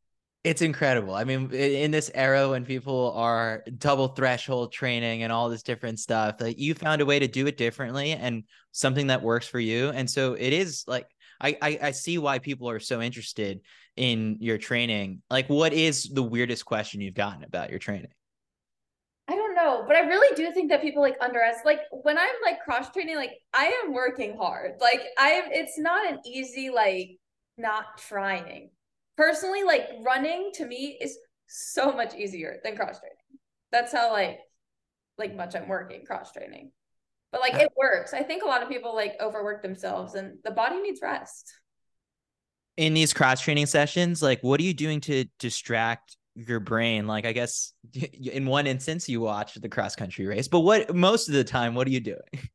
It's 0.44 0.64
incredible. 0.64 1.14
I 1.14 1.24
mean, 1.24 1.52
in 1.52 1.92
this 1.92 2.10
era 2.16 2.50
when 2.50 2.66
people 2.66 3.14
are 3.16 3.64
double 3.78 4.08
threshold 4.08 4.74
training 4.74 5.22
and 5.22 5.32
all 5.32 5.50
this 5.50 5.62
different 5.62 6.00
stuff, 6.00 6.38
like 6.40 6.58
you 6.58 6.74
found 6.74 7.00
a 7.02 7.06
way 7.06 7.20
to 7.20 7.28
do 7.28 7.46
it 7.46 7.58
differently 7.58 8.14
and 8.14 8.44
something 8.72 9.08
that 9.08 9.22
works 9.22 9.48
for 9.48 9.60
you. 9.60 9.90
And 9.90 10.10
so 10.10 10.34
it 10.34 10.52
is 10.52 10.84
like 10.88 11.06
I, 11.40 11.58
I, 11.62 11.80
I 11.84 11.92
see 11.92 12.18
why 12.18 12.40
people 12.40 12.70
are 12.70 12.80
so 12.80 13.02
interested 13.02 13.62
in 13.96 14.38
your 14.40 14.58
training. 14.58 15.22
Like, 15.30 15.48
what 15.48 15.74
is 15.74 16.10
the 16.10 16.24
weirdest 16.24 16.66
question 16.66 17.02
you've 17.02 17.16
gotten 17.16 17.44
about 17.44 17.70
your 17.70 17.80
training? 17.80 18.12
I 19.28 19.36
don't 19.36 19.56
know, 19.56 19.84
but 19.88 19.96
I 19.96 20.02
really 20.02 20.36
do 20.36 20.52
think 20.52 20.70
that 20.70 20.82
people 20.82 21.02
like 21.02 21.18
underestimate. 21.22 21.66
Like 21.66 22.04
when 22.04 22.18
I'm 22.18 22.36
like 22.44 22.62
cross 22.62 22.92
training, 22.92 23.16
like 23.16 23.34
I 23.54 23.66
am 23.84 23.94
working 23.94 24.38
hard. 24.38 24.74
Like 24.82 25.02
I 25.18 25.30
am. 25.30 25.46
it's 25.52 25.78
not 25.78 26.12
an 26.12 26.20
easy 26.26 26.70
like 26.70 27.18
not 27.58 27.98
trying 27.98 28.72
personally 29.18 29.64
like 29.64 29.88
running 30.04 30.52
to 30.56 30.66
me 30.66 30.98
is 31.02 31.18
so 31.48 31.92
much 31.92 32.16
easier 32.16 32.60
than 32.64 32.76
cross 32.76 33.00
training. 33.00 33.18
That's 33.72 33.92
how 33.92 34.12
like 34.12 34.40
like 35.18 35.36
much 35.36 35.56
i'm 35.56 35.68
working 35.68 36.06
cross 36.06 36.32
training. 36.32 36.72
But 37.32 37.42
like 37.42 37.54
it 37.54 37.70
works. 37.78 38.14
I 38.14 38.24
think 38.24 38.44
a 38.44 38.48
lot 38.48 38.62
of 38.62 38.70
people 38.70 38.94
like 38.94 39.16
overwork 39.22 39.62
themselves 39.62 40.16
and 40.16 40.38
the 40.44 40.52
body 40.52 40.82
needs 40.82 41.00
rest. 41.02 41.54
In 42.78 42.94
these 42.94 43.14
cross 43.14 43.42
training 43.42 43.68
sessions 43.68 44.22
like 44.22 44.42
what 44.42 44.60
are 44.60 44.64
you 44.64 44.74
doing 44.74 45.02
to 45.02 45.26
distract 45.40 46.18
your 46.36 46.60
brain? 46.60 47.08
Like 47.08 47.26
i 47.26 47.32
guess 47.32 47.74
in 47.94 48.46
one 48.46 48.68
instance 48.68 49.08
you 49.08 49.22
watch 49.22 49.54
the 49.56 49.70
cross 49.70 49.96
country 49.96 50.26
race 50.26 50.48
but 50.48 50.62
what 50.62 50.94
most 50.96 51.28
of 51.28 51.34
the 51.34 51.44
time 51.44 51.76
what 51.76 51.88
are 51.88 51.92
you 51.92 52.00
doing? 52.00 52.20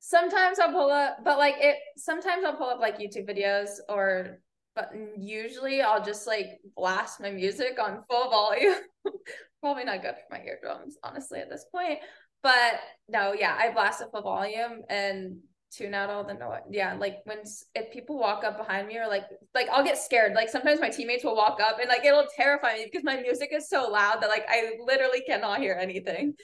Sometimes 0.00 0.58
i'll 0.58 0.72
pull 0.72 0.90
up 0.90 1.18
but 1.24 1.38
like 1.38 1.54
it 1.60 1.76
sometimes 1.96 2.44
i'll 2.44 2.56
pull 2.56 2.68
up 2.68 2.80
like 2.80 2.98
youtube 2.98 3.26
videos 3.26 3.78
or 3.88 4.40
but 4.74 4.92
usually 5.18 5.82
I'll 5.82 6.04
just 6.04 6.26
like 6.26 6.60
blast 6.76 7.20
my 7.20 7.30
music 7.30 7.78
on 7.82 8.04
full 8.08 8.30
volume. 8.30 8.74
Probably 9.60 9.84
not 9.84 10.02
good 10.02 10.14
for 10.14 10.36
my 10.36 10.42
eardrums, 10.44 10.96
honestly, 11.04 11.40
at 11.40 11.50
this 11.50 11.66
point. 11.70 11.98
But 12.42 12.80
no, 13.08 13.32
yeah, 13.32 13.56
I 13.58 13.72
blast 13.72 14.00
at 14.00 14.10
full 14.10 14.22
volume 14.22 14.82
and 14.88 15.38
tune 15.70 15.94
out 15.94 16.10
all 16.10 16.24
the 16.24 16.34
noise. 16.34 16.60
Yeah, 16.70 16.94
like 16.94 17.18
when 17.24 17.38
if 17.74 17.92
people 17.92 18.18
walk 18.18 18.44
up 18.44 18.58
behind 18.58 18.88
me 18.88 18.98
or 18.98 19.06
like 19.06 19.24
like 19.54 19.68
I'll 19.70 19.84
get 19.84 19.98
scared. 19.98 20.34
Like 20.34 20.48
sometimes 20.48 20.80
my 20.80 20.90
teammates 20.90 21.24
will 21.24 21.36
walk 21.36 21.60
up 21.60 21.78
and 21.78 21.88
like 21.88 22.04
it'll 22.04 22.26
terrify 22.36 22.74
me 22.74 22.84
because 22.84 23.04
my 23.04 23.16
music 23.16 23.50
is 23.52 23.68
so 23.68 23.88
loud 23.88 24.20
that 24.20 24.28
like 24.28 24.46
I 24.48 24.72
literally 24.84 25.22
cannot 25.26 25.60
hear 25.60 25.74
anything. 25.80 26.34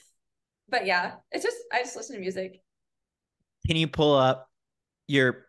But 0.69 0.87
yeah, 0.87 1.15
it's 1.33 1.45
just 1.45 1.57
I 1.73 1.81
just 1.81 1.97
listen 1.97 2.17
to 2.17 2.21
music. 2.21 2.61
Can 3.67 3.77
you 3.77 3.89
pull 3.89 4.15
up 4.15 4.49
your 5.09 5.48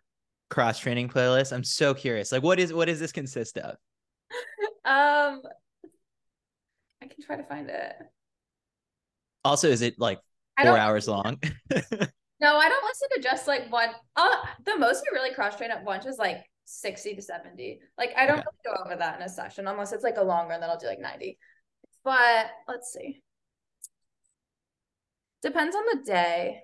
cross 0.49 0.79
training 0.79 1.09
playlist? 1.09 1.53
I'm 1.53 1.63
so 1.63 1.93
curious. 1.93 2.31
Like, 2.31 2.43
what 2.43 2.59
is 2.59 2.73
what 2.73 2.85
does 2.85 2.99
this 2.99 3.11
consist 3.11 3.57
of? 3.57 3.75
Um, 4.85 5.41
I 7.01 7.07
can 7.07 7.23
try 7.23 7.35
to 7.35 7.43
find 7.43 7.69
it. 7.69 7.93
Also, 9.45 9.69
is 9.69 9.81
it 9.81 9.99
like 9.99 10.19
four 10.61 10.77
hours 10.77 11.07
long? 11.07 11.39
no, 11.71 12.57
I 12.57 12.69
don't 12.69 12.83
listen 12.83 13.09
to 13.15 13.21
just 13.21 13.47
like 13.47 13.71
one. 13.71 13.89
Uh, 14.15 14.35
the 14.65 14.77
most 14.77 15.03
we 15.03 15.17
really 15.17 15.33
cross 15.33 15.55
train 15.57 15.71
at 15.71 15.83
once 15.83 16.05
is 16.05 16.17
like 16.17 16.43
60 16.65 17.15
to 17.15 17.21
70. 17.21 17.79
Like, 17.97 18.11
I 18.17 18.25
don't 18.25 18.39
okay. 18.39 18.45
really 18.65 18.75
go 18.77 18.83
over 18.83 18.95
that 18.95 19.17
in 19.17 19.25
a 19.25 19.29
session 19.29 19.67
unless 19.67 19.91
it's 19.91 20.03
like 20.03 20.17
a 20.17 20.23
longer, 20.23 20.53
and 20.53 20.63
then 20.63 20.69
I'll 20.69 20.77
do 20.77 20.87
like 20.87 20.99
90. 20.99 21.37
But 22.03 22.47
let's 22.67 22.91
see. 22.91 23.21
Depends 25.41 25.75
on 25.75 25.83
the 25.93 26.03
day. 26.03 26.63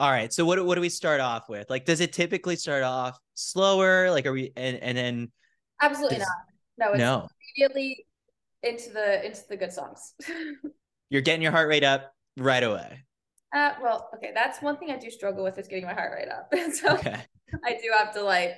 All 0.00 0.10
right. 0.10 0.32
So 0.32 0.44
what 0.44 0.64
what 0.64 0.76
do 0.76 0.80
we 0.80 0.88
start 0.88 1.20
off 1.20 1.48
with? 1.48 1.68
Like, 1.70 1.84
does 1.84 2.00
it 2.00 2.12
typically 2.12 2.56
start 2.56 2.82
off 2.82 3.18
slower? 3.34 4.10
Like, 4.10 4.26
are 4.26 4.32
we 4.32 4.52
and 4.56 4.76
and 4.76 4.96
then? 4.96 5.32
Absolutely 5.80 6.18
not. 6.18 6.28
No. 6.78 6.90
It's 6.90 6.98
no. 6.98 7.28
Immediately 7.56 8.06
into 8.62 8.90
the 8.90 9.24
into 9.26 9.40
the 9.48 9.56
good 9.56 9.72
songs. 9.72 10.14
You're 11.10 11.22
getting 11.22 11.42
your 11.42 11.52
heart 11.52 11.68
rate 11.68 11.84
up 11.84 12.12
right 12.36 12.62
away. 12.62 13.04
Uh, 13.54 13.72
well, 13.82 14.08
okay. 14.14 14.30
That's 14.34 14.60
one 14.60 14.76
thing 14.76 14.90
I 14.90 14.98
do 14.98 15.10
struggle 15.10 15.42
with 15.42 15.58
is 15.58 15.68
getting 15.68 15.86
my 15.86 15.94
heart 15.94 16.12
rate 16.14 16.28
up. 16.28 16.52
so 16.74 16.94
okay. 16.94 17.22
I 17.64 17.72
do 17.72 17.90
have 17.96 18.12
to 18.14 18.22
like 18.22 18.56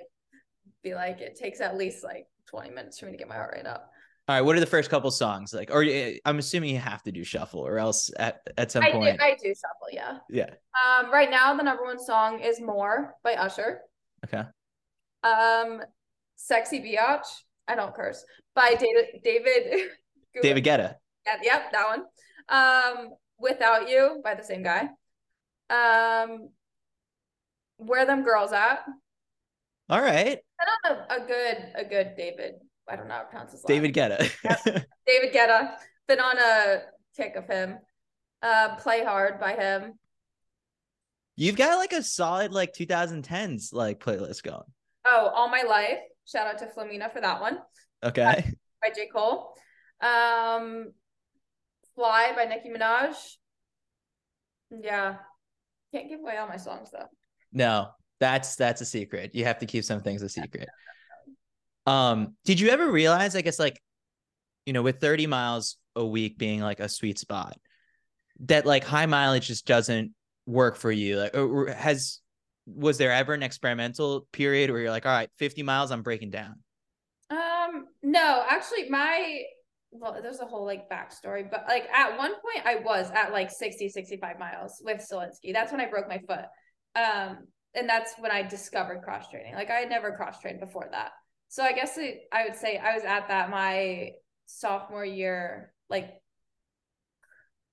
be 0.83 0.95
like 0.95 1.21
it 1.21 1.37
takes 1.37 1.61
at 1.61 1.77
least 1.77 2.03
like 2.05 2.27
20 2.49 2.71
minutes 2.71 2.99
for 2.99 3.07
me 3.07 3.13
to 3.13 3.19
get 3.19 3.29
my 3.29 3.37
heart 3.37 3.55
rate 3.55 3.67
up. 3.67 3.91
All 4.31 4.37
right, 4.37 4.43
what 4.43 4.55
are 4.55 4.61
the 4.61 4.67
first 4.67 4.91
couple 4.91 5.11
songs 5.11 5.53
like? 5.53 5.73
Or 5.73 5.83
eh, 5.83 6.19
I'm 6.25 6.39
assuming 6.39 6.71
you 6.73 6.79
have 6.79 7.03
to 7.03 7.11
do 7.11 7.25
shuffle, 7.25 7.67
or 7.67 7.81
else 7.81 8.13
at 8.17 8.43
at 8.57 8.71
some 8.71 8.85
I 8.85 8.93
point 8.93 9.19
do, 9.19 9.25
I 9.25 9.31
do 9.31 9.49
shuffle. 9.49 9.89
Yeah. 9.91 10.19
Yeah. 10.31 10.51
Um, 10.79 11.11
right 11.11 11.29
now 11.29 11.53
the 11.57 11.65
number 11.65 11.83
one 11.83 11.99
song 11.99 12.39
is 12.39 12.61
"More" 12.61 13.17
by 13.25 13.35
Usher. 13.35 13.81
Okay. 14.25 14.45
Um, 15.25 15.83
"Sexy 16.37 16.79
Biatch." 16.79 17.27
I 17.67 17.75
don't 17.75 17.93
curse 17.93 18.25
by 18.55 18.77
David 18.79 19.07
David 19.25 19.89
David 20.41 20.65
Guetta. 20.65 20.95
Yeah, 21.27 21.37
yep, 21.43 21.73
that 21.73 21.89
one. 21.89 22.05
Um, 22.49 23.15
"Without 23.37 23.89
You" 23.89 24.21
by 24.23 24.37
the 24.37 24.45
same 24.45 24.63
guy. 24.63 24.91
Um, 25.71 26.51
"Where 27.79 28.07
Them 28.07 28.23
Girls 28.23 28.53
At." 28.53 28.85
All 29.89 30.01
right. 30.01 30.39
a, 30.89 30.93
a 31.17 31.27
good 31.27 31.57
a 31.75 31.85
good 31.85 32.15
David 32.17 32.61
I 32.91 32.97
don't 32.97 33.09
know 33.09 33.15
how 33.15 33.21
to 33.21 33.27
pronounce 33.27 33.53
his 33.53 33.63
David 33.63 33.95
Guetta. 33.95 34.19
David 35.07 35.33
Guetta. 35.33 35.75
Been 36.09 36.21
on 36.21 36.39
a 36.39 36.83
kick 37.17 37.37
of 37.37 37.47
him. 37.47 37.79
Uh, 38.43 38.77
Play 38.77 39.05
Hard 39.05 39.39
by 39.39 39.53
him. 39.53 39.95
You've 41.37 41.57
got 41.57 41.77
like 41.77 41.93
a 41.93 42.03
solid 42.03 42.53
like 42.53 42.75
2010s 42.75 43.73
like 43.73 44.01
playlist 44.01 44.43
going. 44.43 44.65
Oh, 45.07 45.31
All 45.35 45.49
My 45.49 45.63
Life. 45.63 45.99
Shout 46.27 46.47
out 46.47 46.59
to 46.59 46.67
Flomena 46.67 47.13
for 47.13 47.21
that 47.21 47.41
one. 47.41 47.59
Okay. 48.03 48.23
Uh, 48.23 48.43
by 48.83 48.91
J. 48.95 49.09
Cole. 49.15 49.55
Um, 50.01 50.93
Fly 51.95 52.33
by 52.35 52.45
Nicki 52.45 52.71
Minaj. 52.71 53.15
Yeah. 54.71 55.17
Can't 55.93 56.09
give 56.09 56.21
away 56.21 56.37
all 56.37 56.49
my 56.49 56.57
songs 56.57 56.91
though. 56.93 57.07
No, 57.53 57.89
that's 58.21 58.57
that's 58.57 58.81
a 58.81 58.87
secret. 58.87 59.35
You 59.35 59.45
have 59.45 59.59
to 59.59 59.67
keep 59.67 59.85
some 59.85 60.01
things 60.03 60.23
a 60.23 60.29
secret. 60.29 60.69
Um, 61.91 62.37
did 62.45 62.61
you 62.61 62.69
ever 62.69 62.91
realize, 62.91 63.35
I 63.35 63.41
guess, 63.41 63.59
like, 63.59 63.81
you 64.65 64.73
know, 64.73 64.83
with 64.83 65.01
30 65.01 65.27
miles 65.27 65.77
a 65.97 66.07
week 66.07 66.39
being 66.39 66.61
like 66.61 66.79
a 66.79 66.89
sweet 66.89 67.19
spot, 67.19 67.59
that 68.41 68.65
like 68.65 68.85
high 68.85 69.07
mileage 69.07 69.49
just 69.49 69.67
doesn't 69.67 70.13
work 70.47 70.77
for 70.77 70.93
you? 70.93 71.19
Like, 71.19 71.35
has 71.75 72.21
was 72.67 72.99
there 72.99 73.11
ever 73.13 73.35
an 73.35 73.43
experimental 73.43 74.29
period 74.33 74.71
where 74.71 74.81
you're 74.81 74.91
like, 74.91 75.05
all 75.05 75.13
right, 75.13 75.31
50 75.39 75.65
miles, 75.65 75.91
I'm 75.91 76.03
breaking 76.03 76.31
down? 76.31 76.61
Um, 77.31 77.87
no, 78.03 78.45
actually, 78.49 78.89
my 78.89 79.43
well, 79.91 80.17
there's 80.23 80.39
a 80.39 80.47
whole 80.47 80.65
like 80.65 80.89
backstory, 80.89 81.51
but 81.51 81.65
like 81.67 81.89
at 81.93 82.17
one 82.17 82.31
point 82.31 82.65
I 82.65 82.77
was 82.77 83.11
at 83.11 83.33
like 83.33 83.51
60, 83.51 83.89
65 83.89 84.39
miles 84.39 84.81
with 84.85 84.99
Solinsky. 84.99 85.53
That's 85.53 85.73
when 85.73 85.81
I 85.81 85.87
broke 85.87 86.09
my 86.09 86.19
foot. 86.19 86.45
Um, 86.95 87.49
and 87.75 87.89
that's 87.89 88.15
when 88.21 88.31
I 88.31 88.43
discovered 88.43 89.03
cross 89.03 89.29
training. 89.29 89.55
Like 89.55 89.71
I 89.71 89.81
had 89.81 89.89
never 89.89 90.13
cross 90.13 90.41
trained 90.41 90.61
before 90.61 90.89
that. 90.93 91.11
So 91.51 91.65
I 91.65 91.73
guess 91.73 91.99
it, 91.99 92.29
I 92.33 92.45
would 92.45 92.55
say 92.55 92.79
I 92.79 92.95
was 92.95 93.03
at 93.03 93.27
that 93.27 93.51
my 93.51 94.13
sophomore 94.47 95.05
year, 95.05 95.73
like 95.89 96.23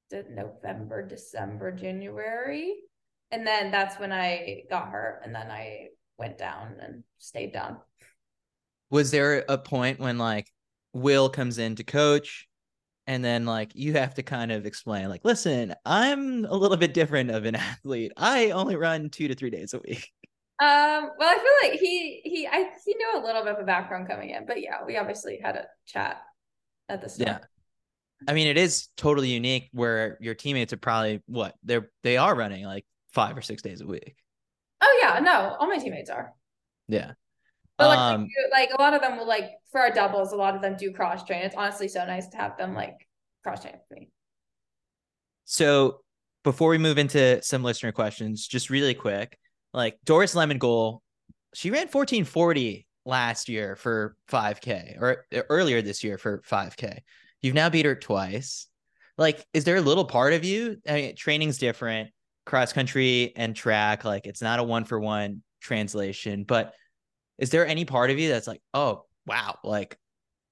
the 0.10 0.26
November, 0.32 1.08
December, 1.08 1.72
January. 1.72 2.74
And 3.30 3.46
then 3.46 3.70
that's 3.70 4.00
when 4.00 4.12
I 4.12 4.64
got 4.68 4.90
hurt. 4.90 5.22
And 5.24 5.36
then 5.36 5.52
I 5.52 5.90
went 6.18 6.40
down 6.40 6.78
and 6.82 7.04
stayed 7.20 7.54
down. 7.54 7.78
Was 8.90 9.12
there 9.12 9.46
a 9.48 9.60
point 9.60 10.00
when 10.00 10.18
like 10.18 10.52
Will 10.94 11.30
comes 11.30 11.60
in 11.60 11.76
to 11.76 11.84
coach 11.84 12.48
and 13.06 13.24
then 13.24 13.46
like 13.46 13.76
you 13.76 13.94
have 13.94 14.16
to 14.16 14.24
kind 14.24 14.52
of 14.52 14.66
explain 14.66 15.08
like 15.08 15.24
listen 15.24 15.74
i'm 15.86 16.44
a 16.46 16.54
little 16.54 16.76
bit 16.78 16.94
different 16.94 17.32
of 17.32 17.46
an 17.46 17.56
athlete 17.56 18.12
i 18.18 18.52
only 18.52 18.76
run 18.76 19.10
two 19.10 19.28
to 19.28 19.36
three 19.36 19.50
days 19.50 19.74
a 19.74 19.80
week 19.80 20.12
um, 20.60 21.12
well, 21.20 21.30
I 21.30 21.36
feel 21.36 21.70
like 21.70 21.80
he 21.80 22.22
he 22.24 22.48
I 22.48 22.72
he 22.84 22.96
knew 22.96 23.12
a 23.16 23.24
little 23.24 23.44
bit 23.44 23.54
of 23.54 23.60
a 23.60 23.66
background 23.66 24.08
coming 24.08 24.32
in, 24.32 24.46
but 24.46 24.62
yeah, 24.62 24.84
we 24.86 24.98
obviously 24.98 25.40
had 25.42 25.56
a 25.56 25.66
chat 25.86 26.22
at 26.90 27.02
the 27.02 27.10
start. 27.10 27.30
Yeah. 27.30 27.40
I 28.28 28.34
mean, 28.34 28.48
it 28.48 28.58
is 28.58 28.88
totally 28.98 29.30
unique 29.30 29.70
where 29.72 30.18
your 30.20 30.34
teammates 30.34 30.74
are 30.74 30.78
probably 30.78 31.22
what 31.28 31.54
they're 31.64 31.92
they 32.04 32.18
are 32.18 32.36
running 32.36 32.66
like 32.66 32.86
five 33.14 33.38
or 33.38 33.44
six 33.44 33.62
days 33.62 33.82
a 33.82 33.86
week. 33.86 34.16
Oh 34.82 35.00
yeah, 35.02 35.20
no, 35.20 35.56
all 35.60 35.68
my 35.68 35.78
teammates 35.78 36.10
are. 36.10 36.34
Yeah. 36.88 37.12
But 37.78 37.90
like, 37.90 38.00
um, 38.00 38.28
like 38.52 38.70
a 38.78 38.82
lot 38.82 38.96
of 38.96 39.02
them 39.02 39.18
will 39.18 39.28
like 39.28 39.52
for 39.72 39.80
our 39.80 39.92
doubles, 39.92 40.32
a 40.32 40.36
lot 40.36 40.56
of 40.56 40.64
them 40.64 40.76
do 40.76 40.92
cross 40.92 41.24
train. 41.24 41.44
It's 41.44 41.56
honestly 41.56 41.88
so 41.88 42.04
nice 42.06 42.28
to 42.30 42.38
have 42.38 42.58
them 42.58 42.74
like 42.74 42.96
cross 43.44 43.62
train 43.62 43.76
with 43.76 44.00
me. 44.00 44.10
So 45.46 46.02
before 46.44 46.70
we 46.70 46.80
move 46.80 46.98
into 46.98 47.42
some 47.44 47.64
listener 47.64 47.92
questions, 47.92 48.48
just 48.48 48.72
really 48.72 48.96
quick, 48.96 49.38
like 49.78 50.00
Doris 50.06 50.34
Lemngole, 50.34 51.02
she 51.54 51.70
ran 51.70 51.88
1440 51.88 52.88
last 53.06 53.48
year 53.48 53.76
for 53.76 54.18
5K 54.30 55.00
or 55.00 55.26
er, 55.34 55.46
earlier 55.50 55.84
this 55.84 56.04
year 56.04 56.18
for 56.18 56.42
5K. 56.50 57.00
You've 57.42 57.54
now 57.54 57.70
beat 57.70 57.86
her 57.86 57.96
twice. 57.96 58.68
Like, 59.20 59.46
is 59.54 59.66
there 59.66 59.76
a 59.76 59.82
little 59.82 60.06
part 60.06 60.34
of 60.34 60.44
you? 60.44 60.78
I 60.90 60.94
mean, 60.94 61.16
training's 61.16 61.60
different, 61.60 62.10
cross 62.46 62.74
country 62.74 63.34
and 63.36 63.56
track, 63.56 64.04
like 64.04 64.26
it's 64.26 64.42
not 64.42 64.60
a 64.60 64.64
one 64.64 64.84
for 64.84 65.00
one 65.00 65.44
translation, 65.62 66.44
but 66.44 66.74
is 67.38 67.52
there 67.52 67.68
any 67.68 67.86
part 67.86 68.10
of 68.10 68.18
you 68.18 68.30
that's 68.30 68.48
like, 68.48 68.62
oh, 68.74 69.06
wow, 69.28 69.60
like 69.64 69.96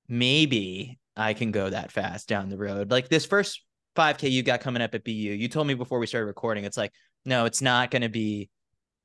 maybe 0.08 1.00
I 1.18 1.34
can 1.34 1.52
go 1.52 1.68
that 1.68 1.92
fast 1.92 2.28
down 2.28 2.50
the 2.50 2.58
road. 2.58 2.92
Like 2.92 3.10
this 3.10 3.26
first 3.26 3.64
5K 3.96 4.30
you 4.30 4.44
got 4.44 4.62
coming 4.62 4.84
up 4.84 4.94
at 4.94 5.04
BU, 5.04 5.12
you 5.12 5.48
told 5.48 5.66
me 5.66 5.74
before 5.74 5.98
we 5.98 6.06
started 6.06 6.28
recording, 6.28 6.64
it's 6.64 6.78
like, 6.78 6.92
no, 7.26 7.46
it's 7.46 7.64
not 7.64 7.90
going 7.90 8.04
to 8.04 8.10
be 8.10 8.50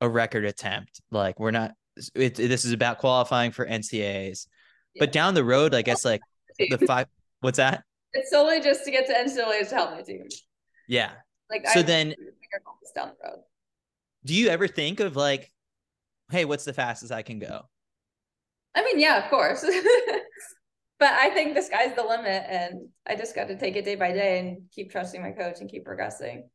a 0.01 0.09
record 0.09 0.45
attempt. 0.45 1.01
Like 1.11 1.39
we're 1.39 1.51
not, 1.51 1.71
it, 2.15 2.35
this 2.35 2.65
is 2.65 2.73
about 2.73 2.97
qualifying 2.97 3.51
for 3.51 3.65
NCAAs. 3.65 4.47
Yeah. 4.93 4.99
But 4.99 5.11
down 5.11 5.33
the 5.33 5.43
road, 5.43 5.73
I 5.73 5.83
guess 5.83 6.03
like 6.03 6.21
the 6.57 6.77
five, 6.87 7.07
what's 7.39 7.57
that? 7.57 7.83
It's 8.13 8.29
solely 8.29 8.59
just 8.59 8.83
to 8.83 8.91
get 8.91 9.07
to 9.07 9.13
NCAAs 9.13 9.69
to 9.69 9.75
help 9.75 9.91
my 9.91 10.01
team. 10.01 10.25
Yeah. 10.87 11.11
Like 11.49 11.67
so 11.67 11.79
I, 11.79 11.83
then 11.83 12.15
down 12.95 13.11
the 13.21 13.27
road. 13.27 13.39
Do 14.25 14.33
you 14.33 14.49
ever 14.49 14.67
think 14.67 14.99
of 14.99 15.15
like, 15.15 15.51
hey, 16.29 16.45
what's 16.45 16.65
the 16.65 16.73
fastest 16.73 17.11
I 17.11 17.21
can 17.21 17.39
go? 17.39 17.61
I 18.75 18.83
mean, 18.83 18.99
yeah, 18.99 19.23
of 19.23 19.29
course. 19.29 19.61
but 20.99 21.09
I 21.09 21.29
think 21.31 21.55
the 21.55 21.61
sky's 21.61 21.95
the 21.95 22.03
limit, 22.03 22.43
and 22.47 22.87
I 23.05 23.15
just 23.15 23.35
got 23.35 23.47
to 23.47 23.57
take 23.57 23.75
it 23.75 23.85
day 23.85 23.95
by 23.95 24.11
day 24.11 24.39
and 24.39 24.61
keep 24.71 24.91
trusting 24.91 25.21
my 25.21 25.31
coach 25.31 25.59
and 25.59 25.69
keep 25.69 25.83
progressing. 25.83 26.49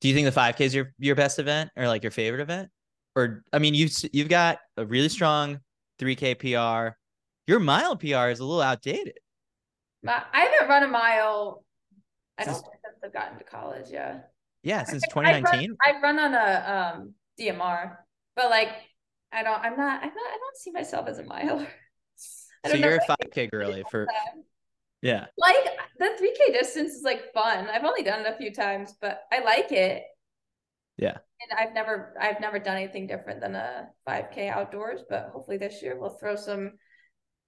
Do 0.00 0.08
you 0.08 0.14
think 0.14 0.32
the 0.32 0.40
5K 0.40 0.60
is 0.60 0.74
your 0.74 0.92
your 0.98 1.14
best 1.14 1.38
event 1.38 1.70
or 1.76 1.86
like 1.88 2.02
your 2.02 2.10
favorite 2.10 2.40
event? 2.40 2.70
Or 3.14 3.42
I 3.52 3.58
mean, 3.58 3.74
you've 3.74 3.92
you've 4.12 4.28
got 4.28 4.58
a 4.76 4.86
really 4.86 5.08
strong 5.08 5.60
3K 5.98 6.38
PR. 6.38 6.96
Your 7.46 7.60
mile 7.60 7.96
PR 7.96 8.28
is 8.28 8.40
a 8.40 8.44
little 8.44 8.62
outdated. 8.62 9.18
I 10.06 10.22
haven't 10.32 10.68
run 10.68 10.82
a 10.84 10.88
mile. 10.88 11.64
I 12.38 12.44
don't 12.44 12.54
think 12.54 12.64
since 12.82 12.96
I've 13.04 13.12
gotten 13.12 13.38
to 13.38 13.44
college. 13.44 13.86
Yeah. 13.90 14.20
Yeah, 14.62 14.84
since 14.84 15.02
2019. 15.08 15.76
I 15.84 15.90
run, 15.90 15.96
I 15.96 16.00
run 16.02 16.18
on 16.18 16.34
a 16.34 16.96
um 16.96 17.14
DMR, 17.38 17.96
but 18.36 18.50
like 18.50 18.70
I 19.32 19.42
don't. 19.42 19.60
I'm 19.60 19.76
not. 19.76 20.02
I'm 20.02 20.08
not. 20.08 20.26
I 20.26 20.38
don't 20.38 20.56
see 20.56 20.70
myself 20.70 21.08
as 21.08 21.18
a 21.18 21.24
miler. 21.24 21.66
so 22.16 22.74
you're 22.74 22.96
a 22.96 23.00
5K 23.00 23.50
girly 23.50 23.84
for. 23.90 24.06
Yeah. 25.02 25.26
Like 25.38 25.64
the 25.98 26.04
3K 26.20 26.52
distance 26.52 26.92
is 26.92 27.02
like 27.02 27.32
fun. 27.32 27.68
I've 27.68 27.84
only 27.84 28.02
done 28.02 28.20
it 28.20 28.32
a 28.32 28.36
few 28.36 28.52
times, 28.52 28.94
but 29.00 29.22
I 29.32 29.42
like 29.42 29.72
it. 29.72 30.02
Yeah. 30.98 31.16
And 31.40 31.58
I've 31.58 31.72
never 31.72 32.14
I've 32.20 32.40
never 32.40 32.58
done 32.58 32.76
anything 32.76 33.06
different 33.06 33.40
than 33.40 33.54
a 33.54 33.88
5K 34.06 34.50
outdoors, 34.50 35.00
but 35.08 35.30
hopefully 35.32 35.56
this 35.56 35.82
year 35.82 35.98
we'll 35.98 36.18
throw 36.18 36.36
some 36.36 36.72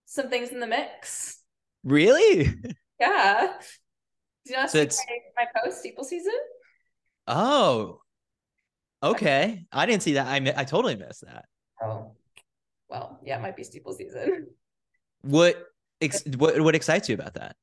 some 0.06 0.30
things 0.30 0.48
in 0.48 0.60
the 0.60 0.66
mix. 0.66 1.40
Really? 1.84 2.54
Yeah. 2.98 3.52
Do 4.46 4.52
you 4.52 4.58
not 4.58 4.70
so 4.70 4.88
see 4.88 5.04
my, 5.36 5.44
my 5.44 5.60
post 5.62 5.80
steeple 5.80 6.04
season? 6.04 6.34
Oh. 7.26 8.00
Okay. 9.02 9.66
I 9.70 9.86
didn't 9.86 10.02
see 10.02 10.14
that. 10.14 10.26
I 10.26 10.36
I 10.56 10.64
totally 10.64 10.96
missed 10.96 11.24
that. 11.26 11.44
Oh. 11.82 12.12
Well, 12.88 13.20
yeah, 13.24 13.38
it 13.38 13.42
might 13.42 13.56
be 13.56 13.64
steeple 13.64 13.92
season. 13.92 14.46
What 15.24 15.71
ex- 16.02 16.24
what 16.36 16.60
what 16.60 16.74
excites 16.74 17.08
you 17.08 17.14
about 17.14 17.34
that? 17.34 17.56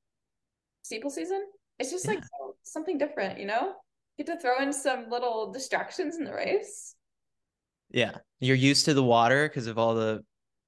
Steeple 0.84 1.12
season? 1.12 1.44
It's 1.78 1.92
just 1.92 2.06
yeah. 2.06 2.16
like 2.16 2.24
something 2.64 2.98
different, 2.98 3.40
you 3.40 3.46
know? 3.46 3.74
You 4.18 4.26
get 4.26 4.36
to 4.36 4.42
throw 4.42 4.62
in 4.62 4.74
some 4.74 5.10
little 5.10 5.52
distractions 5.52 6.18
in 6.18 6.26
the 6.26 6.34
race. 6.34 6.96
Yeah. 7.92 8.18
You're 8.40 8.56
used 8.56 8.86
to 8.86 8.94
the 8.94 9.04
water 9.04 9.48
because 9.48 9.68
of 9.68 9.78
all 9.78 9.96
the 9.96 10.24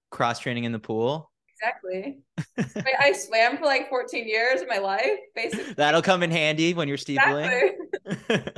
cross 0.09 0.39
training 0.39 0.63
in 0.63 0.71
the 0.71 0.79
pool. 0.79 1.31
Exactly. 1.61 2.19
I 2.99 3.13
swam 3.13 3.57
for 3.57 3.65
like 3.65 3.89
14 3.89 4.27
years 4.27 4.61
of 4.61 4.67
my 4.67 4.77
life, 4.77 5.19
basically. 5.35 5.73
That'll 5.73 6.01
come 6.01 6.23
in 6.23 6.31
handy 6.31 6.73
when 6.73 6.87
you're 6.87 6.97
steepling. 6.97 7.73
Exactly. 8.05 8.53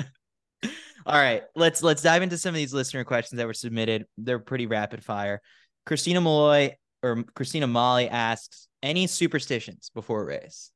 all 1.05 1.19
right, 1.19 1.43
let's 1.55 1.83
let's 1.83 2.01
dive 2.01 2.21
into 2.21 2.37
some 2.37 2.49
of 2.49 2.55
these 2.55 2.73
listener 2.73 3.03
questions 3.03 3.37
that 3.37 3.47
were 3.47 3.53
submitted. 3.53 4.05
They're 4.17 4.39
pretty 4.39 4.67
rapid 4.67 5.03
fire. 5.03 5.41
Christina 5.85 6.21
Malloy 6.21 6.75
or 7.01 7.23
Christina 7.35 7.67
Molly 7.67 8.07
asks, 8.07 8.69
any 8.83 9.07
superstitions 9.07 9.89
before 9.95 10.21
a 10.21 10.25
race? 10.25 10.71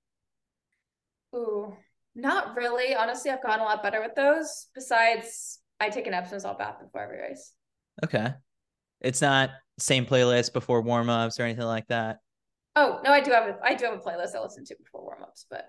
Ooh, 1.36 1.76
not 2.16 2.56
really. 2.56 2.96
Honestly, 2.96 3.30
I've 3.30 3.44
gotten 3.44 3.60
a 3.60 3.66
lot 3.66 3.84
better 3.84 4.02
with 4.02 4.16
those. 4.16 4.68
Besides, 4.74 5.60
I 5.80 5.90
take 5.90 6.08
an 6.08 6.16
Epsom 6.16 6.40
salt 6.40 6.58
bath 6.58 6.78
before 6.82 7.04
every 7.04 7.20
race. 7.20 7.54
Okay. 8.04 8.34
It's 9.02 9.22
not 9.22 9.52
same 9.78 10.06
playlist 10.06 10.54
before 10.54 10.82
warm 10.82 11.10
ups 11.10 11.40
or 11.40 11.44
anything 11.44 11.66
like 11.66 11.88
that. 11.88 12.20
Oh 12.76 13.00
no, 13.04 13.12
I 13.12 13.22
do 13.22 13.32
have 13.32 13.48
a 13.48 13.58
I 13.64 13.74
do 13.74 13.86
have 13.86 13.96
a 13.96 13.98
playlist 13.98 14.36
I 14.36 14.42
listen 14.42 14.64
to 14.66 14.76
before 14.84 15.04
warm 15.04 15.24
ups, 15.24 15.46
but 15.50 15.66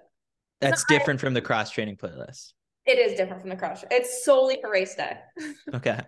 that's 0.60 0.84
different 0.84 1.20
I, 1.20 1.22
from 1.22 1.34
the 1.34 1.40
cross 1.40 1.70
training 1.70 1.96
playlist. 1.96 2.52
It 2.86 2.98
is 2.98 3.16
different 3.16 3.40
from 3.40 3.50
the 3.50 3.56
cross. 3.56 3.84
It's 3.90 4.24
solely 4.24 4.58
for 4.60 4.70
race 4.70 4.94
day. 4.94 5.16
okay. 5.74 6.00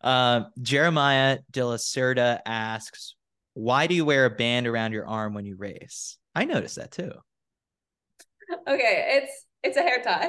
Um, 0.00 0.46
Jeremiah 0.60 1.38
De 1.50 1.64
La 1.64 1.76
Cerda 1.76 2.40
asks, 2.46 3.15
why 3.56 3.86
do 3.86 3.94
you 3.94 4.04
wear 4.04 4.26
a 4.26 4.30
band 4.30 4.66
around 4.66 4.92
your 4.92 5.06
arm 5.06 5.32
when 5.32 5.46
you 5.46 5.56
race? 5.56 6.18
I 6.34 6.44
noticed 6.44 6.76
that 6.76 6.92
too. 6.92 7.10
Okay, 8.68 9.22
it's 9.22 9.46
it's 9.62 9.78
a 9.78 9.82
hair 9.82 10.02
tie. 10.04 10.26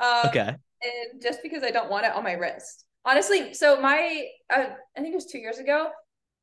Um, 0.00 0.26
okay. 0.28 0.56
And 0.82 1.22
just 1.22 1.38
because 1.40 1.62
I 1.62 1.70
don't 1.70 1.88
want 1.88 2.04
it 2.04 2.12
on 2.12 2.24
my 2.24 2.32
wrist. 2.32 2.84
Honestly, 3.04 3.54
so 3.54 3.80
my 3.80 4.26
uh, 4.52 4.66
I 4.96 5.00
think 5.00 5.12
it 5.12 5.14
was 5.14 5.26
two 5.26 5.38
years 5.38 5.58
ago 5.58 5.88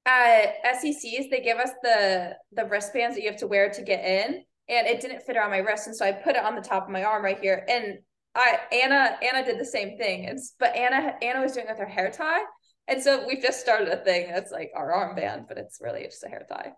at 0.06 0.56
SECs 0.82 1.30
they 1.30 1.42
give 1.44 1.58
us 1.58 1.70
the 1.84 2.38
the 2.54 2.66
wristbands 2.66 3.18
that 3.18 3.24
you 3.24 3.30
have 3.30 3.40
to 3.42 3.48
wear 3.48 3.70
to 3.70 3.82
get 3.82 4.06
in, 4.06 4.42
and 4.70 4.88
it 4.88 5.02
didn't 5.02 5.24
fit 5.24 5.36
around 5.36 5.52
my 5.52 5.58
wrist, 5.58 5.88
and 5.88 5.96
so 5.96 6.06
I 6.06 6.14
put 6.14 6.38
it 6.38 6.46
on 6.46 6.56
the 6.56 6.62
top 6.62 6.86
of 6.86 6.90
my 6.90 7.04
arm 7.04 7.26
right 7.26 7.40
here. 7.40 7.66
And 7.70 8.00
I 8.36 8.58
Anna 8.72 9.18
Anna 9.22 9.46
did 9.46 9.60
the 9.60 9.66
same 9.66 9.98
thing, 9.98 10.28
and 10.28 10.40
but 10.60 10.74
Anna 10.78 11.16
Anna 11.22 11.42
was 11.42 11.52
doing 11.52 11.66
it 11.68 11.72
with 11.72 11.80
her 11.80 11.86
hair 11.86 12.10
tie, 12.10 12.42
and 12.88 13.02
so 13.02 13.26
we've 13.28 13.42
just 13.42 13.62
started 13.62 13.88
a 13.90 13.98
thing 13.98 14.28
that's 14.30 14.52
like 14.52 14.72
our 14.76 14.92
armband, 14.92 15.48
but 15.48 15.58
it's 15.58 15.80
really 15.82 16.04
just 16.04 16.24
a 16.24 16.28
hair 16.28 16.46
tie. 16.50 16.74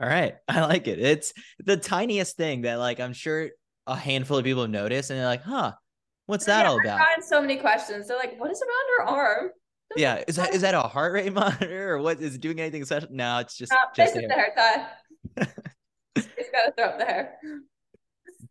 All 0.00 0.08
right. 0.08 0.34
I 0.48 0.60
like 0.62 0.88
it. 0.88 0.98
It's 0.98 1.32
the 1.58 1.76
tiniest 1.76 2.36
thing 2.36 2.62
that 2.62 2.76
like 2.76 3.00
I'm 3.00 3.12
sure 3.12 3.50
a 3.86 3.96
handful 3.96 4.38
of 4.38 4.44
people 4.44 4.68
notice 4.68 5.10
and 5.10 5.18
they're 5.18 5.26
like, 5.26 5.42
huh, 5.42 5.72
what's 6.26 6.46
that 6.46 6.62
yeah, 6.62 6.70
all 6.70 6.80
about? 6.80 7.00
I've 7.00 7.24
so 7.24 7.40
many 7.40 7.56
questions. 7.56 8.08
They're 8.08 8.16
like, 8.16 8.38
what 8.38 8.50
is 8.50 8.62
around 8.62 9.08
her 9.08 9.14
arm? 9.14 9.50
Yeah. 9.96 10.22
Is 10.26 10.36
that 10.36 10.54
is 10.54 10.62
that 10.62 10.74
a 10.74 10.80
heart 10.80 11.12
rate 11.12 11.32
monitor 11.34 11.94
or 11.94 12.02
what 12.02 12.20
is 12.20 12.34
it 12.34 12.40
doing 12.40 12.60
anything 12.60 12.84
special? 12.84 13.08
No, 13.12 13.38
it's 13.38 13.56
just, 13.56 13.72
no, 13.72 13.78
just 13.94 14.16
a 14.16 14.20
hair. 14.20 14.28
the 14.28 14.34
hair 14.34 14.52
tie. 15.36 15.46
He's 16.14 16.50
gotta 16.52 16.72
throw 16.76 16.86
up 16.86 16.98
the 16.98 17.04
hair. 17.04 17.38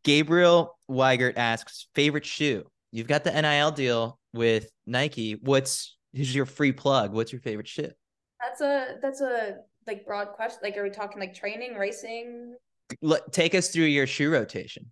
Gabriel 0.04 0.78
Weigert 0.90 1.38
asks, 1.38 1.88
favorite 1.94 2.26
shoe. 2.26 2.66
You've 2.92 3.08
got 3.08 3.24
the 3.24 3.40
NIL 3.40 3.72
deal 3.72 4.20
with 4.34 4.70
Nike. 4.86 5.34
What's 5.34 5.96
Here's 6.14 6.34
your 6.36 6.46
free 6.46 6.72
plug. 6.72 7.14
What's 7.14 7.32
your 7.32 7.42
favorite 7.42 7.68
shit? 7.68 7.96
That's 8.42 8.62
a 8.62 8.96
that's 9.02 9.22
a 9.22 9.58
like 9.88 10.06
broad 10.06 10.30
question. 10.30 10.60
Like, 10.64 10.78
are 10.78 10.84
we 10.84 10.90
talking 10.90 11.20
like 11.20 11.34
training, 11.34 11.76
racing? 11.76 12.56
Let, 13.02 13.32
take 13.32 13.56
us 13.56 13.70
through 13.70 13.86
your 13.86 14.08
shoe 14.08 14.32
rotation. 14.32 14.92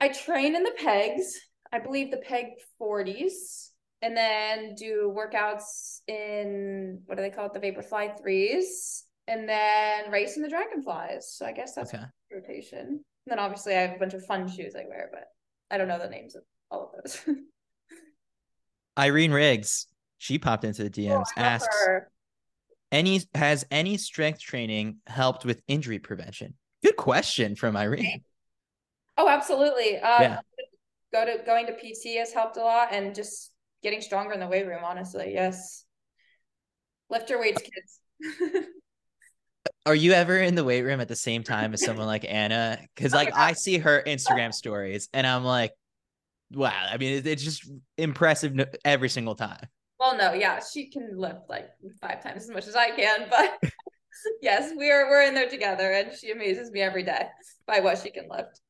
I 0.00 0.08
train 0.08 0.54
in 0.54 0.62
the 0.62 0.74
pegs. 0.76 1.38
I 1.72 1.78
believe 1.78 2.10
the 2.10 2.18
peg 2.18 2.46
40s, 2.80 3.70
and 4.02 4.14
then 4.14 4.74
do 4.74 5.14
workouts 5.16 6.00
in 6.06 7.00
what 7.06 7.16
do 7.16 7.22
they 7.22 7.30
call 7.30 7.46
it? 7.46 7.54
The 7.54 7.60
Vaporfly 7.60 8.20
threes, 8.20 9.04
and 9.26 9.48
then 9.48 10.10
race 10.10 10.36
in 10.36 10.42
the 10.42 10.50
Dragonflies. 10.50 11.32
So 11.32 11.46
I 11.46 11.52
guess 11.52 11.74
that's 11.74 11.94
okay. 11.94 12.04
rotation. 12.30 12.86
And 13.26 13.30
then 13.30 13.38
obviously 13.38 13.74
I 13.74 13.82
have 13.82 13.96
a 13.96 13.98
bunch 13.98 14.14
of 14.14 14.24
fun 14.26 14.48
shoes 14.48 14.74
I 14.74 14.84
wear, 14.88 15.08
but 15.12 15.24
I 15.70 15.78
don't 15.78 15.88
know 15.88 15.98
the 15.98 16.08
names 16.08 16.34
of 16.34 16.42
all 16.70 16.92
of 16.92 17.02
those. 17.02 17.18
Irene 18.98 19.32
Riggs 19.32 19.86
she 20.22 20.38
popped 20.38 20.62
into 20.62 20.84
the 20.84 20.90
DMs, 20.90 21.26
oh, 21.36 21.40
asks 21.40 21.84
her. 21.84 22.08
any 22.92 23.20
has 23.34 23.66
any 23.72 23.96
strength 23.96 24.40
training 24.40 24.98
helped 25.08 25.44
with 25.44 25.60
injury 25.66 25.98
prevention? 25.98 26.54
Good 26.84 26.96
question 26.96 27.56
from 27.56 27.76
Irene. 27.76 28.22
Oh, 29.18 29.28
absolutely. 29.28 29.98
Um, 29.98 30.22
yeah. 30.22 30.40
Go 31.12 31.26
to 31.26 31.42
going 31.44 31.66
to 31.66 31.72
PT 31.72 32.18
has 32.18 32.32
helped 32.32 32.56
a 32.56 32.60
lot, 32.60 32.92
and 32.92 33.16
just 33.16 33.50
getting 33.82 34.00
stronger 34.00 34.32
in 34.32 34.38
the 34.38 34.46
weight 34.46 34.64
room. 34.64 34.84
Honestly, 34.84 35.32
yes. 35.34 35.84
Lift 37.10 37.28
your 37.28 37.40
weights, 37.40 37.60
kids. 37.60 38.64
Are 39.86 39.94
you 39.96 40.12
ever 40.12 40.38
in 40.38 40.54
the 40.54 40.62
weight 40.62 40.82
room 40.82 41.00
at 41.00 41.08
the 41.08 41.16
same 41.16 41.42
time 41.42 41.74
as 41.74 41.84
someone 41.84 42.06
like 42.06 42.24
Anna? 42.28 42.78
Because 42.94 43.12
like 43.12 43.34
I 43.34 43.54
see 43.54 43.78
her 43.78 44.00
Instagram 44.06 44.54
stories, 44.54 45.08
and 45.12 45.26
I'm 45.26 45.42
like, 45.42 45.72
wow. 46.52 46.86
I 46.88 46.96
mean, 46.96 47.22
it's 47.26 47.42
just 47.42 47.68
impressive 47.98 48.56
every 48.84 49.08
single 49.08 49.34
time. 49.34 49.66
Well, 50.02 50.16
no, 50.16 50.32
yeah, 50.32 50.58
she 50.60 50.90
can 50.90 51.16
lift 51.16 51.48
like 51.48 51.68
five 52.00 52.20
times 52.24 52.42
as 52.42 52.50
much 52.50 52.66
as 52.66 52.74
I 52.74 52.90
can, 52.90 53.26
but 53.30 53.70
yes, 54.42 54.72
we 54.76 54.90
are 54.90 55.08
we're 55.08 55.22
in 55.22 55.32
there 55.32 55.48
together, 55.48 55.92
and 55.92 56.12
she 56.12 56.32
amazes 56.32 56.72
me 56.72 56.80
every 56.80 57.04
day 57.04 57.26
by 57.68 57.78
what 57.78 57.98
she 57.98 58.10
can 58.10 58.26
lift. 58.28 58.60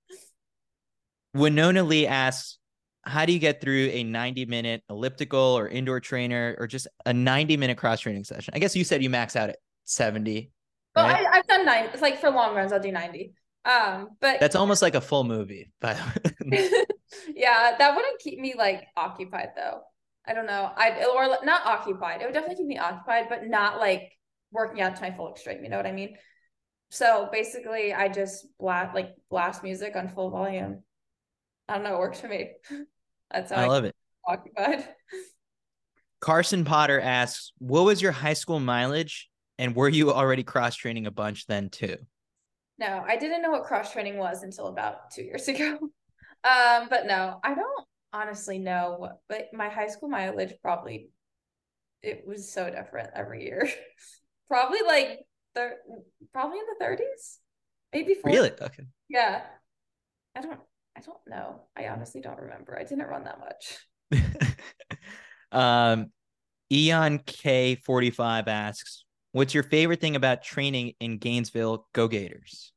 Winona 1.32 1.84
Lee 1.84 2.06
asks, 2.06 2.58
"How 3.06 3.24
do 3.24 3.32
you 3.32 3.38
get 3.38 3.62
through 3.62 3.88
a 3.92 4.04
90 4.04 4.44
minute 4.44 4.82
elliptical 4.90 5.40
or 5.40 5.68
indoor 5.68 6.00
trainer, 6.00 6.54
or 6.58 6.66
just 6.66 6.86
a 7.06 7.14
90 7.14 7.56
minute 7.56 7.78
cross 7.78 8.00
training 8.00 8.24
session?" 8.24 8.52
I 8.54 8.58
guess 8.58 8.76
you 8.76 8.84
said 8.84 9.02
you 9.02 9.08
max 9.08 9.34
out 9.34 9.48
at 9.48 9.56
70. 9.84 10.50
Well, 10.94 11.06
right? 11.06 11.26
I, 11.26 11.36
have 11.36 11.46
done 11.46 11.64
nine. 11.64 11.88
It's 11.94 12.02
like 12.02 12.20
for 12.20 12.28
long 12.28 12.54
runs, 12.54 12.74
I'll 12.74 12.80
do 12.80 12.92
90. 12.92 13.32
Um, 13.64 14.10
but 14.20 14.38
that's 14.38 14.56
almost 14.56 14.82
like 14.82 14.96
a 14.96 15.00
full 15.00 15.24
movie. 15.24 15.72
But 15.80 15.96
yeah, 17.34 17.74
that 17.78 17.96
wouldn't 17.96 18.20
keep 18.20 18.38
me 18.38 18.52
like 18.54 18.86
occupied 18.98 19.52
though. 19.56 19.80
I 20.26 20.34
don't 20.34 20.46
know. 20.46 20.70
I 20.76 21.04
or 21.04 21.44
not 21.44 21.66
occupied. 21.66 22.22
It 22.22 22.26
would 22.26 22.34
definitely 22.34 22.56
keep 22.56 22.66
me 22.66 22.78
occupied, 22.78 23.26
but 23.28 23.46
not 23.46 23.78
like 23.78 24.16
working 24.52 24.80
out 24.80 24.96
to 24.96 25.02
my 25.02 25.10
full 25.10 25.30
extreme. 25.30 25.64
You 25.64 25.70
know 25.70 25.76
what 25.76 25.86
I 25.86 25.92
mean? 25.92 26.16
So 26.90 27.28
basically, 27.32 27.92
I 27.92 28.08
just 28.08 28.46
blast 28.58 28.94
like 28.94 29.14
blast 29.30 29.62
music 29.62 29.96
on 29.96 30.08
full 30.08 30.30
volume. 30.30 30.82
I 31.68 31.74
don't 31.74 31.84
know, 31.84 31.94
it 31.94 31.98
works 31.98 32.20
for 32.20 32.28
me. 32.28 32.52
That's 33.30 33.50
how 33.50 33.56
I, 33.56 33.64
I 33.64 33.66
love 33.66 33.84
it. 33.84 33.96
Occupied. 34.26 34.88
Carson 36.20 36.64
Potter 36.64 37.00
asks, 37.00 37.52
"What 37.58 37.84
was 37.84 38.00
your 38.00 38.12
high 38.12 38.34
school 38.34 38.60
mileage, 38.60 39.28
and 39.58 39.74
were 39.74 39.88
you 39.88 40.12
already 40.12 40.44
cross 40.44 40.76
training 40.76 41.06
a 41.06 41.10
bunch 41.10 41.46
then 41.46 41.68
too?" 41.70 41.96
No, 42.78 43.04
I 43.06 43.16
didn't 43.16 43.42
know 43.42 43.50
what 43.50 43.64
cross 43.64 43.92
training 43.92 44.18
was 44.18 44.42
until 44.42 44.68
about 44.68 45.10
two 45.10 45.22
years 45.22 45.48
ago. 45.48 45.78
Um, 46.44 46.88
but 46.90 47.06
no, 47.06 47.40
I 47.42 47.54
don't 47.54 47.86
honestly 48.12 48.58
no. 48.58 49.18
But 49.28 49.48
my 49.52 49.68
high 49.68 49.88
school 49.88 50.08
mileage 50.08 50.54
probably 50.62 51.10
it 52.02 52.24
was 52.26 52.52
so 52.52 52.68
different 52.70 53.10
every 53.14 53.44
year. 53.44 53.68
probably 54.48 54.80
like 54.86 55.20
the 55.54 55.70
probably 56.32 56.58
in 56.58 56.64
the 56.78 56.84
30s, 56.84 57.38
maybe 57.92 58.14
40. 58.14 58.36
Really? 58.36 58.52
Okay. 58.60 58.84
Yeah. 59.08 59.42
I 60.34 60.40
don't 60.40 60.60
I 60.96 61.00
don't 61.00 61.18
know. 61.26 61.62
I 61.76 61.88
honestly 61.88 62.20
don't 62.20 62.40
remember. 62.40 62.78
I 62.78 62.84
didn't 62.84 63.06
run 63.06 63.24
that 63.24 63.38
much. 63.40 63.78
um 65.52 66.10
Eon 66.72 67.18
K45 67.18 68.48
asks, 68.48 69.04
What's 69.32 69.54
your 69.54 69.62
favorite 69.62 70.00
thing 70.00 70.16
about 70.16 70.42
training 70.42 70.94
in 71.00 71.18
Gainesville 71.18 71.86
Go 71.92 72.08
Gators? 72.08 72.71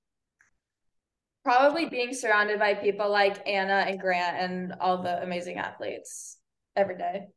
Probably 1.46 1.88
being 1.88 2.12
surrounded 2.14 2.58
by 2.58 2.74
people 2.74 3.10
like 3.10 3.48
Anna 3.48 3.86
and 3.88 4.00
Grant 4.00 4.38
and 4.38 4.74
all 4.82 5.04
the 5.04 5.22
amazing 5.22 5.58
athletes 5.58 6.38
every 6.76 6.98
day. 6.98 7.28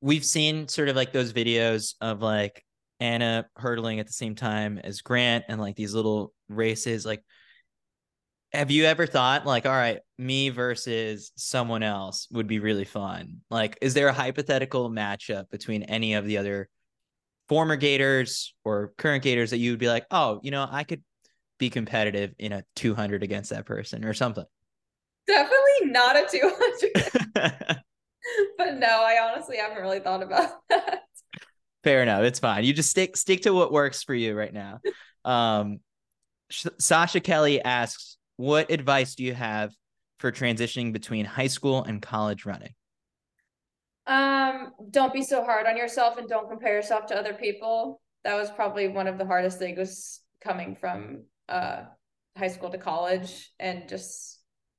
We've 0.00 0.24
seen 0.24 0.66
sort 0.66 0.88
of 0.88 0.96
like 0.96 1.12
those 1.12 1.34
videos 1.34 1.94
of 2.00 2.22
like 2.22 2.64
Anna 3.00 3.46
hurdling 3.54 4.00
at 4.00 4.06
the 4.06 4.14
same 4.14 4.34
time 4.34 4.78
as 4.82 5.02
Grant 5.02 5.44
and 5.48 5.60
like 5.60 5.76
these 5.76 5.92
little 5.92 6.32
races. 6.48 7.04
Like, 7.04 7.22
have 8.54 8.70
you 8.70 8.86
ever 8.86 9.06
thought 9.06 9.44
like, 9.44 9.66
all 9.66 9.72
right, 9.72 9.98
me 10.16 10.48
versus 10.48 11.30
someone 11.36 11.82
else 11.82 12.28
would 12.30 12.46
be 12.46 12.60
really 12.60 12.86
fun? 12.86 13.42
Like, 13.50 13.76
is 13.82 13.92
there 13.92 14.08
a 14.08 14.12
hypothetical 14.14 14.88
matchup 14.88 15.50
between 15.50 15.82
any 15.82 16.14
of 16.14 16.24
the 16.24 16.38
other 16.38 16.70
former 17.46 17.76
Gators 17.76 18.54
or 18.64 18.94
current 18.96 19.22
Gators 19.22 19.50
that 19.50 19.58
you 19.58 19.72
would 19.72 19.80
be 19.80 19.88
like, 19.88 20.06
oh, 20.10 20.40
you 20.42 20.50
know, 20.50 20.66
I 20.70 20.84
could 20.84 21.02
be 21.58 21.70
competitive 21.70 22.34
in 22.38 22.52
a 22.52 22.64
200 22.76 23.22
against 23.22 23.50
that 23.50 23.66
person 23.66 24.04
or 24.04 24.14
something? 24.14 24.44
Definitely 25.26 25.90
not 25.90 26.16
a 26.16 26.26
200. 26.30 27.82
but 28.58 28.76
no, 28.76 28.86
I 28.86 29.18
honestly 29.22 29.56
haven't 29.56 29.82
really 29.82 30.00
thought 30.00 30.22
about 30.22 30.50
that. 30.70 31.02
Fair 31.84 32.02
enough. 32.02 32.22
It's 32.22 32.38
fine. 32.38 32.64
You 32.64 32.72
just 32.72 32.90
stick 32.90 33.16
stick 33.16 33.42
to 33.42 33.52
what 33.52 33.72
works 33.72 34.02
for 34.02 34.14
you 34.14 34.36
right 34.36 34.52
now. 34.52 34.80
Um, 35.24 35.80
Sasha 36.50 37.20
Kelly 37.20 37.62
asks, 37.62 38.16
"What 38.36 38.70
advice 38.70 39.14
do 39.14 39.24
you 39.24 39.34
have 39.34 39.72
for 40.18 40.32
transitioning 40.32 40.92
between 40.92 41.24
high 41.24 41.46
school 41.46 41.84
and 41.84 42.02
college 42.02 42.44
running?" 42.44 42.74
Um, 44.06 44.72
don't 44.90 45.12
be 45.12 45.22
so 45.22 45.44
hard 45.44 45.66
on 45.66 45.76
yourself 45.76 46.16
and 46.16 46.28
don't 46.28 46.48
compare 46.48 46.74
yourself 46.74 47.06
to 47.06 47.16
other 47.16 47.34
people. 47.34 48.00
That 48.24 48.34
was 48.34 48.50
probably 48.50 48.88
one 48.88 49.06
of 49.06 49.18
the 49.18 49.26
hardest 49.26 49.58
things 49.58 50.20
coming 50.42 50.76
from 50.80 51.24
uh 51.48 51.84
high 52.36 52.48
school 52.48 52.70
to 52.70 52.78
college 52.78 53.50
and 53.58 53.88
just 53.88 54.38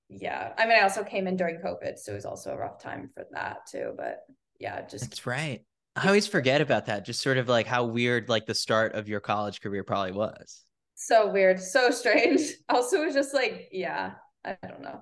yeah. 0.10 0.54
I 0.58 0.66
mean, 0.66 0.78
I 0.78 0.82
also 0.82 1.04
came 1.04 1.28
in 1.28 1.38
during 1.38 1.58
COVID, 1.58 2.00
so 2.00 2.14
it 2.14 2.16
was 2.16 2.26
also 2.26 2.52
a 2.52 2.58
rough 2.58 2.82
time 2.82 3.12
for 3.14 3.26
that 3.32 3.68
too. 3.72 3.94
But 3.96 4.22
yeah, 4.60 4.82
just 4.82 5.06
that's 5.06 5.26
right. 5.26 5.64
I 5.96 6.08
always 6.08 6.28
forget 6.28 6.62
about 6.62 6.88
that. 6.88 7.06
Just 7.06 7.22
sort 7.22 7.38
of 7.38 7.48
like 7.48 7.68
how 7.68 7.86
weird 7.86 8.30
like 8.30 8.46
the 8.46 8.56
start 8.56 8.96
of 8.96 9.08
your 9.08 9.20
college 9.20 9.62
career 9.62 9.84
probably 9.84 10.14
was. 10.14 10.64
So 10.96 11.32
weird, 11.32 11.60
so 11.60 11.92
strange. 11.92 12.42
Also, 12.70 13.02
it 13.02 13.06
was 13.06 13.16
just 13.16 13.34
like, 13.34 13.70
yeah, 13.72 14.14
I 14.44 14.58
don't 14.68 14.82
know. 14.82 15.02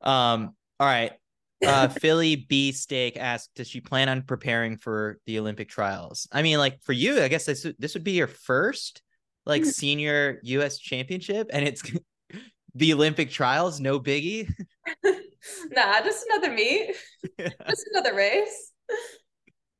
Um, 0.00 0.54
all 0.78 0.86
right. 0.86 1.12
Uh 1.64 1.88
Philly 1.88 2.36
B 2.36 2.70
Steak 2.70 3.16
asked, 3.16 3.50
does 3.56 3.68
she 3.68 3.80
plan 3.80 4.08
on 4.08 4.22
preparing 4.22 4.76
for 4.76 5.18
the 5.26 5.38
Olympic 5.40 5.68
trials? 5.68 6.28
I 6.30 6.42
mean, 6.42 6.58
like 6.58 6.80
for 6.82 6.92
you, 6.92 7.20
I 7.20 7.28
guess 7.28 7.46
this 7.46 7.66
this 7.78 7.94
would 7.94 8.04
be 8.04 8.12
your 8.12 8.28
first 8.28 9.02
like 9.48 9.62
mm-hmm. 9.62 9.70
senior 9.70 10.38
US 10.44 10.78
championship, 10.78 11.50
and 11.52 11.66
it's 11.66 11.82
the 12.76 12.92
Olympic 12.92 13.30
trials, 13.30 13.80
no 13.80 13.98
biggie. 13.98 14.48
nah, 15.04 16.00
just 16.02 16.24
another 16.30 16.54
meet. 16.54 16.94
just 17.68 17.88
another 17.90 18.14
race 18.14 18.72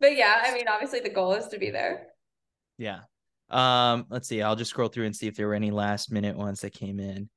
but 0.00 0.16
yeah, 0.16 0.42
I 0.44 0.54
mean, 0.54 0.68
obviously 0.68 1.00
the 1.00 1.08
goal 1.08 1.34
is 1.34 1.48
to 1.48 1.58
be 1.58 1.70
there. 1.70 2.08
Yeah. 2.76 3.00
Um, 3.50 4.06
let's 4.10 4.28
see. 4.28 4.42
I'll 4.42 4.56
just 4.56 4.70
scroll 4.70 4.88
through 4.88 5.06
and 5.06 5.16
see 5.16 5.26
if 5.26 5.36
there 5.36 5.48
were 5.48 5.54
any 5.54 5.70
last 5.70 6.12
minute 6.12 6.36
ones 6.36 6.60
that 6.60 6.70
came 6.70 7.00
in. 7.00 7.28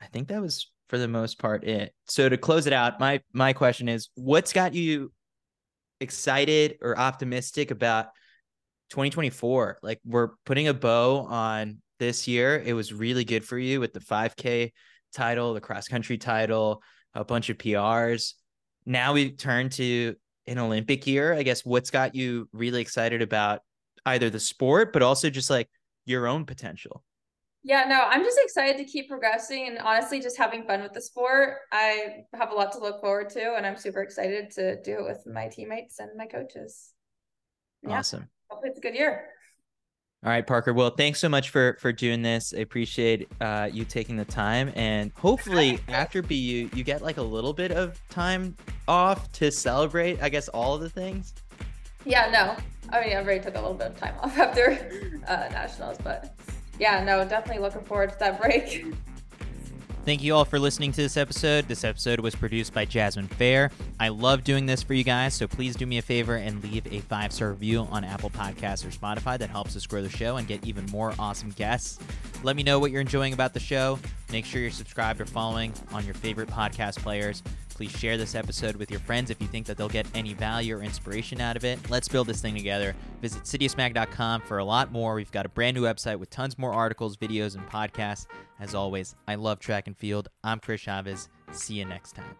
I 0.00 0.06
think 0.06 0.28
that 0.28 0.40
was 0.40 0.70
for 0.88 0.98
the 0.98 1.08
most 1.08 1.38
part 1.38 1.64
it. 1.64 1.94
So 2.06 2.28
to 2.28 2.36
close 2.36 2.66
it 2.66 2.72
out, 2.72 3.00
my 3.00 3.20
my 3.32 3.52
question 3.52 3.88
is 3.88 4.08
what's 4.14 4.52
got 4.52 4.74
you 4.74 5.12
excited 6.00 6.78
or 6.80 6.98
optimistic 6.98 7.70
about 7.70 8.06
2024? 8.92 9.78
Like 9.82 10.00
we're 10.04 10.28
putting 10.44 10.68
a 10.68 10.74
bow 10.74 11.26
on 11.28 11.78
this 11.98 12.28
year. 12.28 12.62
It 12.64 12.74
was 12.74 12.92
really 12.92 13.24
good 13.24 13.44
for 13.44 13.58
you 13.58 13.80
with 13.80 13.92
the 13.92 14.00
5K 14.00 14.72
title, 15.14 15.54
the 15.54 15.60
cross 15.60 15.88
country 15.88 16.18
title, 16.18 16.82
a 17.14 17.24
bunch 17.24 17.48
of 17.48 17.58
PRs. 17.58 18.34
Now 18.84 19.14
we 19.14 19.32
turn 19.32 19.70
to 19.70 20.14
an 20.46 20.58
Olympic 20.58 21.06
year, 21.06 21.32
I 21.32 21.42
guess 21.42 21.64
what's 21.64 21.90
got 21.90 22.14
you 22.14 22.48
really 22.52 22.80
excited 22.80 23.22
about 23.22 23.60
either 24.04 24.28
the 24.28 24.40
sport, 24.40 24.92
but 24.92 25.02
also 25.02 25.30
just 25.30 25.48
like 25.48 25.68
your 26.04 26.26
own 26.26 26.44
potential? 26.44 27.02
Yeah, 27.64 27.84
no, 27.84 28.02
I'm 28.02 28.24
just 28.24 28.40
excited 28.42 28.76
to 28.78 28.84
keep 28.84 29.08
progressing 29.08 29.68
and 29.68 29.78
honestly 29.78 30.20
just 30.20 30.36
having 30.36 30.66
fun 30.66 30.82
with 30.82 30.92
the 30.92 31.00
sport. 31.00 31.58
I 31.70 32.24
have 32.34 32.50
a 32.50 32.54
lot 32.54 32.72
to 32.72 32.80
look 32.80 33.00
forward 33.00 33.30
to, 33.30 33.54
and 33.54 33.64
I'm 33.64 33.76
super 33.76 34.02
excited 34.02 34.50
to 34.52 34.82
do 34.82 34.98
it 34.98 35.04
with 35.04 35.32
my 35.32 35.48
teammates 35.48 36.00
and 36.00 36.10
my 36.16 36.26
coaches. 36.26 36.90
Yeah, 37.82 37.98
awesome. 37.98 38.28
Hopefully, 38.52 38.70
it's 38.70 38.78
a 38.78 38.82
good 38.82 38.94
year. 38.94 39.24
All 40.24 40.30
right, 40.30 40.46
Parker. 40.46 40.74
Well, 40.74 40.90
thanks 40.90 41.20
so 41.20 41.28
much 41.28 41.48
for 41.48 41.78
for 41.80 41.90
doing 41.90 42.20
this. 42.20 42.52
I 42.54 42.60
appreciate 42.60 43.28
uh, 43.40 43.70
you 43.72 43.86
taking 43.86 44.16
the 44.16 44.26
time, 44.26 44.70
and 44.76 45.10
hopefully 45.16 45.80
after 45.88 46.20
BU, 46.20 46.34
you 46.34 46.84
get 46.84 47.00
like 47.00 47.16
a 47.16 47.22
little 47.22 47.54
bit 47.54 47.72
of 47.72 47.98
time 48.10 48.54
off 48.86 49.32
to 49.32 49.50
celebrate. 49.50 50.22
I 50.22 50.28
guess 50.28 50.48
all 50.48 50.74
of 50.74 50.82
the 50.82 50.90
things. 50.90 51.32
Yeah, 52.04 52.30
no. 52.30 52.56
I 52.94 53.00
mean, 53.00 53.16
I 53.16 53.20
already 53.20 53.42
took 53.42 53.54
a 53.54 53.60
little 53.60 53.74
bit 53.74 53.86
of 53.88 53.96
time 53.96 54.14
off 54.20 54.38
after 54.38 54.78
uh, 55.26 55.48
nationals, 55.50 55.96
but 56.04 56.34
yeah, 56.78 57.02
no, 57.02 57.24
definitely 57.26 57.62
looking 57.62 57.82
forward 57.84 58.10
to 58.10 58.18
that 58.18 58.38
break. 58.38 58.84
Thank 60.04 60.24
you 60.24 60.34
all 60.34 60.44
for 60.44 60.58
listening 60.58 60.90
to 60.92 61.00
this 61.00 61.16
episode. 61.16 61.68
This 61.68 61.84
episode 61.84 62.18
was 62.18 62.34
produced 62.34 62.74
by 62.74 62.84
Jasmine 62.84 63.28
Fair. 63.28 63.70
I 64.00 64.08
love 64.08 64.42
doing 64.42 64.66
this 64.66 64.82
for 64.82 64.94
you 64.94 65.04
guys, 65.04 65.32
so 65.32 65.46
please 65.46 65.76
do 65.76 65.86
me 65.86 65.98
a 65.98 66.02
favor 66.02 66.34
and 66.34 66.60
leave 66.64 66.92
a 66.92 66.98
five 67.02 67.32
star 67.32 67.50
review 67.50 67.86
on 67.88 68.02
Apple 68.02 68.28
Podcasts 68.28 68.84
or 68.84 68.90
Spotify. 68.90 69.38
That 69.38 69.48
helps 69.48 69.76
us 69.76 69.86
grow 69.86 70.02
the 70.02 70.10
show 70.10 70.38
and 70.38 70.48
get 70.48 70.66
even 70.66 70.86
more 70.86 71.14
awesome 71.20 71.50
guests. 71.50 72.00
Let 72.42 72.56
me 72.56 72.64
know 72.64 72.80
what 72.80 72.90
you're 72.90 73.00
enjoying 73.00 73.32
about 73.32 73.54
the 73.54 73.60
show. 73.60 73.96
Make 74.32 74.44
sure 74.44 74.60
you're 74.60 74.72
subscribed 74.72 75.20
or 75.20 75.26
following 75.26 75.72
on 75.92 76.04
your 76.04 76.14
favorite 76.14 76.48
podcast 76.48 76.98
players. 76.98 77.44
Please 77.74 77.90
share 77.98 78.16
this 78.16 78.34
episode 78.34 78.76
with 78.76 78.90
your 78.90 79.00
friends 79.00 79.30
if 79.30 79.40
you 79.40 79.46
think 79.46 79.66
that 79.66 79.76
they'll 79.76 79.88
get 79.88 80.06
any 80.14 80.34
value 80.34 80.76
or 80.76 80.82
inspiration 80.82 81.40
out 81.40 81.56
of 81.56 81.64
it. 81.64 81.78
Let's 81.90 82.08
build 82.08 82.26
this 82.26 82.40
thing 82.40 82.54
together. 82.54 82.94
Visit 83.20 83.44
citiusmag.com 83.44 84.42
for 84.42 84.58
a 84.58 84.64
lot 84.64 84.92
more. 84.92 85.14
We've 85.14 85.32
got 85.32 85.46
a 85.46 85.48
brand 85.48 85.76
new 85.76 85.82
website 85.82 86.18
with 86.18 86.30
tons 86.30 86.58
more 86.58 86.72
articles, 86.72 87.16
videos, 87.16 87.56
and 87.56 87.66
podcasts. 87.68 88.26
As 88.60 88.74
always, 88.74 89.16
I 89.26 89.34
love 89.36 89.58
track 89.58 89.86
and 89.86 89.96
field. 89.96 90.28
I'm 90.44 90.60
Chris 90.60 90.80
Chavez. 90.80 91.28
See 91.52 91.74
you 91.74 91.84
next 91.84 92.12
time. 92.14 92.36